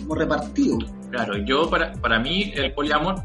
como 0.00 0.14
repartido. 0.14 0.78
Claro, 1.10 1.36
yo 1.38 1.68
para, 1.68 1.92
para 1.94 2.18
mí 2.20 2.52
el 2.54 2.72
poliamor, 2.74 3.16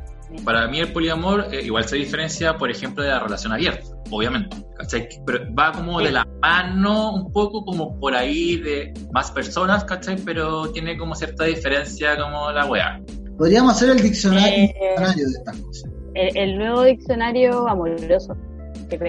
para 0.44 0.68
mí 0.68 0.80
el 0.80 0.92
poliamor 0.92 1.48
eh, 1.52 1.62
igual 1.64 1.86
se 1.86 1.96
diferencia, 1.98 2.58
por 2.58 2.70
ejemplo, 2.72 3.04
de 3.04 3.10
la 3.12 3.20
relación 3.20 3.54
abierta, 3.54 3.88
obviamente, 4.12 4.58
¿cachai? 4.78 5.08
Pero 5.26 5.54
va 5.58 5.72
como 5.72 6.00
de 6.02 6.12
la 6.12 6.26
mano 6.42 7.14
un 7.14 7.32
poco 7.32 7.64
como 7.64 7.98
por 8.00 8.16
ahí 8.16 8.58
de 8.58 8.94
más 9.14 9.32
personas, 9.32 9.84
¿cachai? 9.86 10.18
Pero 10.18 10.72
tiene 10.72 10.98
como 10.98 11.14
cierta 11.16 11.44
diferencia 11.46 12.18
como 12.18 12.52
la 12.52 12.66
weá. 12.66 13.00
Podríamos 13.38 13.74
hacer 13.74 13.90
el 13.90 14.02
diccionario, 14.02 14.48
Eh, 14.64 14.74
diccionario 14.74 15.26
de 15.28 15.32
estas 15.34 15.58
cosas. 15.58 15.92
el, 16.14 16.38
el 16.38 16.58
nuevo 16.58 16.84
diccionario 16.84 17.68
amoroso. 17.68 18.36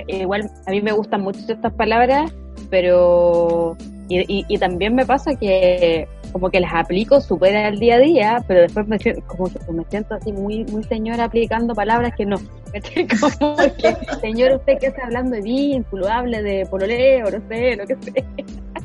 Igual 0.09 0.51
a 0.67 0.71
mí 0.71 0.81
me 0.81 0.93
gustan 0.93 1.21
mucho 1.23 1.41
estas 1.49 1.73
palabras, 1.75 2.33
pero. 2.71 3.77
Y, 4.09 4.21
y- 4.33 4.45
y 4.49 4.59
también 4.59 4.95
me 4.95 5.05
pasa 5.05 5.35
que 5.35 6.07
como 6.33 6.49
que 6.51 6.61
las 6.61 6.73
aplico 6.75 7.21
súper 7.21 7.57
al 7.57 7.79
día 7.81 7.97
a 7.97 7.99
día, 7.99 8.45
pero 8.47 8.61
después 8.61 8.87
me, 8.87 8.99
siento- 9.01 9.23
como 9.27 9.47
que 9.51 9.59
me 9.73 9.85
siento 9.91 10.15
así 10.15 10.33
muy 10.33 10.65
muy 10.67 10.85
señora 10.85 11.25
aplicando 11.25 11.75
palabras 11.75 12.13
que 12.17 12.25
no. 12.27 12.37
Como 13.39 13.57
que, 13.57 13.97
señor, 14.21 14.53
usted 14.57 14.79
que 14.79 14.87
está 14.89 15.05
hablando 15.07 15.37
de 15.37 15.43
vínculo, 15.43 16.09
hable 16.09 16.43
de 16.43 16.67
pololeo, 16.67 17.25
no 17.31 17.49
sé, 17.49 17.77
lo 17.77 17.87
que 17.87 17.97
sé. 18.03 18.25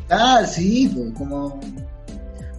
Ah, 0.10 0.44
sí, 0.46 0.90
pues, 0.94 1.12
como. 1.18 1.60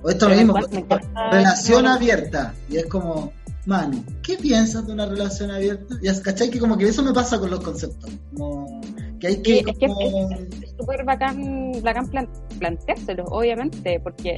O 0.02 0.10
esto 0.10 0.26
Pero 0.26 0.38
mismo, 0.38 0.56
encanta- 0.58 0.74
me 0.74 0.80
encanta- 0.80 1.30
relación 1.30 1.86
abierta. 1.86 2.54
Y 2.68 2.76
es 2.78 2.86
como, 2.86 3.32
Manu, 3.66 4.02
¿qué 4.22 4.36
piensas 4.36 4.86
de 4.86 4.92
una 4.92 5.06
relación 5.06 5.50
abierta? 5.50 5.94
Y 6.02 6.08
es, 6.08 6.20
¿cachai? 6.20 6.50
Que 6.50 6.58
como 6.58 6.76
que 6.76 6.88
eso 6.88 7.02
me 7.02 7.12
pasa 7.12 7.38
con 7.38 7.50
los 7.50 7.60
conceptos. 7.60 8.10
Como 8.34 8.80
que 9.20 9.26
hay 9.28 9.36
que. 9.42 9.52
Sí, 9.58 9.64
es 9.68 9.78
que 9.78 9.86
como- 9.86 10.00
es 10.32 10.74
súper 10.76 11.04
bacán, 11.04 11.72
bacán 11.82 12.08
plan, 12.08 12.28
planteárselo, 12.58 13.24
obviamente, 13.26 14.00
porque 14.02 14.36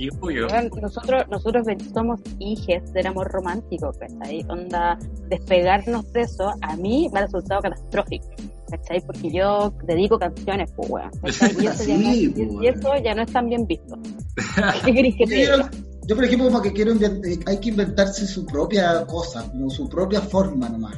nosotros 0.83 1.25
nosotros 1.31 1.67
somos 1.95 2.21
hijes 2.39 2.93
del 2.93 3.07
amor 3.07 3.29
romántico, 3.33 3.91
¿cachai? 3.99 4.45
Onda, 4.51 4.99
despegarnos 5.31 6.13
de 6.13 6.21
eso, 6.23 6.53
a 6.61 6.77
mí 6.77 7.09
me 7.13 7.21
ha 7.21 7.23
resultado 7.23 7.63
catastrófico, 7.63 8.27
¿cachai? 8.71 9.01
Porque 9.07 9.31
yo 9.31 9.73
dedico 9.85 10.19
canciones, 10.19 10.71
pues, 10.77 10.91
weón. 10.91 11.11
Y 11.25 11.29
eso, 11.29 11.47
ya 11.61 11.71
no, 11.71 11.77
Sí, 11.79 12.25
y- 12.25 12.29
pues, 12.29 12.49
y 12.63 12.67
eso 12.69 12.91
ya 13.05 13.15
no 13.15 13.23
es 13.23 13.33
tan 13.33 13.49
bien 13.49 13.67
visto. 13.67 13.97
¿Qué 14.85 14.93
querés 14.95 15.15
que 15.17 15.25
Yo, 15.25 15.29
te 15.29 15.35
diga? 15.37 15.71
yo, 16.07 16.15
por 16.17 16.25
ejemplo, 16.25 16.47
como 16.49 16.63
que 16.63 16.73
quiero 16.73 16.93
eh, 16.93 17.39
hay 17.47 17.59
que 17.61 17.69
inventarse 17.71 18.27
su 18.27 18.45
propia 18.47 19.05
cosa, 19.07 19.49
como 19.51 19.71
su 19.71 19.89
propia 19.89 20.21
forma 20.21 20.69
nomás. 20.69 20.97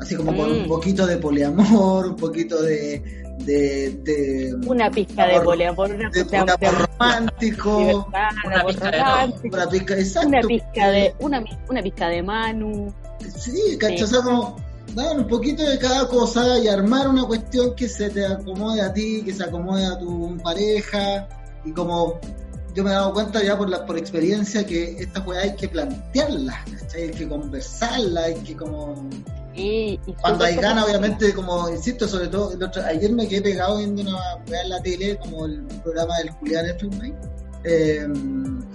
Así 0.00 0.14
como 0.14 0.36
con 0.36 0.48
Mm. 0.50 0.62
un 0.62 0.68
poquito 0.68 1.06
de 1.06 1.16
poliamor, 1.18 2.06
un 2.06 2.16
poquito 2.16 2.62
de. 2.62 3.02
de, 3.44 3.90
de 4.04 4.54
Una 4.66 4.90
pizca 4.90 5.26
de 5.26 5.32
amor- 5.34 5.44
poliamor, 5.44 5.90
una 5.92 6.10
de, 6.10 6.36
amor 6.36 6.88
romántico, 6.98 8.06
Una 8.44 8.64
pizca 8.66 8.90
de 8.90 9.48
una 9.48 9.68
pizca, 9.70 9.98
exacto. 9.98 10.28
una 10.28 10.40
pizca 10.42 10.90
de, 10.90 11.14
una, 11.20 11.44
una 11.68 11.82
pizca 11.82 12.08
de 12.08 12.22
Manu. 12.22 12.92
Sí, 13.36 13.76
¿cachai? 13.78 13.98
Sí. 13.98 14.04
O 14.04 14.06
sea, 14.06 14.22
como 14.22 14.56
dar 14.94 15.16
un 15.18 15.26
poquito 15.26 15.62
de 15.62 15.78
cada 15.78 16.08
cosa 16.08 16.58
y 16.58 16.68
armar 16.68 17.08
una 17.08 17.24
cuestión 17.24 17.74
que 17.74 17.88
se 17.88 18.10
te 18.10 18.24
acomode 18.26 18.80
a 18.80 18.92
ti, 18.92 19.22
que 19.24 19.32
se 19.32 19.44
acomode 19.44 19.84
a 19.84 19.98
tu 19.98 20.36
pareja. 20.42 21.28
Y 21.64 21.72
como 21.72 22.18
yo 22.74 22.84
me 22.84 22.90
he 22.90 22.94
dado 22.94 23.12
cuenta 23.12 23.42
ya 23.42 23.56
por 23.58 23.68
la 23.68 23.84
por 23.84 23.98
experiencia 23.98 24.64
que 24.64 24.98
esta 25.00 25.20
weá 25.20 25.40
hay 25.42 25.54
que 25.56 25.68
plantearla, 25.68 26.64
¿cachai? 26.80 27.02
Hay 27.02 27.10
que 27.10 27.28
conversarla, 27.28 28.20
hay 28.24 28.34
que 28.36 28.56
como... 28.56 29.08
Y 30.06 30.12
Cuando 30.20 30.44
hay 30.44 30.54
ganas, 30.54 30.84
obviamente, 30.84 31.34
como 31.34 31.68
insisto, 31.68 32.06
sobre 32.06 32.28
todo, 32.28 32.52
el 32.52 32.62
otro- 32.62 32.84
ayer 32.84 33.10
me 33.12 33.26
quedé 33.26 33.42
pegado 33.42 33.78
viendo 33.78 34.02
una 34.02 34.16
weá 34.48 34.62
en 34.62 34.68
la 34.68 34.80
tele, 34.80 35.16
como 35.18 35.46
el 35.46 35.62
programa 35.82 36.16
del 36.18 36.30
Julián 36.30 36.66
Effelbein, 36.66 37.16
eh, 37.64 38.06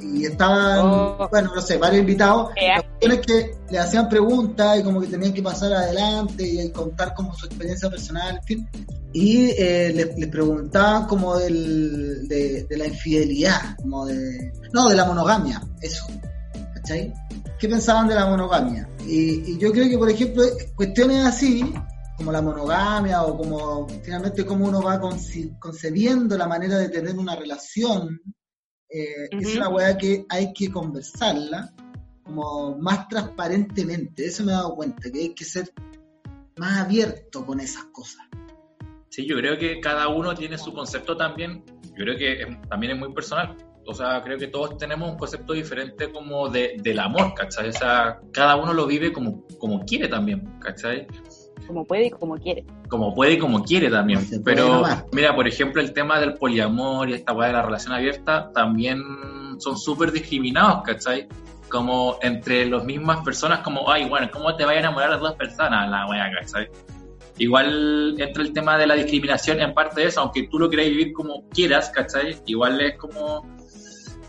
y 0.01 0.25
estaban, 0.25 0.79
Oh. 0.83 1.27
bueno, 1.31 1.51
no 1.55 1.61
sé, 1.61 1.77
varios 1.77 2.01
invitados, 2.01 2.51
Eh, 2.55 3.21
que 3.21 3.55
le 3.69 3.79
hacían 3.79 4.07
preguntas 4.09 4.79
y 4.79 4.83
como 4.83 5.01
que 5.01 5.07
tenían 5.07 5.33
que 5.33 5.41
pasar 5.41 5.73
adelante 5.73 6.43
y 6.45 6.71
contar 6.71 7.13
como 7.13 7.33
su 7.33 7.45
experiencia 7.45 7.89
personal, 7.89 8.37
en 8.37 8.43
fin. 8.43 8.69
Y 9.11 9.49
eh, 9.57 9.91
les, 9.93 10.17
les 10.17 10.29
preguntaban 10.29 11.05
como 11.07 11.37
del, 11.37 12.27
de, 12.27 12.63
de 12.63 12.77
la 12.77 12.87
infidelidad, 12.87 13.75
como 13.77 14.05
de... 14.05 14.51
No, 14.73 14.89
de 14.89 14.95
la 14.95 15.05
monogamia, 15.05 15.61
eso. 15.81 16.05
¿Cachai? 16.73 17.13
¿Qué 17.59 17.67
pensaban 17.69 18.07
de 18.07 18.15
la 18.15 18.25
monogamia? 18.25 18.89
Y, 19.05 19.51
y 19.51 19.57
yo 19.59 19.71
creo 19.71 19.87
que, 19.89 19.97
por 19.97 20.09
ejemplo, 20.09 20.43
cuestiones 20.75 21.25
así, 21.25 21.73
como 22.17 22.31
la 22.31 22.41
monogamia 22.41 23.23
o 23.23 23.37
como 23.37 23.87
finalmente 24.01 24.45
cómo 24.45 24.65
uno 24.65 24.81
va 24.81 24.99
conci- 24.99 25.57
concebiendo 25.59 26.37
la 26.37 26.47
manera 26.47 26.77
de 26.77 26.89
tener 26.89 27.15
una 27.17 27.35
relación, 27.35 28.19
eh, 28.93 29.27
es 29.31 29.55
una 29.55 29.69
weá 29.69 29.97
que 29.97 30.25
hay 30.29 30.53
que 30.53 30.71
conversarla 30.71 31.73
como 32.23 32.77
más 32.77 33.07
transparentemente. 33.07 34.25
Eso 34.25 34.43
me 34.43 34.51
he 34.51 34.55
dado 34.55 34.75
cuenta, 34.75 35.11
que 35.11 35.19
hay 35.19 35.33
que 35.33 35.43
ser 35.45 35.71
más 36.57 36.79
abierto 36.79 37.45
con 37.45 37.59
esas 37.59 37.85
cosas. 37.85 38.21
Sí, 39.09 39.27
yo 39.27 39.35
creo 39.37 39.57
que 39.57 39.79
cada 39.79 40.07
uno 40.07 40.33
tiene 40.33 40.57
su 40.57 40.73
concepto 40.73 41.15
también. 41.17 41.63
Yo 41.95 42.03
creo 42.03 42.17
que 42.17 42.41
es- 42.43 42.61
también 42.69 42.93
es 42.93 42.99
muy 42.99 43.13
personal. 43.13 43.55
O 43.85 43.93
sea, 43.93 44.21
creo 44.23 44.37
que 44.37 44.47
todos 44.47 44.77
tenemos 44.77 45.11
un 45.11 45.17
concepto 45.17 45.53
diferente 45.53 46.09
como 46.11 46.47
de, 46.49 46.77
del 46.81 46.99
amor, 46.99 47.33
¿cachai? 47.33 47.69
O 47.69 47.73
sea, 47.73 48.19
cada 48.31 48.55
uno 48.55 48.73
lo 48.73 48.87
vive 48.87 49.11
como, 49.11 49.45
como 49.59 49.83
quiere 49.85 50.07
también, 50.07 50.57
¿cachai? 50.59 51.05
Como 51.67 51.85
puede 51.85 52.07
y 52.07 52.09
como 52.11 52.37
quiere. 52.37 52.65
Como 52.87 53.13
puede 53.13 53.33
y 53.33 53.37
como 53.39 53.63
quiere 53.63 53.89
también. 53.89 54.19
Pero, 54.43 54.83
mira, 55.11 55.35
por 55.35 55.47
ejemplo, 55.47 55.81
el 55.81 55.93
tema 55.93 56.19
del 56.19 56.35
poliamor 56.35 57.09
y 57.09 57.13
esta 57.13 57.33
weá 57.33 57.47
de 57.47 57.53
la 57.53 57.61
relación 57.61 57.93
abierta 57.93 58.51
también 58.53 59.01
son 59.59 59.77
súper 59.77 60.11
discriminados, 60.11 60.83
¿cachai? 60.83 61.27
Como 61.69 62.17
entre 62.21 62.65
las 62.65 62.83
mismas 62.83 63.23
personas, 63.23 63.59
como, 63.59 63.89
ay, 63.91 64.07
bueno, 64.07 64.29
¿cómo 64.31 64.55
te 64.55 64.65
va 64.65 64.71
a 64.71 64.79
enamorar 64.79 65.11
las 65.11 65.19
dos 65.19 65.33
personas? 65.33 65.89
La 65.89 66.07
weá, 66.07 66.31
¿cachai? 66.39 66.67
Igual 67.37 68.15
entra 68.19 68.43
el 68.43 68.53
tema 68.53 68.77
de 68.77 68.85
la 68.85 68.93
discriminación 68.95 69.59
en 69.59 69.73
parte 69.73 70.01
de 70.01 70.07
eso, 70.07 70.21
aunque 70.21 70.47
tú 70.47 70.59
lo 70.59 70.69
quieras 70.69 70.87
vivir 70.87 71.13
como 71.13 71.47
quieras, 71.49 71.89
¿cachai? 71.89 72.37
Igual 72.45 72.79
es 72.79 72.95
como, 72.97 73.47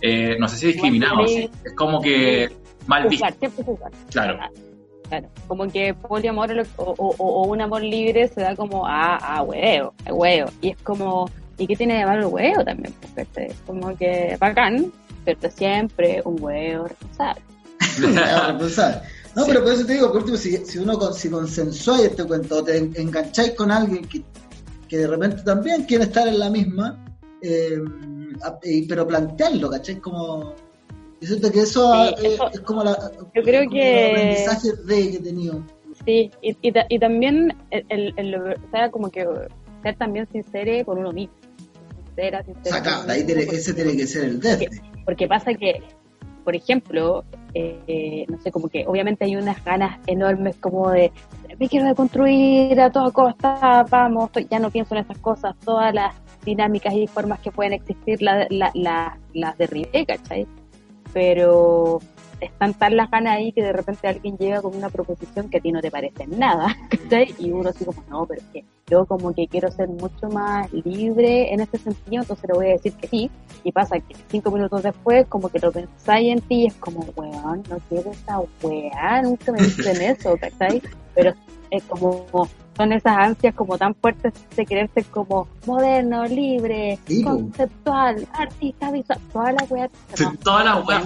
eh, 0.00 0.36
no 0.38 0.48
sé 0.48 0.56
si 0.56 0.66
discriminado, 0.68 1.24
es 1.24 1.50
como 1.76 2.00
que 2.00 2.50
mal 2.86 3.08
visto, 3.08 3.26
claro. 4.10 4.38
Claro, 5.08 5.28
como 5.46 5.68
que 5.68 5.92
poliamor 5.94 6.50
o, 6.76 6.82
o, 6.82 7.14
o- 7.18 7.42
o 7.42 7.46
un 7.48 7.60
amor 7.60 7.82
libre 7.82 8.26
se 8.28 8.40
da 8.40 8.56
como 8.56 8.86
a, 8.86 9.16
a 9.16 9.42
huevo, 9.42 9.92
a 10.06 10.12
huevo. 10.12 10.50
Y 10.62 10.70
es 10.70 10.76
como, 10.82 11.30
¿y 11.58 11.66
qué 11.66 11.76
tiene 11.76 11.98
de 11.98 12.06
malo 12.06 12.26
el 12.28 12.32
huevo 12.32 12.64
también? 12.64 12.94
Porque 13.00 13.20
este, 13.22 13.54
como 13.66 13.94
que 13.96 14.36
bacán, 14.40 14.90
pero 15.24 15.50
siempre 15.50 16.22
un 16.24 16.42
huevo 16.42 16.86
responsable. 16.88 17.42
No, 19.36 19.44
Sí. 19.44 19.50
pero 19.50 19.64
por 19.64 19.72
eso 19.72 19.84
te 19.84 19.94
digo, 19.94 20.08
por 20.12 20.18
último, 20.18 20.36
si, 20.36 20.56
si 20.64 20.78
uno 20.78 20.96
con- 20.98 21.12
si 21.12 21.28
consensuáis 21.28 22.04
este 22.04 22.24
cuento, 22.24 22.58
o 22.58 22.64
te 22.64 22.76
en- 22.78 22.92
engancháis 22.96 23.50
con 23.52 23.70
alguien 23.72 24.04
que, 24.06 24.22
que 24.88 24.98
de 24.98 25.06
repente 25.08 25.42
también 25.42 25.82
quiere 25.84 26.04
estar 26.04 26.28
en 26.28 26.38
la 26.38 26.48
misma, 26.50 27.04
eh, 27.42 27.78
a- 28.42 28.58
y- 28.62 28.86
pero 28.86 29.06
plantearlo, 29.06 29.68
¿cachai? 29.70 29.96
Como. 29.96 30.54
Yo 31.24 31.28
siento 31.28 31.50
que 31.50 31.60
eso, 31.60 31.90
Sí, 31.94 32.14
eh, 32.26 32.34
eso- 32.34 32.50
es 32.52 32.60
como 32.60 32.84
la. 32.84 32.96
yo 33.34 33.42
creo 33.42 33.60
como 33.62 33.72
que- 33.72 34.04
el 34.04 34.10
aprendizaje 34.10 34.72
de 34.84 35.10
que 35.10 35.16
he 35.16 35.20
tenido. 35.20 35.62
Sí, 36.04 36.30
y, 36.42 36.56
y, 36.60 36.72
ta- 36.72 36.84
y 36.90 36.98
también 36.98 37.56
el, 37.70 37.86
el, 37.88 38.14
el- 38.18 38.34
o 38.34 38.70
sea, 38.70 38.90
como 38.90 39.08
que 39.10 39.26
ser 39.82 39.96
también 39.96 40.28
sincero 40.30 40.84
con 40.84 40.98
uno 40.98 41.12
mismo. 41.12 41.32
Sincera, 42.08 42.42
sincera. 42.44 43.02
de 43.06 43.12
ahí 43.12 43.24
tiene- 43.24 43.42
ese 43.44 43.72
tiene 43.72 43.96
que 43.96 44.06
ser 44.06 44.24
el 44.24 44.40
desde. 44.40 44.68
Porque 45.06 45.26
pasa 45.26 45.54
que, 45.54 45.82
por 46.44 46.54
ejemplo, 46.54 47.24
eh, 47.54 48.26
no 48.28 48.38
sé, 48.42 48.50
como 48.50 48.68
que 48.68 48.84
obviamente 48.86 49.24
hay 49.24 49.36
unas 49.36 49.64
ganas 49.64 49.98
enormes 50.06 50.56
como 50.56 50.90
de, 50.90 51.10
me 51.58 51.68
quiero 51.70 51.86
deconstruir 51.86 52.78
a 52.80 52.90
toda 52.90 53.10
costa, 53.12 53.86
vamos, 53.88 54.30
ya 54.50 54.58
no 54.58 54.70
pienso 54.70 54.94
en 54.94 55.04
esas 55.04 55.18
cosas, 55.18 55.54
todas 55.64 55.94
las 55.94 56.14
dinámicas 56.44 56.92
y 56.92 57.06
formas 57.06 57.40
que 57.40 57.50
pueden 57.50 57.72
existir 57.72 58.20
la- 58.20 58.46
la- 58.50 58.72
la- 58.74 59.18
las 59.32 59.56
derribé, 59.56 60.04
¿cachai? 60.04 60.46
Pero 61.14 62.00
están 62.40 62.74
tan 62.74 62.96
las 62.96 63.10
ganas 63.10 63.36
ahí 63.36 63.52
que 63.52 63.62
de 63.62 63.72
repente 63.72 64.06
alguien 64.06 64.36
llega 64.36 64.60
con 64.60 64.76
una 64.76 64.90
proposición 64.90 65.48
que 65.48 65.58
a 65.58 65.60
ti 65.60 65.72
no 65.72 65.80
te 65.80 65.90
parece 65.90 66.26
nada, 66.26 66.76
¿cachai? 66.90 67.34
Y 67.38 67.50
uno 67.50 67.70
así 67.70 67.84
como, 67.84 68.02
no, 68.08 68.26
pero 68.26 68.40
es 68.40 68.46
que 68.48 68.64
yo 68.86 69.06
como 69.06 69.34
que 69.34 69.48
quiero 69.48 69.70
ser 69.70 69.88
mucho 69.88 70.28
más 70.28 70.70
libre 70.72 71.52
en 71.52 71.60
ese 71.60 71.78
sentido, 71.78 72.22
entonces 72.22 72.44
le 72.48 72.54
voy 72.54 72.66
a 72.66 72.72
decir 72.72 72.92
que 72.94 73.08
sí, 73.08 73.30
y 73.62 73.72
pasa 73.72 73.98
que 73.98 74.14
cinco 74.28 74.50
minutos 74.50 74.82
después 74.82 75.26
como 75.28 75.48
que 75.48 75.58
lo 75.58 75.72
pensáis 75.72 76.32
en 76.32 76.40
ti 76.42 76.62
y 76.62 76.66
es 76.66 76.74
como, 76.74 77.00
weón, 77.16 77.62
no 77.68 77.78
quiero 77.88 78.10
esa 78.10 78.40
weá, 78.62 79.22
nunca 79.22 79.52
me 79.52 79.62
dicen 79.62 80.00
eso, 80.02 80.36
¿cachai? 80.36 80.82
Pero 81.14 81.32
es 81.76 81.82
como, 81.84 82.26
son 82.76 82.92
esas 82.92 83.16
ansias 83.16 83.54
como 83.54 83.76
tan 83.78 83.94
fuertes 83.94 84.32
de 84.56 84.66
querer 84.66 84.90
ser 84.94 85.04
como 85.06 85.48
moderno, 85.66 86.24
libre, 86.26 86.98
conceptual, 87.22 88.26
artista, 88.32 88.90
visual, 88.90 89.18
toda 89.32 89.52
la 89.52 89.64
weá. 89.68 89.90
no, 90.20 90.34
Toda 90.42 90.64
la 90.64 90.76
weá. 90.80 91.00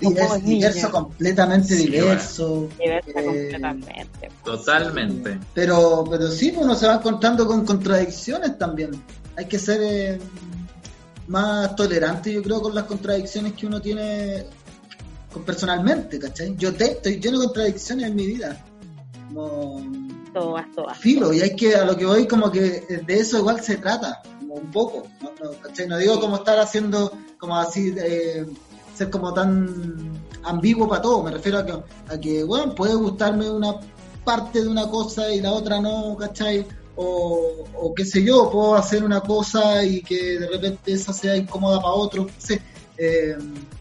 Divers- 0.00 0.42
diverso, 0.42 0.90
completamente 0.90 1.74
Sí, 1.76 1.86
diverso. 1.88 2.68
diversa 2.78 3.20
eh, 3.20 3.24
completamente. 3.24 4.30
Totalmente. 4.44 5.38
Pero, 5.54 6.04
pero 6.10 6.28
sí, 6.30 6.52
pues, 6.52 6.64
uno 6.64 6.74
se 6.74 6.86
va 6.86 6.94
encontrando 6.96 7.46
con 7.46 7.64
contradicciones 7.64 8.58
también. 8.58 8.90
Hay 9.36 9.46
que 9.46 9.58
ser 9.58 9.80
eh, 9.82 10.18
más 11.28 11.74
tolerante, 11.76 12.32
yo 12.32 12.42
creo, 12.42 12.60
con 12.60 12.74
las 12.74 12.84
contradicciones 12.84 13.54
que 13.54 13.66
uno 13.66 13.80
tiene 13.80 14.44
con- 15.32 15.42
personalmente, 15.44 16.18
¿cachai? 16.18 16.54
Yo 16.56 16.74
te, 16.74 16.92
estoy 16.92 17.18
lleno 17.18 17.38
de 17.40 17.46
contradicciones 17.46 18.06
en 18.08 18.14
mi 18.16 18.26
vida. 18.26 18.62
Como 19.32 19.82
Todas, 20.32 20.64
todas. 20.74 20.98
filo, 20.98 21.32
y 21.32 21.42
hay 21.42 21.54
que, 21.54 21.74
a 21.76 21.84
lo 21.84 21.94
que 21.96 22.06
voy, 22.06 22.26
como 22.26 22.50
que 22.50 22.80
de 23.06 23.14
eso 23.14 23.38
igual 23.38 23.60
se 23.62 23.76
trata, 23.76 24.22
como 24.40 24.54
un 24.54 24.70
poco, 24.70 25.06
¿no? 25.20 25.30
No, 25.42 25.50
¿cachai? 25.60 25.86
No 25.86 25.98
digo 25.98 26.18
como 26.20 26.36
estar 26.36 26.58
haciendo, 26.58 27.12
como 27.38 27.56
así, 27.56 27.94
eh, 27.98 28.46
ser 28.94 29.10
como 29.10 29.34
tan 29.34 30.22
ambiguo 30.44 30.88
para 30.88 31.02
todo, 31.02 31.22
me 31.22 31.32
refiero 31.32 31.58
a 31.58 31.66
que, 31.66 31.72
a 31.72 32.18
que, 32.18 32.44
bueno, 32.44 32.74
puede 32.74 32.94
gustarme 32.94 33.50
una 33.50 33.74
parte 34.24 34.62
de 34.62 34.68
una 34.68 34.88
cosa 34.88 35.30
y 35.32 35.40
la 35.42 35.52
otra 35.52 35.80
no, 35.80 36.16
¿cachai? 36.16 36.66
O, 36.96 37.64
o 37.74 37.94
qué 37.94 38.04
sé 38.04 38.22
yo, 38.24 38.50
puedo 38.50 38.74
hacer 38.74 39.04
una 39.04 39.20
cosa 39.20 39.84
y 39.84 40.00
que 40.00 40.38
de 40.38 40.46
repente 40.46 40.92
esa 40.92 41.12
sea 41.12 41.36
incómoda 41.36 41.78
para 41.78 41.92
otro, 41.92 42.24
no 42.24 42.30
sé. 42.38 42.62
Eh, 42.96 43.36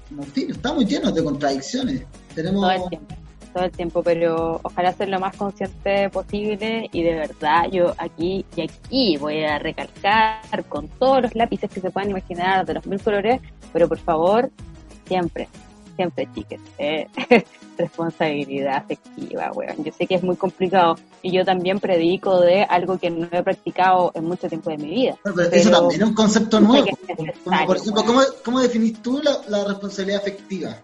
como, 0.09 0.23
en 0.23 0.31
fin, 0.31 0.51
estamos 0.51 0.85
llenos 0.85 1.13
de 1.13 1.23
contradicciones. 1.23 2.03
Tenemos... 2.35 2.69
todo 3.51 3.65
el 3.65 3.71
tiempo, 3.71 4.03
pero 4.03 4.59
ojalá 4.63 4.93
ser 4.93 5.09
lo 5.09 5.19
más 5.19 5.35
consciente 5.35 6.09
posible 6.09 6.89
y 6.91 7.03
de 7.03 7.15
verdad 7.15 7.69
yo 7.71 7.93
aquí 7.97 8.45
y 8.55 8.61
aquí 8.61 9.17
voy 9.17 9.43
a 9.43 9.59
recalcar 9.59 10.65
con 10.67 10.87
todos 10.87 11.21
los 11.23 11.35
lápices 11.35 11.69
que 11.69 11.81
se 11.81 11.91
puedan 11.91 12.09
imaginar 12.09 12.65
de 12.65 12.75
los 12.75 12.85
mil 12.85 13.01
colores, 13.01 13.41
pero 13.73 13.87
por 13.87 13.99
favor, 13.99 14.49
siempre, 15.05 15.47
siempre 15.95 16.27
chiques, 16.33 16.59
eh, 16.77 17.07
responsabilidad 17.77 18.77
afectiva, 18.77 19.51
weón. 19.53 19.83
Yo 19.83 19.91
sé 19.91 20.07
que 20.07 20.15
es 20.15 20.23
muy 20.23 20.35
complicado 20.35 20.95
y 21.21 21.31
yo 21.31 21.43
también 21.43 21.79
predico 21.79 22.39
de 22.39 22.63
algo 22.63 22.97
que 22.97 23.09
no 23.09 23.27
he 23.31 23.43
practicado 23.43 24.11
en 24.15 24.25
mucho 24.25 24.47
tiempo 24.47 24.69
de 24.69 24.77
mi 24.77 24.89
vida. 24.89 25.17
Pero 25.23 25.41
eso 25.41 25.71
también 25.71 26.01
es 26.01 26.07
un 26.07 26.13
concepto 26.13 26.59
nuevo. 26.59 26.87
Como, 27.43 27.65
por 27.65 27.77
ejemplo. 27.77 28.03
¿cómo, 28.05 28.21
cómo 28.43 28.59
definís 28.59 29.01
tú 29.01 29.21
la, 29.23 29.37
la 29.47 29.65
responsabilidad 29.65 30.21
afectiva? 30.21 30.77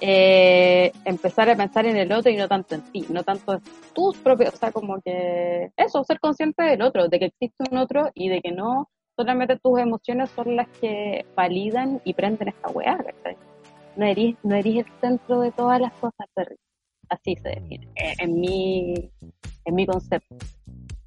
Eh, 0.00 0.92
empezar 1.04 1.48
a 1.48 1.56
pensar 1.56 1.86
en 1.86 1.96
el 1.96 2.12
otro 2.12 2.30
y 2.30 2.36
no 2.36 2.48
tanto 2.48 2.74
en 2.74 2.82
ti, 2.92 3.04
no 3.08 3.22
tanto 3.22 3.54
en 3.54 3.60
tus 3.94 4.16
propios, 4.18 4.54
o 4.54 4.56
sea, 4.56 4.72
como 4.72 5.00
que 5.00 5.70
eso, 5.76 6.04
ser 6.04 6.20
consciente 6.20 6.62
del 6.62 6.82
otro, 6.82 7.08
de 7.08 7.18
que 7.18 7.24
existe 7.26 7.64
un 7.70 7.78
otro 7.78 8.10
y 8.14 8.28
de 8.28 8.40
que 8.40 8.52
no 8.52 8.90
solamente 9.16 9.58
tus 9.58 9.78
emociones 9.78 10.30
son 10.30 10.56
las 10.56 10.68
que 10.80 11.24
validan 11.34 12.00
y 12.04 12.14
prenden 12.14 12.48
esta 12.48 12.68
weá, 12.68 12.98
¿cachai? 12.98 13.36
No 13.96 14.04
eres, 14.04 14.34
no 14.42 14.54
eres 14.54 14.76
el 14.76 14.86
centro 15.00 15.40
de 15.40 15.52
todas 15.52 15.80
las 15.80 15.92
cosas, 15.94 16.26
Perry. 16.34 16.56
así 17.08 17.34
se 17.36 17.48
define, 17.48 17.88
eh, 17.96 18.14
en 18.18 18.40
mi, 18.40 19.10
en 19.64 19.74
mi 19.74 19.86
concepto. 19.86 20.36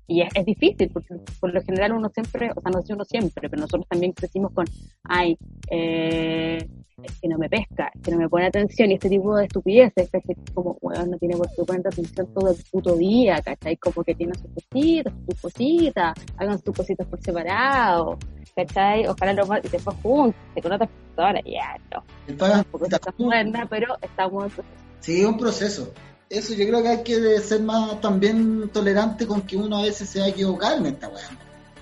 Y 0.10 0.22
es, 0.22 0.30
es, 0.34 0.44
difícil, 0.44 0.90
porque 0.90 1.16
por 1.40 1.54
lo 1.54 1.62
general 1.62 1.94
uno 1.94 2.10
siempre, 2.10 2.50
o 2.56 2.62
sea, 2.62 2.72
no 2.72 2.82
sé 2.82 2.94
uno 2.94 3.06
siempre, 3.06 3.48
pero 3.48 3.62
nosotros 3.62 3.88
también 3.88 4.12
crecimos 4.12 4.52
con, 4.52 4.66
ay, 5.04 5.38
eh, 5.70 6.68
es 7.04 7.20
que 7.22 7.28
no 7.28 7.38
me 7.38 7.48
pesca, 7.48 7.92
es 7.94 8.02
que 8.02 8.12
no 8.12 8.18
me 8.18 8.28
pone 8.28 8.48
atención, 8.48 8.90
y 8.90 8.96
este 8.96 9.08
tipo 9.08 9.38
de 9.38 9.46
estupideces, 9.46 10.10
que 10.10 10.36
como, 10.54 10.80
bueno, 10.82 11.06
no 11.06 11.18
tiene 11.20 11.38
por 11.38 11.48
qué 11.50 11.64
poner 11.64 11.88
atención 11.88 12.28
todo 12.34 12.50
el 12.50 12.58
puto 12.72 12.96
día, 12.96 13.40
¿cachai? 13.42 13.78
Como 13.78 14.04
que 14.04 14.16
tiene 14.16 14.34
sus 14.34 14.50
cositas, 14.52 15.14
sus 15.30 15.42
cositas, 15.42 16.14
hagan 16.38 16.60
sus 16.60 16.76
cositas 16.76 17.08
por 17.08 17.22
separado, 17.22 18.18
¿cachai? 18.56 19.06
Ojalá 19.06 19.34
lo 19.34 19.58
y 19.64 19.70
después 19.70 19.96
juntos, 20.02 20.42
con 20.60 20.72
otras 20.72 20.90
personas, 20.90 21.44
ya, 21.46 21.78
no. 21.94 22.36
Tampoco 22.36 22.86
está 22.86 23.14
buena, 23.16 23.68
pero 23.70 23.96
estamos 24.02 24.46
en 24.46 24.50
proceso. 24.50 24.80
Sí, 25.02 25.24
un 25.24 25.38
proceso 25.38 25.94
eso 26.30 26.54
yo 26.54 26.68
creo 26.68 26.82
que 26.82 26.90
hay 26.90 27.04
que 27.04 27.40
ser 27.40 27.62
más 27.62 28.00
también 28.02 28.70
tolerante 28.70 29.26
con 29.26 29.42
que 29.42 29.58
uno 29.58 29.78
a 29.78 29.84
veces 29.84 30.10
se 30.10 30.20
va 30.20 30.26
a 30.26 30.30
equivocar 30.30 30.78
en 30.78 30.86
esta 30.88 31.10
weá. 31.10 31.30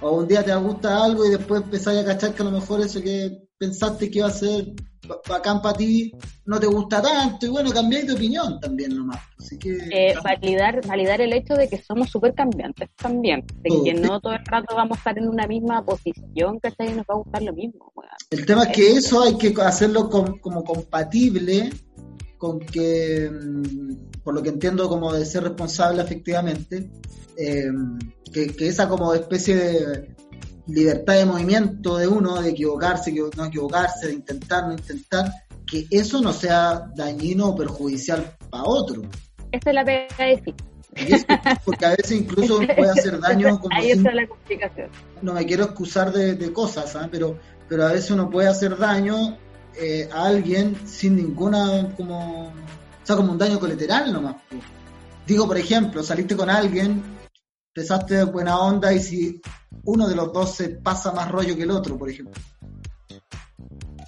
O 0.02 0.12
un 0.12 0.28
día 0.28 0.44
te 0.44 0.56
gusta 0.56 1.04
algo 1.04 1.26
y 1.26 1.32
después 1.32 1.64
empezás 1.64 1.98
a 1.98 2.06
cachar 2.06 2.34
que 2.34 2.42
a 2.44 2.46
lo 2.46 2.52
mejor 2.52 2.82
eso 2.82 3.02
que 3.02 3.50
pensaste 3.58 4.10
que 4.10 4.20
iba 4.20 4.28
a 4.28 4.32
ser 4.32 4.74
bacán 5.28 5.62
para 5.62 5.78
ti 5.78 6.12
no 6.46 6.60
te 6.60 6.68
gusta 6.68 7.02
tanto 7.02 7.46
y 7.46 7.50
bueno, 7.50 7.72
cambiáis 7.72 8.08
de 8.08 8.14
opinión 8.14 8.60
también 8.60 8.96
nomás. 8.96 9.20
Así 9.40 9.58
que, 9.58 9.78
eh, 9.92 10.16
validar, 10.24 10.86
validar 10.86 11.22
el 11.22 11.34
hecho 11.34 11.56
de 11.56 11.68
que 11.68 11.82
somos 11.82 12.10
súper 12.10 12.34
cambiantes 12.34 12.90
también, 12.96 13.46
de 13.62 13.70
que 13.84 13.94
no 13.94 14.20
todo 14.20 14.34
el 14.34 14.46
rato 14.46 14.76
vamos 14.76 14.98
a 14.98 15.00
estar 15.00 15.18
en 15.18 15.28
una 15.28 15.48
misma 15.48 15.84
posición, 15.84 16.60
que 16.60 16.70
nos 16.94 17.06
va 17.06 17.14
a 17.14 17.18
gustar 17.18 17.42
lo 17.42 17.54
mismo. 17.54 17.92
El 18.30 18.46
tema 18.46 18.64
es 18.64 18.76
que 18.76 18.92
eso 18.92 19.24
hay 19.24 19.38
que 19.38 19.54
hacerlo 19.62 20.10
como 20.10 20.64
compatible 20.64 21.70
con 22.38 22.60
que, 22.60 23.30
mm, 23.30 24.22
por 24.24 24.34
lo 24.34 24.44
que 24.44 24.50
entiendo 24.50 24.88
como 24.90 25.14
de 25.14 25.26
ser 25.26 25.44
responsable 25.44 26.02
efectivamente, 26.02 26.90
eh, 27.38 27.72
que, 28.32 28.68
esa 28.68 28.88
como 28.88 29.14
especie 29.14 29.56
de 29.56 30.16
libertad 30.68 31.16
de 31.16 31.26
movimiento 31.26 31.98
de 31.98 32.08
uno, 32.08 32.42
de 32.42 32.50
equivocarse, 32.50 33.14
no 33.36 33.46
equivocarse, 33.46 34.08
de 34.08 34.14
intentar, 34.14 34.68
no 34.68 34.74
intentar, 34.74 35.32
que 35.66 35.88
eso 35.90 36.22
no 36.22 36.34
sea 36.34 36.92
dañino 36.96 37.50
o 37.50 37.56
perjudicial 37.56 38.36
para 38.50 38.64
otro. 38.66 39.04
Esa 39.52 39.70
es 39.70 39.76
la 39.76 39.86
pega 39.86 40.26
difícil. 40.26 40.56
porque 41.66 41.86
a 41.86 41.90
veces 41.92 42.12
incluso 42.12 42.60
puede 42.78 42.92
hacer 42.92 43.20
daño 43.20 43.60
como 43.60 43.76
ahí 43.76 43.92
está 43.92 44.12
la 44.14 44.28
complicación 44.28 44.90
no 45.22 45.34
me 45.34 45.46
quiero 45.46 45.66
excusar 45.66 46.12
de, 46.12 46.52
cosas 46.54 46.96
¿ah? 46.96 47.08
pero 47.12 47.38
pero 47.70 47.86
a 47.86 47.92
veces 47.92 48.10
uno 48.12 48.32
puede 48.32 48.48
hacer 48.48 48.78
daño 48.78 49.38
eh, 49.80 50.10
a 50.12 50.26
alguien 50.26 50.76
sin 50.86 51.16
ninguna 51.16 51.94
como 51.96 52.48
o 52.48 53.06
sea 53.06 53.16
como 53.16 53.32
un 53.32 53.38
daño 53.38 53.60
colateral 53.60 54.12
nomás 54.12 54.36
digo 55.26 55.48
por 55.48 55.58
ejemplo 55.58 56.04
saliste 56.04 56.36
con 56.36 56.50
alguien 56.50 57.04
empezaste 57.78 58.24
buena 58.24 58.60
onda 58.60 58.92
y 58.92 59.00
si 59.00 59.42
uno 59.84 60.08
de 60.08 60.16
los 60.16 60.34
dos 60.34 60.56
se 60.56 60.70
pasa 60.70 61.12
más 61.12 61.30
rollo 61.30 61.56
que 61.56 61.64
el 61.64 61.72
otro 61.72 61.98
por 61.98 62.10
ejemplo. 62.10 62.42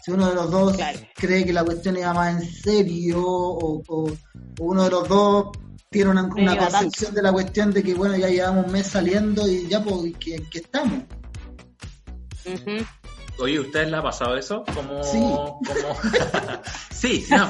Si 0.03 0.11
uno 0.11 0.29
de 0.29 0.35
los 0.35 0.49
dos 0.49 0.77
cree 1.13 1.45
que 1.45 1.53
la 1.53 1.63
cuestión 1.63 1.97
iba 1.97 2.13
más 2.13 2.41
en 2.41 2.49
serio 2.49 3.21
o, 3.23 4.11
uno 4.59 4.83
de 4.83 4.89
los 4.89 5.07
dos 5.07 5.49
tiene 5.89 6.09
una, 6.09 6.27
concepción 6.27 7.13
de 7.13 7.21
la 7.21 7.31
cuestión 7.31 7.71
de 7.71 7.83
que 7.83 7.93
bueno 7.93 8.15
ya 8.15 8.29
llevamos 8.29 8.65
un 8.65 8.71
mes 8.71 8.87
saliendo 8.87 9.47
y 9.47 9.67
ya 9.67 9.83
pues 9.83 10.13
que, 10.17 10.43
estamos 10.53 11.03
Oye, 13.41 13.59
¿ustedes 13.59 13.89
le 13.89 13.97
ha 13.97 14.01
pasado 14.01 14.37
eso? 14.37 14.63
Como, 14.73 15.03
sí. 15.03 15.19
Como... 15.19 15.61
sí, 16.91 17.21
sí, 17.21 17.33
no, 17.33 17.47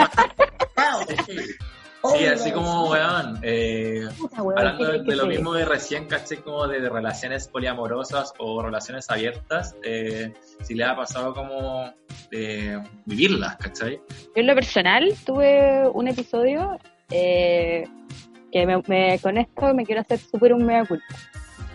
Sí, 2.15 2.25
así 2.25 2.51
como, 2.53 2.89
weón, 2.89 3.39
eh, 3.43 4.07
hablando 4.37 4.87
de, 5.03 5.15
lo 5.17 5.25
mismo 5.25 5.53
de 5.53 5.65
recién, 5.65 6.05
caché, 6.05 6.37
como 6.37 6.65
de, 6.65 6.87
relaciones 6.87 7.49
poliamorosas 7.49 8.33
o 8.37 8.63
relaciones 8.63 9.09
abiertas, 9.09 9.75
eh, 9.83 10.33
si 10.61 10.75
le 10.75 10.85
ha 10.85 10.95
pasado 10.95 11.33
como 11.33 11.93
de 12.31 12.81
vivirlas, 13.05 13.57
¿cachai? 13.57 14.01
Yo 14.07 14.31
en 14.35 14.47
lo 14.47 14.55
personal 14.55 15.13
tuve 15.25 15.89
un 15.93 16.07
episodio 16.07 16.77
eh, 17.09 17.83
que 18.49 18.65
me, 18.65 19.19
con 19.19 19.37
esto 19.37 19.73
me 19.73 19.85
quiero 19.85 19.99
hacer 20.01 20.19
súper 20.19 20.53
un 20.53 20.65
mega 20.65 20.85
culpa, 20.85 21.05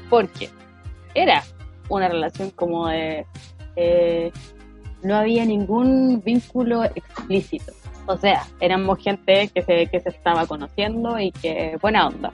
porque 0.09 0.49
era 1.15 1.45
una 1.91 2.09
relación 2.09 2.51
como 2.51 2.89
de 2.89 3.27
eh, 3.77 4.33
no 5.03 5.17
había 5.17 5.45
ningún 5.45 6.23
vínculo 6.25 6.85
explícito. 6.85 7.73
O 8.07 8.17
sea, 8.17 8.47
éramos 8.61 8.99
gente 8.99 9.49
que 9.49 9.63
se, 9.63 9.87
que 9.87 10.01
se 10.01 10.11
estaba 10.11 10.47
conociendo 10.47 11.19
y 11.19 11.31
que 11.33 11.79
buena 11.81 12.09
onda. 12.09 12.33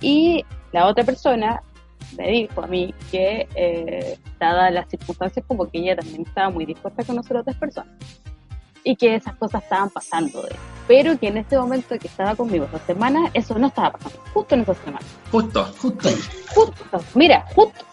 Y 0.00 0.44
la 0.72 0.86
otra 0.86 1.04
persona 1.04 1.62
me 2.16 2.28
dijo 2.30 2.62
a 2.62 2.66
mí 2.66 2.94
que, 3.10 3.48
eh, 3.54 4.18
dadas 4.38 4.72
las 4.72 4.88
circunstancias, 4.88 5.44
como 5.46 5.66
que 5.66 5.78
ella 5.78 5.96
también 5.96 6.22
estaba 6.22 6.50
muy 6.50 6.66
dispuesta 6.66 7.02
a 7.02 7.04
conocer 7.04 7.36
a 7.36 7.40
otras 7.40 7.56
personas. 7.56 7.92
Y 8.82 8.96
que 8.96 9.14
esas 9.14 9.34
cosas 9.36 9.62
estaban 9.62 9.90
pasando 9.90 10.40
de 10.42 10.56
Pero 10.88 11.18
que 11.18 11.28
en 11.28 11.36
este 11.36 11.58
momento 11.58 11.98
que 11.98 12.08
estaba 12.08 12.34
conmigo 12.34 12.64
esa 12.64 12.78
semana, 12.78 13.30
eso 13.34 13.58
no 13.58 13.66
estaba 13.66 13.92
pasando. 13.92 14.18
Justo 14.32 14.54
en 14.54 14.62
esa 14.62 14.74
semana. 14.74 15.06
Justo. 15.30 15.64
Justo. 15.78 16.08
Justo. 16.54 17.04
Mira, 17.14 17.44
justo 17.54 17.89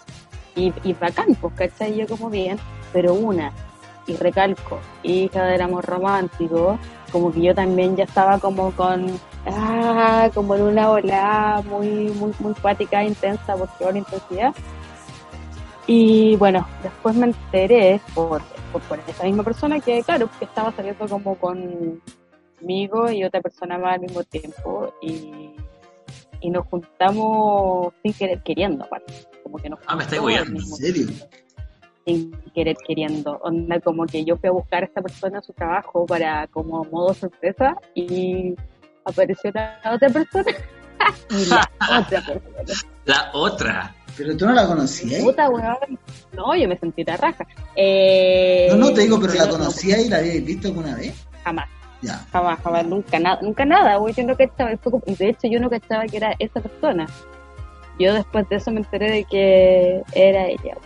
y, 0.58 0.74
y 0.84 0.93
bacán, 0.93 1.36
pues, 1.39 1.53
¿cachai? 1.53 1.95
Yo 1.95 2.08
como 2.08 2.30
bien, 2.30 2.58
pero 2.91 3.14
una, 3.14 3.53
y 4.08 4.16
recalco, 4.16 4.80
hija 5.03 5.45
del 5.45 5.62
amor 5.62 5.86
romántico, 5.86 6.80
como 7.12 7.32
que 7.32 7.41
yo 7.41 7.55
también 7.55 7.95
ya 7.95 8.05
estaba 8.05 8.39
como 8.39 8.72
con, 8.72 9.20
ah, 9.45 10.30
como 10.34 10.55
en 10.55 10.62
una 10.64 10.89
ola 10.89 11.64
muy, 11.70 12.10
muy, 12.10 12.34
muy 12.39 12.53
cuática, 12.55 13.03
intensa, 13.03 13.55
por 13.55 13.70
favor, 13.70 13.95
intensidad. 13.95 14.53
Y 15.86 16.36
bueno, 16.38 16.68
después 16.84 17.16
me 17.16 17.28
enteré 17.28 18.01
por, 18.14 18.41
por, 18.89 18.99
esa 19.08 19.24
misma 19.24 19.43
persona 19.43 19.80
que, 19.80 20.01
claro, 20.03 20.30
que 20.38 20.45
estaba 20.45 20.72
saliendo 20.72 21.08
como 21.08 21.36
conmigo 21.36 23.10
y 23.12 23.24
otra 23.24 23.41
persona 23.41 23.78
más 23.78 23.95
al 23.95 24.01
mismo 24.01 24.24
tiempo 24.24 24.93
y, 25.01 25.55
y 26.41 26.49
nos 26.49 26.66
juntamos 26.68 27.93
sin 28.03 28.14
querer 28.14 28.41
queriendo, 28.43 28.84
aparte 28.84 29.14
como 29.48 29.58
que 29.58 29.70
Ah, 29.88 29.95
me 29.95 30.04
estáis 30.04 30.22
¿En 30.22 30.62
serio? 30.62 31.08
Sin 32.06 32.32
querer 32.54 32.76
queriendo. 32.86 33.39
Onda, 33.43 33.80
como 33.80 34.06
que 34.06 34.24
yo 34.24 34.38
fui 34.38 34.50
a 34.50 34.52
buscar 34.52 34.84
a 34.84 34.86
esta 34.86 35.02
persona 35.02 35.39
a 35.39 35.41
su 35.41 35.54
trabajo 35.54 36.06
para 36.06 36.48
como 36.48 36.84
modo 36.86 37.14
sorpresa 37.14 37.76
y 37.95 38.56
apareció 39.06 39.52
la 39.54 39.80
otra 39.93 40.10
persona. 40.10 40.52
y 41.30 41.45
la 41.45 41.70
otra 42.00 42.22
persona. 42.22 42.82
La 43.06 43.32
otra. 43.34 43.95
Pero 44.18 44.36
tú 44.36 44.45
no 44.45 44.54
la 44.54 44.68
conocías. 44.68 45.22
Puta, 45.22 45.50
weón. 45.50 46.00
No, 46.34 46.56
yo 46.56 46.68
me 46.68 46.78
sentí 46.78 47.04
la 47.04 47.18
raja. 47.18 47.45
Eh, 47.76 48.68
no, 48.72 48.78
no, 48.78 48.93
te 48.93 49.02
digo, 49.02 49.20
pero 49.20 49.34
la 49.34 49.48
conocías 49.48 50.06
y 50.06 50.10
la 50.10 50.18
habías 50.18 50.43
visto 50.43 50.70
alguna 50.70 50.95
vez. 50.95 51.14
Jamás. 51.43 51.70
Ya. 52.02 52.26
Jamás, 52.32 52.60
jamás, 52.62 52.86
nunca 52.86 53.20
nada, 53.20 53.39
nunca 53.41 53.66
nada, 53.66 53.98
güey. 53.98 54.14
Yo 54.14 54.24
no 54.24 54.36
estaba 54.38 54.72
y 54.72 55.16
de 55.16 55.30
hecho 55.30 55.48
yo 55.48 55.60
no 55.60 55.70
estaba 55.72 56.06
que 56.06 56.18
era 56.18 56.36
esa 56.39 56.60
persona. 56.62 57.08
Yo 58.00 58.14
después 58.14 58.48
de 58.50 58.58
eso 58.58 58.72
me 58.72 58.80
enteré 58.80 59.12
de 59.12 59.24
que 59.24 60.04
era 60.14 60.48
ella. 60.48 60.78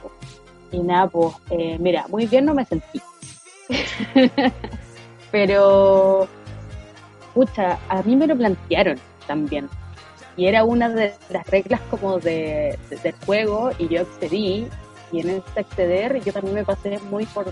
Y 0.72 0.80
nada, 0.80 1.08
pues, 1.08 1.36
eh, 1.50 1.78
mira, 1.80 2.06
muy 2.08 2.26
bien 2.28 2.46
no 2.46 2.54
me 2.54 2.66
sentí. 2.66 3.02
Pero, 5.32 6.28
pucha, 7.34 7.80
a 7.90 8.02
mí 8.04 8.16
me 8.16 8.28
lo 8.28 8.38
plantearon 8.38 8.98
también. 9.28 9.70
Y 10.38 10.48
era 10.48 10.64
una 10.64 10.90
de 10.90 11.14
las 11.30 11.46
reglas 11.48 11.82
como 11.90 12.20
de, 12.20 12.78
del 13.04 13.16
juego 13.26 13.72
y 13.78 13.90
yo 13.90 14.02
accedí. 14.02 14.68
Y 15.12 15.20
en 15.20 15.30
ese 15.30 15.60
acceder 15.60 16.22
yo 16.24 16.32
también 16.32 16.56
me 16.56 16.64
pasé 16.64 17.00
muy 17.10 17.26
por, 17.26 17.52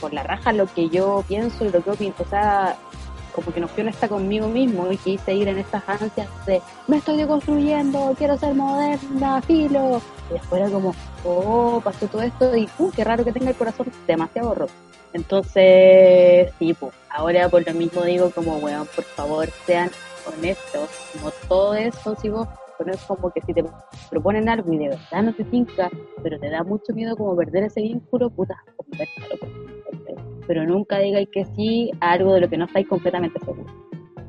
por 0.00 0.12
la 0.12 0.24
raja 0.24 0.52
lo 0.52 0.66
que 0.66 0.88
yo 0.88 1.24
pienso 1.28 1.64
y 1.64 1.70
lo 1.70 1.82
que 1.82 1.90
opino. 1.90 2.14
O 2.18 2.24
sea, 2.24 2.76
como 3.34 3.52
que 3.52 3.60
no 3.60 3.68
fui 3.68 3.82
honesta 3.82 4.08
conmigo 4.08 4.48
mismo 4.48 4.90
y 4.90 4.96
quise 4.96 5.34
ir 5.34 5.48
en 5.48 5.58
estas 5.58 5.82
ansias 5.88 6.28
de 6.46 6.60
me 6.86 6.98
estoy 6.98 7.16
deconstruyendo, 7.16 8.14
quiero 8.16 8.36
ser 8.36 8.54
moderna, 8.54 9.40
filo. 9.42 10.00
Y 10.30 10.34
después 10.34 10.60
era 10.60 10.70
como, 10.70 10.94
oh, 11.24 11.80
pasó 11.82 12.06
todo 12.06 12.22
esto 12.22 12.56
y 12.56 12.68
uh, 12.78 12.90
qué 12.90 13.04
raro 13.04 13.24
que 13.24 13.32
tenga 13.32 13.50
el 13.50 13.56
corazón 13.56 13.86
demasiado 14.06 14.54
roto. 14.54 14.72
Entonces, 15.12 16.52
sí, 16.58 16.74
pues, 16.74 16.92
ahora 17.10 17.48
por 17.48 17.66
lo 17.66 17.74
mismo 17.74 18.02
digo 18.02 18.30
como, 18.30 18.56
weón, 18.58 18.86
por 18.94 19.04
favor, 19.04 19.48
sean 19.66 19.90
honestos, 20.26 20.88
como 21.12 21.30
todo 21.48 21.74
es 21.74 21.94
consigo, 21.96 22.48
pero 22.78 22.92
es 22.94 23.00
como 23.02 23.30
que 23.30 23.40
si 23.42 23.52
te 23.52 23.64
proponen 24.10 24.48
algo 24.48 24.72
y 24.72 24.78
de 24.78 24.88
verdad 24.88 25.22
no 25.22 25.34
te 25.34 25.44
tinca, 25.44 25.90
pero 26.22 26.38
te 26.38 26.48
da 26.48 26.62
mucho 26.62 26.92
miedo 26.94 27.16
como 27.16 27.36
perder 27.36 27.64
ese 27.64 27.82
vínculo, 27.82 28.30
puta, 28.30 28.56
conversalo 28.76 29.71
pero 30.46 30.64
nunca 30.64 30.98
digáis 30.98 31.28
que 31.30 31.44
sí 31.56 31.90
a 32.00 32.12
algo 32.12 32.34
de 32.34 32.40
lo 32.42 32.48
que 32.48 32.56
no 32.56 32.66
estáis 32.66 32.88
completamente 32.88 33.38
seguros. 33.40 33.72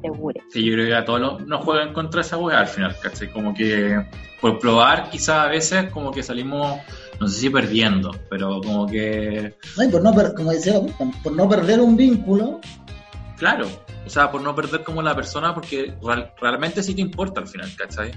Seguro. 0.01 0.41
Sí, 0.49 0.65
yo 0.65 0.73
creo 0.73 0.87
que 0.87 0.95
a 0.95 1.05
todos 1.05 1.45
nos 1.45 1.63
juegan 1.63 1.93
contra 1.93 2.21
esa 2.21 2.37
weá 2.37 2.59
al 2.59 2.67
final, 2.67 2.93
¿cachai? 3.01 3.31
Como 3.31 3.53
que 3.53 4.03
por 4.41 4.59
probar, 4.59 5.09
quizás 5.09 5.45
a 5.45 5.47
veces 5.47 5.89
como 5.91 6.11
que 6.11 6.21
salimos, 6.21 6.77
no 7.21 7.29
sé 7.29 7.39
si 7.39 7.49
perdiendo, 7.49 8.11
pero 8.29 8.59
como 8.61 8.85
que. 8.85 9.55
Ay, 9.77 9.87
por 9.87 10.03
no, 10.03 10.11
como 10.35 10.51
decía, 10.51 10.73
por 11.23 11.31
no 11.31 11.47
perder 11.47 11.79
un 11.79 11.95
vínculo. 11.95 12.59
Claro, 13.43 13.67
o 14.05 14.09
sea, 14.09 14.31
por 14.31 14.39
no 14.41 14.55
perder 14.55 14.85
como 14.85 15.01
la 15.01 15.13
persona, 15.13 15.53
porque 15.53 15.93
real- 16.01 16.33
realmente 16.39 16.81
sí 16.81 16.95
te 16.95 17.01
importa 17.01 17.41
al 17.41 17.47
final, 17.49 17.69
¿cachai? 17.77 18.09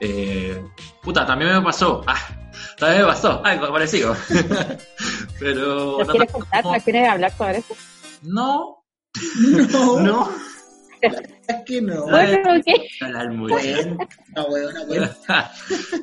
Eh, 0.00 0.60
puta, 1.00 1.24
también 1.24 1.52
me 1.54 1.62
pasó, 1.62 2.02
ah, 2.08 2.18
también 2.76 3.02
me 3.02 3.06
pasó, 3.08 3.40
algo 3.44 3.72
parecido. 3.72 4.16
Pero 5.38 5.98
¿Nos 5.98 6.06
no, 6.08 6.12
quieres 6.12 6.32
contar? 6.32 6.62
como- 6.64 6.74
¿Nos 6.74 6.82
quieres 6.82 7.08
hablar 7.08 7.32
sobre 7.36 7.58
eso? 7.58 7.76
no, 8.22 8.84
No, 9.70 10.00
no, 10.00 10.30
es 11.02 11.56
que 11.66 11.80
no. 11.82 12.06
Bueno, 12.06 12.38
mucho. 13.34 13.54
Bueno, 13.54 13.96
una 14.34 14.44
huevona, 14.44 14.84
bueno. 14.86 15.08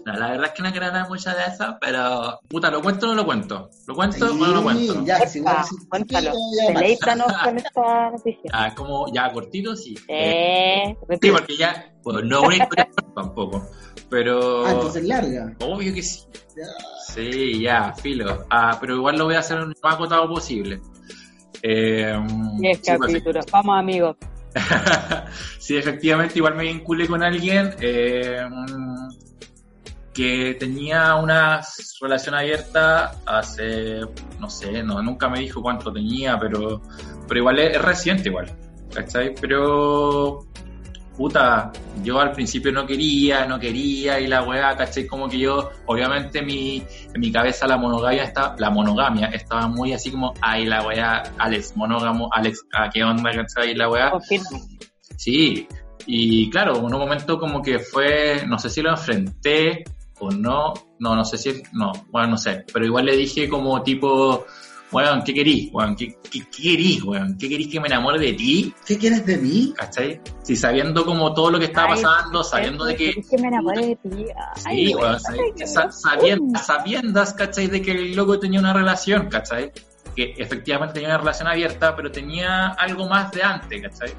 no, 0.06 0.14
la 0.14 0.28
verdad 0.32 0.46
es 0.46 0.52
que 0.52 0.64
no 0.64 0.72
quiero 0.72 0.86
hablar 0.88 1.10
mucho 1.10 1.30
de 1.30 1.44
eso, 1.54 1.78
pero 1.82 2.40
puta, 2.48 2.70
¿lo 2.72 2.82
cuento 2.82 3.06
o 3.06 3.10
no 3.10 3.16
lo 3.16 3.26
cuento? 3.26 3.70
¿Lo 3.88 3.96
cuento 3.96 4.26
o 4.32 4.34
no 4.34 4.48
lo 4.48 4.64
cuento? 4.64 5.04
ya, 5.06 5.20
si 5.28 5.42
Ah, 5.46 5.64
si- 5.64 5.76
si 5.78 5.88
cuéntalo. 5.88 6.32
Deleítanos 6.68 7.32
con 7.44 7.58
esta 7.58 8.12
noticia. 8.12 8.50
Ah, 8.54 8.74
como 8.76 9.12
ya 9.14 9.32
cortito, 9.32 9.76
sí. 9.76 9.96
Eh, 10.08 10.90
Eh, 10.90 11.18
sí, 11.22 11.32
porque 11.32 11.58
ya, 11.58 11.94
bueno, 12.04 12.22
no 12.22 12.42
una 12.44 12.56
historia 12.56 12.88
tampoco, 13.16 13.66
pero 14.10 14.66
Ah, 14.66 14.72
entonces 14.72 15.04
larga. 15.06 15.56
obvio 15.62 15.94
que 15.94 16.02
sí. 16.04 16.22
Ya. 16.56 16.64
Sí, 17.14 17.62
ya, 17.62 17.94
filo. 17.94 18.46
Ah, 18.50 18.78
pero 18.80 18.96
igual 18.96 19.18
lo 19.18 19.26
voy 19.26 19.36
a 19.36 19.40
hacer 19.40 19.58
lo 19.60 19.68
más 19.68 19.94
acotado 19.96 20.28
posible. 20.30 20.80
Eh, 21.62 22.18
10 22.60 22.78
sí, 22.78 22.84
pues, 22.98 23.00
capítulos. 23.00 23.46
Vamos, 23.52 23.78
amigos. 23.80 24.16
sí, 25.60 25.78
efectivamente, 25.78 26.38
igual 26.38 26.56
me 26.56 26.64
vinculé 26.64 27.08
con 27.08 27.24
alguien 27.24 27.76
eh, 27.80 28.48
que 30.14 30.56
tenía 30.58 31.16
una 31.16 31.62
relación 32.02 32.36
abierta 32.36 33.16
hace, 33.26 34.00
no 34.40 34.50
sé, 34.50 34.82
no, 34.82 35.02
nunca 35.02 35.28
me 35.28 35.40
dijo 35.40 35.62
cuánto 35.62 35.92
tenía, 35.92 36.40
pero, 36.40 36.82
pero 37.28 37.40
igual 37.40 37.60
es, 37.60 37.82
reciente 37.82 38.30
igual, 38.30 38.56
¿cachai? 38.94 39.36
Pero, 39.40 40.48
puta, 41.16 41.72
yo 42.04 42.20
al 42.20 42.32
principio 42.32 42.72
no 42.72 42.86
quería, 42.86 43.46
no 43.46 43.60
quería, 43.60 44.20
y 44.20 44.28
la 44.28 44.44
weá, 44.44 44.76
¿cachai? 44.76 45.08
Como 45.08 45.28
que 45.28 45.40
yo, 45.40 45.72
obviamente 45.86 46.42
mi, 46.42 46.84
en 47.14 47.20
mi 47.20 47.32
cabeza 47.32 47.68
la 47.68 47.78
monogamia, 47.78 48.24
está, 48.24 48.56
la 48.58 48.70
monogamia 48.70 49.28
estaba 49.28 49.68
muy 49.68 49.94
así 49.94 50.12
como, 50.12 50.34
ay, 50.42 50.66
la 50.66 50.86
weá, 50.86 51.24
Alex, 51.38 51.76
monógamo, 51.76 52.30
Alex, 52.32 52.66
¿a 52.74 52.90
qué 52.90 53.04
onda, 53.04 53.32
cachai? 53.32 53.72
Y 53.72 53.76
la 53.76 53.90
weá. 53.90 54.12
Sí, 55.18 55.68
y 56.06 56.50
claro, 56.50 56.78
en 56.78 56.86
un 56.86 57.00
momento 57.00 57.40
como 57.40 57.62
que 57.62 57.80
fue, 57.80 58.44
no 58.48 58.60
sé 58.60 58.70
si 58.70 58.82
lo 58.82 58.92
enfrenté 58.92 59.84
o 60.20 60.30
no, 60.32 60.74
no, 61.00 61.16
no 61.16 61.26
sé 61.26 61.38
si, 61.38 61.64
no, 61.74 61.92
bueno, 62.10 62.30
no 62.30 62.38
sé, 62.38 62.66
pero 62.72 62.86
igual 62.86 63.06
le 63.06 63.18
dije 63.18 63.50
como 63.50 63.82
tipo, 63.82 64.46
weón, 64.96 65.24
¿qué 65.24 65.34
querís, 65.34 65.70
weón? 65.74 65.96
¿Qué, 65.96 66.18
qué, 66.32 66.40
qué 66.50 66.62
querís, 66.64 67.04
weón? 67.04 67.38
¿Qué 67.38 67.50
querís 67.50 67.68
que 67.68 67.80
me 67.80 67.88
enamore 67.88 68.18
de 68.20 68.34
ti? 68.34 68.74
¿Qué 68.86 68.98
quieres 68.98 69.26
de 69.26 69.38
mí? 69.38 69.74
¿Cachai? 69.76 70.22
Si 70.44 70.56
sabiendo 70.56 71.04
como 71.06 71.34
todo 71.34 71.52
lo 71.52 71.60
que 71.60 71.66
estaba 71.66 71.94
Ay, 71.94 72.02
pasando, 72.02 72.44
sabiendo 72.44 72.86
de 72.86 72.96
que... 72.96 73.14
Que 73.30 73.38
me 73.38 73.48
enamoré 73.50 73.86
de 73.88 73.96
ti. 73.98 74.26
Ay, 74.66 74.88
Sí, 74.88 74.96
weón, 74.96 75.18
ay, 75.30 75.40
qué 75.58 75.68
sa- 75.68 75.84
loco. 75.86 76.48
sabiendas, 76.64 77.34
¿cachai? 77.34 77.68
De 77.68 77.82
que 77.82 77.92
el 77.92 78.16
loco 78.16 78.40
tenía 78.40 78.60
una 78.60 78.74
relación, 78.74 79.28
¿cachai? 79.28 79.72
Que 80.16 80.34
efectivamente 80.38 80.94
tenía 80.94 81.10
una 81.10 81.18
relación 81.18 81.48
abierta, 81.50 81.94
pero 81.96 82.10
tenía 82.12 82.68
algo 82.70 83.08
más 83.10 83.32
de 83.32 83.44
antes, 83.44 83.82
¿cachai? 83.82 84.14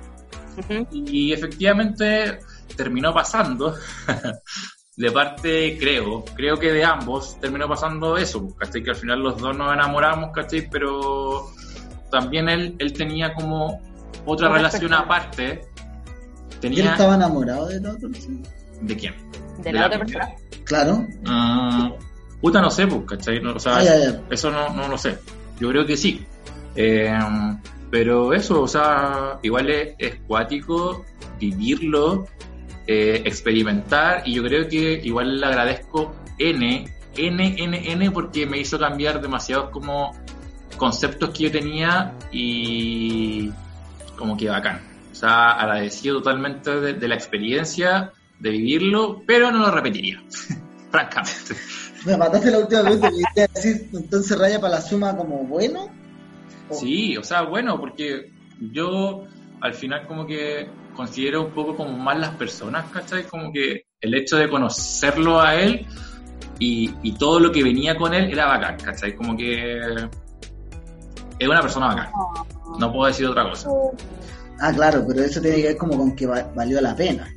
Ujú. 0.58 0.86
Y 0.92 1.32
efectivamente 1.32 2.38
terminó 2.76 3.14
pasando, 3.14 3.74
de 4.96 5.10
parte, 5.10 5.76
creo, 5.78 6.24
creo 6.34 6.58
que 6.58 6.72
de 6.72 6.84
ambos 6.84 7.38
terminó 7.40 7.68
pasando 7.68 8.16
eso, 8.16 8.48
¿cachai? 8.56 8.82
Que 8.82 8.90
al 8.90 8.96
final 8.96 9.20
los 9.20 9.38
dos 9.38 9.56
nos 9.56 9.72
enamoramos, 9.72 10.30
¿cachai? 10.32 10.68
Pero 10.70 11.50
también 12.10 12.48
él, 12.48 12.74
él 12.78 12.92
tenía 12.94 13.34
como 13.34 13.80
otra 14.24 14.48
relación 14.48 14.94
aparte. 14.94 15.44
¿Y 16.62 16.66
él 16.66 16.74
Tenía... 16.74 16.92
estaba 16.92 17.14
enamorado 17.16 17.68
de 17.68 17.80
la 17.80 17.92
otra 17.92 18.08
persona? 18.08 18.38
¿De 18.80 18.96
quién? 18.96 19.14
De 19.58 19.64
De 19.64 19.72
la 19.72 19.80
la 19.80 19.86
otra 19.86 19.98
persona. 19.98 20.28
Claro. 20.64 21.06
Ah, 21.26 21.92
puta, 22.40 22.60
no 22.62 22.70
sé, 22.70 22.86
pues, 22.86 23.02
¿cachai? 23.06 23.40
No, 23.40 23.54
o 23.54 23.58
sea, 23.60 23.76
Ah, 23.76 24.20
eso 24.30 24.50
no, 24.50 24.70
no 24.70 24.88
lo 24.88 24.96
sé. 24.96 25.18
Yo 25.60 25.68
creo 25.68 25.84
que 25.84 25.96
sí. 25.98 26.24
Eh, 26.74 27.12
pero 27.90 28.32
eso, 28.32 28.62
o 28.62 28.68
sea, 28.68 29.38
igual 29.42 29.68
es, 29.70 29.94
es 29.98 30.16
cuático 30.26 31.04
vivirlo, 31.38 32.26
eh, 32.86 33.22
experimentar, 33.24 34.22
y 34.24 34.34
yo 34.34 34.42
creo 34.44 34.68
que 34.68 35.00
igual 35.02 35.40
le 35.40 35.46
agradezco 35.46 36.14
N, 36.38 36.88
N, 37.16 37.54
N, 37.58 37.92
N, 37.92 38.10
porque 38.10 38.46
me 38.46 38.58
hizo 38.58 38.78
cambiar 38.78 39.20
demasiados 39.20 39.70
como 39.70 40.14
conceptos 40.76 41.30
que 41.30 41.44
yo 41.44 41.50
tenía 41.52 42.14
y 42.30 43.50
como 44.16 44.36
que 44.36 44.48
bacán. 44.48 44.82
O 45.10 45.14
sea, 45.14 45.52
agradecido 45.52 46.18
totalmente 46.18 46.78
de, 46.80 46.92
de 46.94 47.08
la 47.08 47.14
experiencia, 47.14 48.12
de 48.38 48.50
vivirlo, 48.50 49.22
pero 49.26 49.50
no 49.50 49.58
lo 49.60 49.70
repetiría, 49.70 50.22
francamente. 50.90 51.54
Me 52.04 52.16
mataste 52.16 52.50
la 52.50 52.58
última 52.58 52.82
vez, 52.82 53.00
te 53.00 53.08
quería 53.10 53.48
decir, 53.54 53.88
entonces 53.94 54.38
raya 54.38 54.60
para 54.60 54.74
la 54.74 54.80
suma 54.82 55.16
como 55.16 55.44
bueno. 55.46 55.88
O- 56.68 56.74
Sí, 56.78 57.16
o 57.16 57.22
sea, 57.24 57.42
bueno, 57.42 57.80
porque 57.80 58.30
yo 58.60 59.24
al 59.60 59.72
final 59.74 60.06
como 60.06 60.26
que 60.26 60.70
considero 60.96 61.44
un 61.44 61.50
poco 61.52 61.76
como 61.76 61.92
más 61.96 62.18
las 62.18 62.34
personas, 62.36 62.90
¿cachai? 62.90 63.24
Como 63.24 63.52
que 63.52 63.84
el 64.00 64.14
hecho 64.14 64.36
de 64.36 64.48
conocerlo 64.48 65.40
a 65.40 65.54
él 65.54 65.86
y, 66.58 66.92
y 67.02 67.12
todo 67.12 67.38
lo 67.38 67.52
que 67.52 67.62
venía 67.62 67.96
con 67.96 68.14
él 68.14 68.30
era 68.30 68.46
bacán, 68.46 68.76
¿cachai? 68.82 69.14
Como 69.14 69.36
que 69.36 69.78
es 71.38 71.48
una 71.48 71.60
persona 71.60 71.88
bacán, 71.88 72.10
no 72.78 72.92
puedo 72.92 73.06
decir 73.06 73.26
otra 73.26 73.48
cosa. 73.48 73.68
Ah, 74.60 74.72
claro, 74.72 75.04
pero 75.06 75.22
eso 75.22 75.40
tiene 75.40 75.56
que 75.58 75.62
ver 75.68 75.76
como 75.76 75.96
con 75.98 76.16
que 76.16 76.26
va- 76.26 76.50
valió 76.54 76.80
la 76.80 76.96
pena. 76.96 77.28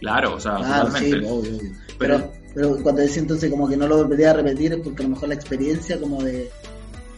Claro, 0.00 0.34
o 0.34 0.40
sea, 0.40 0.56
Claro, 0.56 0.86
sí, 0.90 1.10
totalmente. 1.10 1.26
obvio, 1.30 1.56
obvio. 1.58 1.70
Pero- 1.98 2.18
Pero, 2.18 2.32
pero 2.54 2.82
cuando 2.82 3.00
decía 3.00 3.22
entonces 3.22 3.50
como 3.50 3.66
que 3.68 3.76
no 3.78 3.86
lo 3.86 3.96
volvería 3.96 4.30
a 4.30 4.34
repetir 4.34 4.72
es 4.74 4.80
porque 4.80 5.02
a 5.02 5.06
lo 5.06 5.14
mejor 5.14 5.28
la 5.30 5.34
experiencia 5.34 5.98
como 5.98 6.22
de, 6.22 6.50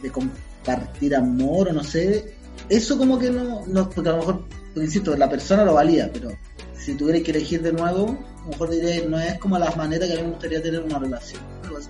de 0.03 0.11
compartir 0.13 1.17
amor 1.17 1.69
o 1.69 1.73
no 1.73 1.83
sé, 1.83 2.37
eso 2.69 2.97
como 2.97 3.19
que 3.19 3.31
no, 3.31 3.67
no 3.67 3.91
porque 3.91 4.11
a 4.11 4.13
lo 4.13 4.19
mejor, 4.19 4.45
insisto, 4.83 5.17
la 5.17 5.29
persona 5.29 5.65
lo 5.65 5.75
valía, 5.75 6.11
pero 6.13 6.31
si 6.75 6.97
tuviera 6.97 7.23
que 7.23 7.31
elegir 7.31 7.63
de 7.63 7.73
nuevo, 7.73 8.19
mejor 8.49 8.71
diré, 8.71 9.07
no 9.07 9.19
es 9.19 9.39
como 9.39 9.59
la 9.59 9.71
manera 9.77 10.07
que 10.07 10.15
a 10.15 10.17
mí 10.17 10.23
me 10.23 10.31
gustaría 10.31 10.63
tener 10.63 10.83
una 10.83 10.99
relación. 10.99 11.43
así. 11.77 11.89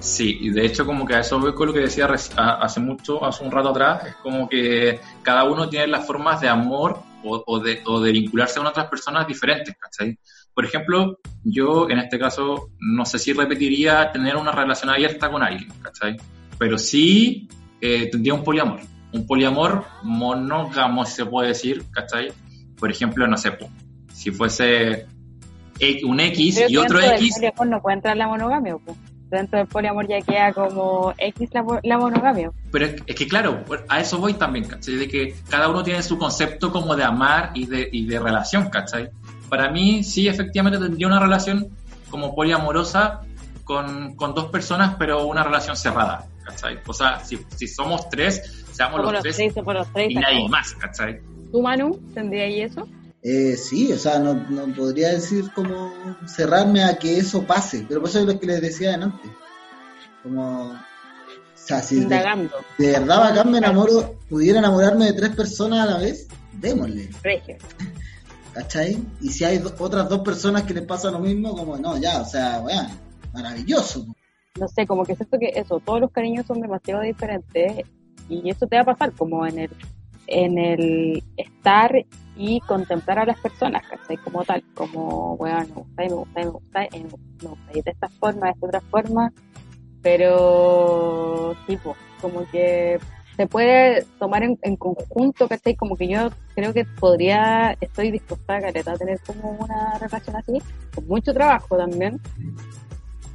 Sí, 0.00 0.38
y 0.42 0.50
de 0.50 0.66
hecho 0.66 0.84
como 0.84 1.06
que 1.06 1.14
a 1.14 1.20
eso 1.20 1.40
voy 1.40 1.54
con 1.54 1.68
lo 1.68 1.72
que 1.72 1.80
decía 1.80 2.06
hace 2.06 2.80
mucho, 2.80 3.24
hace 3.24 3.42
un 3.42 3.50
rato 3.50 3.70
atrás, 3.70 4.06
es 4.06 4.14
como 4.16 4.48
que 4.48 5.00
cada 5.22 5.44
uno 5.44 5.68
tiene 5.68 5.86
las 5.86 6.06
formas 6.06 6.42
de 6.42 6.48
amor 6.48 7.00
o, 7.24 7.42
o 7.46 7.58
de, 7.58 7.80
o 7.86 8.00
de 8.00 8.12
vincularse 8.12 8.58
con 8.58 8.66
otras 8.66 8.86
personas 8.88 9.26
diferentes, 9.26 9.74
¿cachai? 9.78 10.18
Por 10.52 10.64
ejemplo, 10.66 11.18
yo 11.42 11.88
en 11.88 11.98
este 11.98 12.18
caso 12.18 12.70
no 12.80 13.06
sé 13.06 13.18
si 13.18 13.32
repetiría 13.32 14.12
tener 14.12 14.36
una 14.36 14.52
relación 14.52 14.90
abierta 14.90 15.30
con 15.30 15.42
alguien, 15.42 15.72
¿cachai? 15.82 16.16
Pero 16.58 16.78
sí 16.78 17.48
eh, 17.80 18.08
tendría 18.10 18.34
un 18.34 18.44
poliamor, 18.44 18.80
un 19.14 19.26
poliamor 19.26 19.84
monógamo, 20.02 21.06
se 21.06 21.24
puede 21.24 21.48
decir, 21.48 21.84
¿cachai? 21.92 22.32
Por 22.78 22.90
ejemplo, 22.90 23.26
no 23.26 23.36
sé, 23.36 23.56
si 24.12 24.30
fuese 24.30 25.06
un 26.04 26.20
X 26.20 26.64
y 26.68 26.76
otro 26.76 26.98
dentro 26.98 27.16
X, 27.18 27.36
del 27.40 27.52
poliamor 27.52 27.76
no 27.76 27.82
puede 27.82 27.96
entrar 27.96 28.16
la 28.16 28.26
monogamia, 28.28 28.76
po. 28.76 28.96
Dentro 29.30 29.58
del 29.58 29.66
poliamor 29.68 30.06
ya 30.06 30.20
queda 30.20 30.52
como 30.52 31.14
X 31.16 31.48
la, 31.52 31.62
mo- 31.62 31.80
la 31.82 31.98
monogamia. 31.98 32.50
Pero 32.70 32.86
es, 32.86 33.02
es 33.06 33.16
que 33.16 33.26
claro, 33.26 33.64
a 33.88 34.00
eso 34.00 34.18
voy 34.18 34.34
también, 34.34 34.66
¿cachai? 34.66 34.96
De 34.96 35.08
que 35.08 35.34
cada 35.48 35.68
uno 35.68 35.82
tiene 35.82 36.02
su 36.02 36.18
concepto 36.18 36.70
como 36.70 36.94
de 36.94 37.04
amar 37.04 37.50
y 37.54 37.66
de, 37.66 37.88
y 37.90 38.06
de 38.06 38.20
relación, 38.20 38.68
¿cachai? 38.68 39.08
Para 39.48 39.70
mí, 39.70 40.04
sí, 40.04 40.28
efectivamente 40.28 40.78
tendría 40.78 41.06
una 41.06 41.20
relación 41.20 41.68
como 42.10 42.34
poliamorosa 42.34 43.20
con, 43.64 44.14
con 44.16 44.34
dos 44.34 44.46
personas, 44.46 44.96
pero 44.98 45.26
una 45.26 45.42
relación 45.42 45.76
cerrada, 45.76 46.26
¿cachai? 46.44 46.78
O 46.86 46.92
sea, 46.92 47.24
si, 47.24 47.38
si 47.56 47.66
somos 47.66 48.08
tres, 48.08 48.63
seamos 48.74 49.00
los 49.02 49.12
los 49.12 49.22
tres 49.22 49.36
tres, 49.36 49.54
somos 49.54 49.74
los 49.74 49.92
tres. 49.92 50.10
y 50.10 50.14
se 50.14 50.20
nadie 50.20 50.48
más, 50.48 50.74
¿cachai? 50.74 51.20
¿Tú, 51.52 51.62
Manu, 51.62 51.98
tendría 52.14 52.44
ahí 52.44 52.60
eso? 52.62 52.86
Eh, 53.22 53.56
sí, 53.56 53.92
o 53.92 53.98
sea, 53.98 54.18
no, 54.18 54.34
no 54.34 54.66
podría 54.74 55.10
decir 55.12 55.50
como 55.54 55.92
cerrarme 56.26 56.84
a 56.84 56.96
que 56.98 57.16
eso 57.18 57.42
pase, 57.46 57.84
pero 57.88 58.00
por 58.00 58.10
eso 58.10 58.20
es 58.20 58.26
lo 58.26 58.38
que 58.38 58.46
les 58.46 58.60
decía 58.60 58.94
antes. 58.94 59.30
Como, 60.22 60.70
o 60.72 60.76
sea, 61.54 61.80
si 61.82 61.96
de, 61.96 62.02
Indagando. 62.02 62.56
de 62.78 62.88
verdad 62.92 63.20
bacán 63.20 63.50
me 63.50 63.58
enamoro, 63.58 64.16
pudiera 64.28 64.58
enamorarme 64.58 65.06
de 65.06 65.12
tres 65.14 65.30
personas 65.34 65.80
a 65.88 65.92
la 65.92 65.98
vez, 65.98 66.28
démosle, 66.52 67.08
Regio. 67.22 67.56
¿cachai? 68.52 68.98
Y 69.20 69.28
si 69.30 69.44
hay 69.44 69.58
do- 69.58 69.74
otras 69.78 70.08
dos 70.08 70.20
personas 70.20 70.62
que 70.64 70.74
les 70.74 70.84
pasa 70.84 71.10
lo 71.10 71.18
mismo, 71.18 71.56
como 71.56 71.76
no, 71.76 71.96
ya, 71.98 72.20
o 72.20 72.24
sea, 72.24 72.60
weón, 72.60 72.86
maravilloso. 73.32 74.06
no 74.58 74.68
sé, 74.68 74.86
como 74.86 75.04
que 75.04 75.16
siento 75.16 75.38
que 75.38 75.52
eso, 75.54 75.80
todos 75.84 76.00
los 76.00 76.10
cariños 76.10 76.46
son 76.46 76.60
demasiado 76.60 77.00
diferentes 77.02 77.86
y 78.28 78.48
eso 78.50 78.66
te 78.66 78.76
va 78.76 78.82
a 78.82 78.86
pasar 78.86 79.12
como 79.12 79.46
en 79.46 79.58
el, 79.58 79.70
en 80.26 80.58
el 80.58 81.22
estar 81.36 81.92
y 82.36 82.60
contemplar 82.60 83.18
a 83.20 83.26
las 83.26 83.38
personas, 83.38 83.82
¿cachai? 83.86 84.16
Como 84.18 84.44
tal, 84.44 84.64
como, 84.74 85.36
bueno, 85.36 85.86
me 85.96 86.08
gusta 86.08 86.40
y 86.40 86.44
me 86.44 86.50
gusta 86.50 86.84
y 86.84 87.02
me 87.02 87.08
gusta 87.08 87.38
y 87.40 87.44
me 87.44 87.48
gusta 87.50 87.72
de 87.72 87.90
esta 87.90 88.08
forma, 88.08 88.46
de 88.46 88.52
esta 88.52 88.66
otra 88.66 88.80
forma, 88.80 89.32
pero 90.02 91.54
tipo, 91.66 91.96
como 92.20 92.44
que 92.50 92.98
se 93.36 93.46
puede 93.46 94.04
tomar 94.18 94.42
en, 94.42 94.58
en 94.62 94.76
conjunto, 94.76 95.48
¿cachai? 95.48 95.74
Como 95.74 95.96
que 95.96 96.08
yo 96.08 96.30
creo 96.54 96.72
que 96.72 96.84
podría, 96.84 97.76
estoy 97.80 98.10
dispuesta 98.10 98.60
Caleta, 98.60 98.92
a 98.92 98.96
tener 98.96 99.20
como 99.20 99.50
una 99.52 99.98
relación 99.98 100.36
así, 100.36 100.58
con 100.94 101.06
mucho 101.06 101.32
trabajo 101.32 101.76
también, 101.76 102.20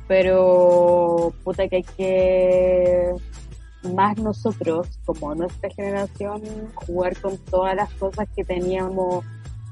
pero 0.08 1.34
puta 1.44 1.68
que 1.68 1.78
hay 1.78 1.84
que 1.84 3.14
más 3.84 4.18
nosotros, 4.18 4.88
como 5.06 5.34
nuestra 5.36 5.70
generación, 5.70 6.42
jugar 6.76 7.20
con 7.20 7.38
todas 7.38 7.76
las 7.76 7.92
cosas 7.94 8.28
que 8.36 8.44
teníamos 8.44 9.24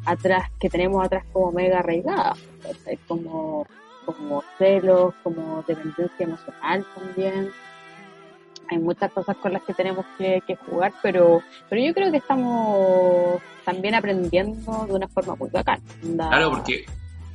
atrás, 0.05 0.49
que 0.59 0.69
tenemos 0.69 1.05
atrás 1.05 1.25
como 1.33 1.51
mega 1.51 1.79
arraigadas, 1.79 2.39
¿cachai? 2.63 2.97
como, 3.07 3.67
como 4.05 4.43
celos, 4.57 5.13
como 5.23 5.63
dependencia 5.67 6.25
emocional 6.25 6.85
también 6.95 7.51
hay 8.69 8.79
muchas 8.79 9.11
cosas 9.11 9.35
con 9.37 9.53
las 9.53 9.63
que 9.63 9.73
tenemos 9.73 10.05
que, 10.17 10.41
que, 10.45 10.55
jugar, 10.55 10.93
pero 11.01 11.41
pero 11.69 11.81
yo 11.81 11.93
creo 11.93 12.11
que 12.11 12.17
estamos 12.17 13.41
también 13.63 13.95
aprendiendo 13.95 14.85
de 14.85 14.93
una 14.93 15.07
forma 15.07 15.35
muy 15.35 15.49
bacana. 15.49 15.81
Claro, 16.01 16.51
porque 16.51 16.85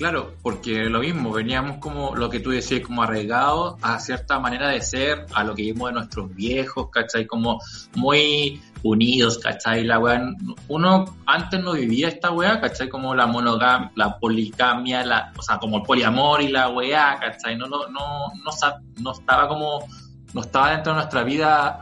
claro, 0.03 0.35
porque 0.43 0.87
lo 0.87 0.99
mismo, 0.99 1.31
veníamos 1.31 1.77
como 1.77 2.17
lo 2.17 2.29
que 2.29 2.41
tú 2.41 2.51
decías, 2.51 2.81
como 2.81 3.05
arraigados 3.05 3.77
a 3.83 4.01
cierta 4.01 4.41
manera 4.41 4.71
de 4.71 4.81
ser, 4.81 5.27
a 5.33 5.45
lo 5.45 5.55
que 5.55 5.63
vimos 5.63 5.91
de 5.91 5.95
nuestros 5.95 6.35
viejos, 6.35 6.91
¿cachai? 6.91 7.25
Como 7.25 7.61
muy 7.95 8.61
unidos, 8.83 9.39
¿cachai? 9.39 9.85
La 9.85 10.01
weá, 10.01 10.21
uno 10.67 11.05
antes 11.25 11.63
no 11.63 11.75
vivía 11.75 12.09
esta 12.09 12.33
weá, 12.33 12.61
¿cachai? 12.61 12.89
Como 12.89 13.15
la 13.15 13.29
monogamia, 13.29 13.93
la 13.95 14.19
poligamia, 14.19 15.07
la, 15.07 15.33
o 15.39 15.43
sea, 15.43 15.59
como 15.59 15.77
el 15.77 15.83
poliamor 15.85 16.43
y 16.43 16.49
la 16.49 16.69
weá, 16.71 17.17
¿cachai? 17.21 17.57
No, 17.57 17.69
no, 17.69 17.87
no, 17.87 18.33
no, 18.45 18.51
no 18.99 19.13
estaba 19.13 19.47
como 19.47 19.87
no 20.35 20.41
estaba 20.41 20.73
dentro 20.73 20.95
de 20.95 20.97
nuestra 20.97 21.23
vida 21.23 21.79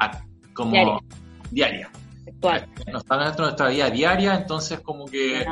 como 0.52 1.00
diaria. 1.50 1.90
diaria. 2.38 2.68
No 2.92 2.98
estaba 2.98 3.24
dentro 3.24 3.46
de 3.46 3.50
nuestra 3.52 3.68
vida 3.68 3.88
diaria, 3.88 4.34
entonces 4.34 4.80
como 4.80 5.06
que... 5.06 5.46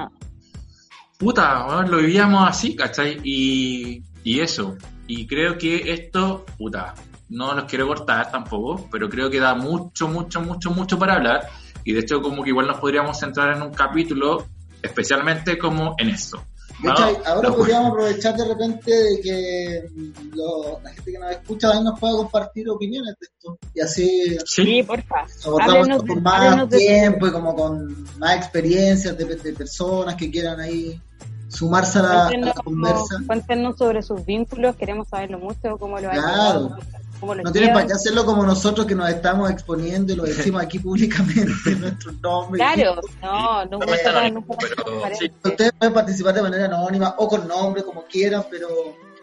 Puta, 1.18 1.82
lo 1.82 1.96
vivíamos 1.98 2.48
así, 2.48 2.76
¿cachai? 2.76 3.20
Y, 3.24 4.04
y 4.22 4.40
eso. 4.40 4.76
Y 5.08 5.26
creo 5.26 5.58
que 5.58 5.92
esto, 5.92 6.46
puta, 6.56 6.94
no 7.28 7.54
los 7.54 7.64
quiero 7.64 7.88
cortar 7.88 8.30
tampoco, 8.30 8.88
pero 8.90 9.08
creo 9.08 9.28
que 9.28 9.40
da 9.40 9.54
mucho, 9.54 10.06
mucho, 10.06 10.40
mucho, 10.40 10.70
mucho 10.70 10.98
para 10.98 11.14
hablar. 11.14 11.48
Y 11.84 11.92
de 11.92 12.00
hecho 12.00 12.20
como 12.20 12.42
que 12.42 12.50
igual 12.50 12.68
nos 12.68 12.78
podríamos 12.78 13.18
centrar 13.18 13.56
en 13.56 13.62
un 13.62 13.72
capítulo 13.72 14.46
especialmente 14.80 15.58
como 15.58 15.96
en 15.98 16.10
esto. 16.10 16.40
De 16.82 16.90
hecho, 16.90 17.20
ahora 17.26 17.50
podríamos 17.50 17.90
aprovechar 17.90 18.36
de 18.36 18.44
repente 18.44 18.92
de 18.92 19.20
que 19.20 19.88
lo, 20.36 20.80
la 20.80 20.90
gente 20.90 21.10
que 21.10 21.18
nos 21.18 21.30
escucha 21.32 21.72
ahí 21.72 21.82
nos 21.82 21.98
pueda 21.98 22.14
compartir 22.14 22.70
opiniones 22.70 23.16
de 23.18 23.26
esto. 23.26 23.58
Y 23.74 23.80
así 23.80 24.38
sí, 24.44 24.82
porfa. 24.84 25.26
abordamos 25.44 26.04
con 26.04 26.22
más 26.22 26.68
tiempo 26.68 27.26
y 27.26 27.32
como 27.32 27.56
con 27.56 28.06
más 28.18 28.36
experiencias 28.36 29.18
de, 29.18 29.24
de, 29.24 29.52
personas 29.54 30.14
que 30.14 30.30
quieran 30.30 30.60
ahí 30.60 31.00
sumarse 31.49 31.99
a 31.99 32.03
la, 32.03 32.26
a 32.26 32.30
la 32.30 32.53
conversa. 32.53 33.16
Cuéntenos 33.26 33.76
sobre 33.76 34.03
sus 34.03 34.24
vínculos, 34.24 34.76
queremos 34.76 35.09
saberlo 35.09 35.38
mucho, 35.38 35.76
cómo 35.78 35.99
lo 35.99 36.11
Claro. 36.11 36.76
No 37.20 37.51
tienen 37.51 37.72
para 37.72 37.86
qué 37.86 37.94
hacerlo 37.94 38.24
como 38.24 38.44
nosotros 38.44 38.86
que 38.86 38.94
nos 38.94 39.09
estamos 39.09 39.51
exponiendo 39.51 40.12
y 40.12 40.16
lo 40.16 40.22
decimos 40.22 40.62
aquí 40.62 40.78
públicamente, 40.78 41.74
nuestros 41.78 42.20
nombres. 42.20 42.62
Claro, 42.62 43.01
no, 43.20 43.64
no, 43.64 43.82
eh, 43.82 44.30
no, 44.30 44.44
pero, 44.46 45.16
sí. 45.18 45.32
Ustedes 45.44 45.72
pueden 45.76 45.94
participar 45.94 46.34
de 46.34 46.42
manera 46.42 46.66
anónima 46.66 47.14
o 47.18 47.26
con 47.26 47.49
nombre, 47.49 47.82
como 47.82 48.05
quieran, 48.05 48.44
pero 48.51 48.68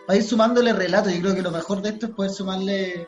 para 0.05 0.17
ir 0.17 0.23
sumándole 0.23 0.73
relatos, 0.73 1.13
yo 1.13 1.21
creo 1.21 1.35
que 1.35 1.41
lo 1.41 1.51
mejor 1.51 1.81
de 1.81 1.89
esto 1.89 2.07
es 2.07 2.11
poder 2.11 2.31
sumarle 2.31 3.07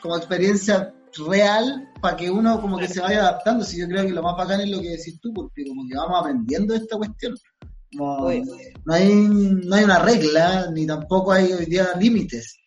como 0.00 0.16
experiencia 0.16 0.94
real 1.26 1.88
para 2.00 2.16
que 2.16 2.30
uno 2.30 2.60
como 2.60 2.78
que 2.78 2.88
se 2.88 3.00
vaya 3.00 3.20
adaptando. 3.20 3.64
Si 3.64 3.80
yo 3.80 3.88
creo 3.88 4.04
que 4.04 4.12
lo 4.12 4.22
más 4.22 4.36
bacán 4.36 4.60
es 4.60 4.70
lo 4.70 4.80
que 4.80 4.90
decís 4.90 5.20
tú, 5.20 5.32
porque 5.34 5.66
como 5.66 5.86
que 5.88 5.96
vamos 5.96 6.20
aprendiendo 6.20 6.74
esta 6.74 6.96
cuestión. 6.96 7.34
No, 7.92 8.20
no, 8.20 8.28
hay, 8.28 8.42
no 9.10 9.74
hay 9.74 9.84
una 9.84 9.98
regla, 9.98 10.70
ni 10.72 10.86
tampoco 10.86 11.32
hay 11.32 11.52
hoy 11.52 11.66
día 11.66 11.88
límites. 11.98 12.60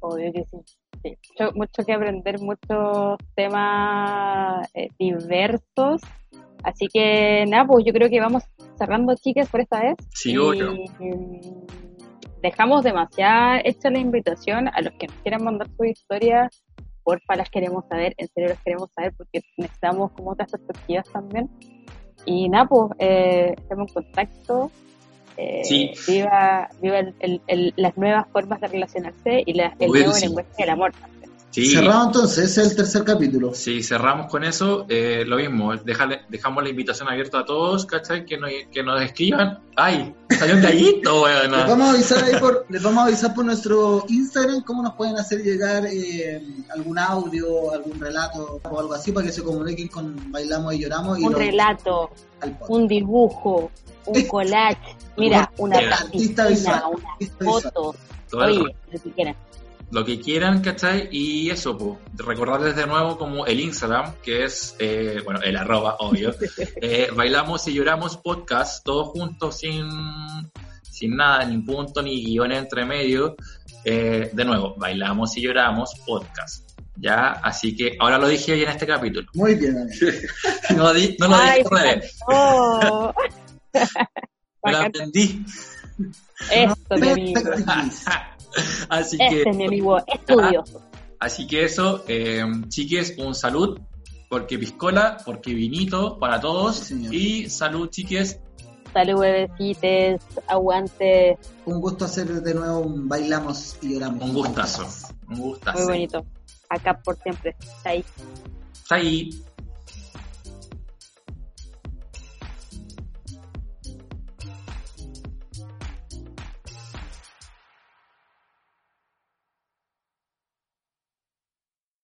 Obvio 0.00 0.32
que 0.32 0.44
sí. 0.44 0.56
sí. 1.02 1.16
Mucho, 1.30 1.52
mucho, 1.54 1.84
que 1.84 1.92
aprender, 1.92 2.40
muchos 2.40 3.18
temas 3.36 4.68
eh, 4.74 4.88
diversos. 4.98 6.00
Así 6.64 6.86
que 6.92 7.44
nada, 7.48 7.66
pues 7.66 7.84
yo 7.84 7.92
creo 7.92 8.08
que 8.08 8.20
vamos 8.20 8.44
cerrando, 8.78 9.14
chicas, 9.16 9.48
por 9.48 9.60
esta 9.60 9.80
vez. 9.80 9.96
Sí, 10.14 10.36
obvio. 10.36 10.74
Dejamos 12.40 12.82
demasiada 12.82 13.60
hecha 13.64 13.90
la 13.90 13.98
invitación 13.98 14.68
a 14.68 14.80
los 14.80 14.92
que 14.94 15.06
nos 15.06 15.16
quieran 15.18 15.44
mandar 15.44 15.68
su 15.76 15.84
historia. 15.84 16.50
Porfa, 17.04 17.36
las 17.36 17.50
queremos 17.50 17.84
saber, 17.88 18.14
en 18.16 18.28
serio 18.28 18.50
las 18.50 18.62
queremos 18.62 18.90
saber 18.92 19.12
porque 19.16 19.40
necesitamos 19.56 20.12
como 20.12 20.32
otras 20.32 20.50
perspectivas 20.50 21.08
también. 21.12 21.48
Y 22.24 22.48
nada, 22.48 22.66
pues 22.66 22.92
eh, 22.98 23.54
estemos 23.56 23.88
en 23.88 23.94
contacto. 23.94 24.70
Eh, 25.36 25.62
sí. 25.64 25.92
Viva, 26.06 26.68
viva 26.80 26.98
el, 26.98 27.14
el, 27.20 27.40
el, 27.46 27.74
las 27.76 27.96
nuevas 27.96 28.26
formas 28.28 28.60
de 28.60 28.68
relacionarse 28.68 29.42
y 29.46 29.54
la, 29.54 29.74
el 29.78 29.90
nuevo 29.90 30.12
sí. 30.12 30.26
lenguaje 30.26 30.50
del 30.58 30.70
amor. 30.70 30.92
Sí. 31.52 31.66
Cerrado 31.66 32.06
entonces, 32.06 32.50
ese 32.50 32.62
es 32.62 32.70
el 32.70 32.76
tercer 32.76 33.04
capítulo. 33.04 33.52
Sí, 33.52 33.82
cerramos 33.82 34.26
con 34.30 34.42
eso. 34.42 34.86
Eh, 34.88 35.22
lo 35.26 35.36
mismo, 35.36 35.76
déjale, 35.76 36.22
dejamos 36.30 36.62
la 36.64 36.70
invitación 36.70 37.08
abierta 37.10 37.40
a 37.40 37.44
todos, 37.44 37.84
¿cachai? 37.84 38.24
Que 38.24 38.38
nos, 38.38 38.50
que 38.72 38.82
nos 38.82 39.02
escriban. 39.02 39.60
¡Ay! 39.76 40.14
Salió 40.30 40.54
un 40.56 40.62
gallito, 40.62 41.22
weón. 41.24 41.52
Les 41.52 41.66
vamos 41.68 41.88
a 41.88 41.90
avisar 41.92 42.24
ahí 42.24 42.40
por, 42.40 42.64
les 42.70 42.82
vamos 42.82 43.04
a 43.04 43.06
avisar 43.08 43.34
por 43.34 43.44
nuestro 43.44 44.04
Instagram 44.08 44.62
cómo 44.62 44.82
nos 44.82 44.94
pueden 44.94 45.16
hacer 45.18 45.42
llegar 45.42 45.84
eh, 45.86 46.42
algún 46.74 46.98
audio, 46.98 47.70
algún 47.72 48.00
relato 48.00 48.58
o 48.62 48.80
algo 48.80 48.94
así 48.94 49.12
para 49.12 49.26
que 49.26 49.32
se 49.32 49.42
comuniquen 49.42 49.88
con 49.88 50.32
Bailamos 50.32 50.72
y 50.74 50.78
Lloramos. 50.80 51.18
Y 51.18 51.24
Un 51.24 51.32
lo- 51.32 51.38
relato, 51.38 52.10
un 52.68 52.88
dibujo, 52.88 53.70
un 54.06 54.22
collage, 54.22 54.96
mira, 55.18 55.52
una 55.58 55.76
Artista 55.76 56.46
visual, 56.48 56.80
plasticina, 56.80 56.88
una 56.88 57.12
artista 57.12 57.44
visual. 57.44 57.62
foto, 57.62 57.94
oye, 58.38 58.74
lo 58.90 59.00
que 59.02 59.10
quieran. 59.10 59.36
Lo 59.92 60.04
que 60.06 60.18
quieran, 60.18 60.62
¿cachai? 60.62 61.08
Y 61.12 61.50
eso, 61.50 61.76
pues, 61.76 61.98
recordarles 62.26 62.74
de 62.74 62.86
nuevo 62.86 63.18
como 63.18 63.44
el 63.44 63.60
Instagram, 63.60 64.14
que 64.22 64.44
es, 64.44 64.74
eh, 64.78 65.20
bueno, 65.22 65.40
el 65.42 65.54
arroba, 65.54 65.96
obvio, 65.98 66.34
eh, 66.80 67.08
Bailamos 67.14 67.68
y 67.68 67.74
Lloramos 67.74 68.16
Podcast, 68.16 68.82
todos 68.84 69.08
juntos, 69.08 69.58
sin, 69.58 69.86
sin 70.90 71.14
nada, 71.14 71.44
ni 71.44 71.58
punto, 71.58 72.00
ni 72.02 72.24
guion 72.24 72.52
entre 72.52 72.86
medio. 72.86 73.36
Eh, 73.84 74.30
de 74.32 74.44
nuevo, 74.46 74.74
Bailamos 74.78 75.36
y 75.36 75.42
Lloramos 75.42 75.90
Podcast. 76.06 76.70
Ya, 76.96 77.32
así 77.42 77.76
que 77.76 77.96
ahora 78.00 78.16
lo 78.16 78.28
dije 78.28 78.52
hoy 78.52 78.62
en 78.62 78.70
este 78.70 78.86
capítulo. 78.86 79.28
Muy 79.34 79.54
bien. 79.56 79.76
No, 80.76 80.92
di- 80.94 81.16
no 81.18 81.28
lo 81.28 81.36
Ay, 81.36 81.62
dije 81.62 81.74
al 81.74 81.82
revés, 81.82 82.18
oh. 82.28 83.12
me 84.64 84.72
lo 84.72 84.78
aprendí. 84.78 85.44
Esto, 86.50 86.96
mi 86.96 87.08
amigo. 87.08 87.40
Así 88.88 89.18
que... 89.18 89.42
Es 89.42 89.56
mi 89.56 89.66
amigo 89.66 89.98
estudioso. 90.06 90.82
Así 91.18 91.46
que 91.46 91.64
eso, 91.64 92.02
eh, 92.08 92.44
chiques, 92.68 93.14
un 93.16 93.34
salud, 93.34 93.78
porque 94.28 94.58
piscola, 94.58 95.18
porque 95.24 95.54
vinito 95.54 96.18
para 96.18 96.40
todos. 96.40 96.76
Sí, 96.76 97.06
y 97.44 97.50
salud, 97.50 97.88
chiques. 97.90 98.40
Salud, 98.92 99.20
bebecites, 99.20 100.20
aguante, 100.48 101.38
Un 101.64 101.80
gusto 101.80 102.06
hacer 102.06 102.28
de 102.28 102.54
nuevo 102.54 102.80
un 102.80 103.08
Bailamos 103.08 103.76
y 103.82 103.92
Lloramos. 103.92 104.22
Un 104.22 104.34
gustazo. 104.34 104.86
Un 105.28 105.38
muy 105.38 105.48
gustazo. 105.50 105.86
bonito. 105.86 106.26
Acá 106.68 107.00
por 107.00 107.16
siempre. 107.22 107.54
Ahí. 107.84 108.04
Está 108.72 108.94
ahí. 108.96 109.30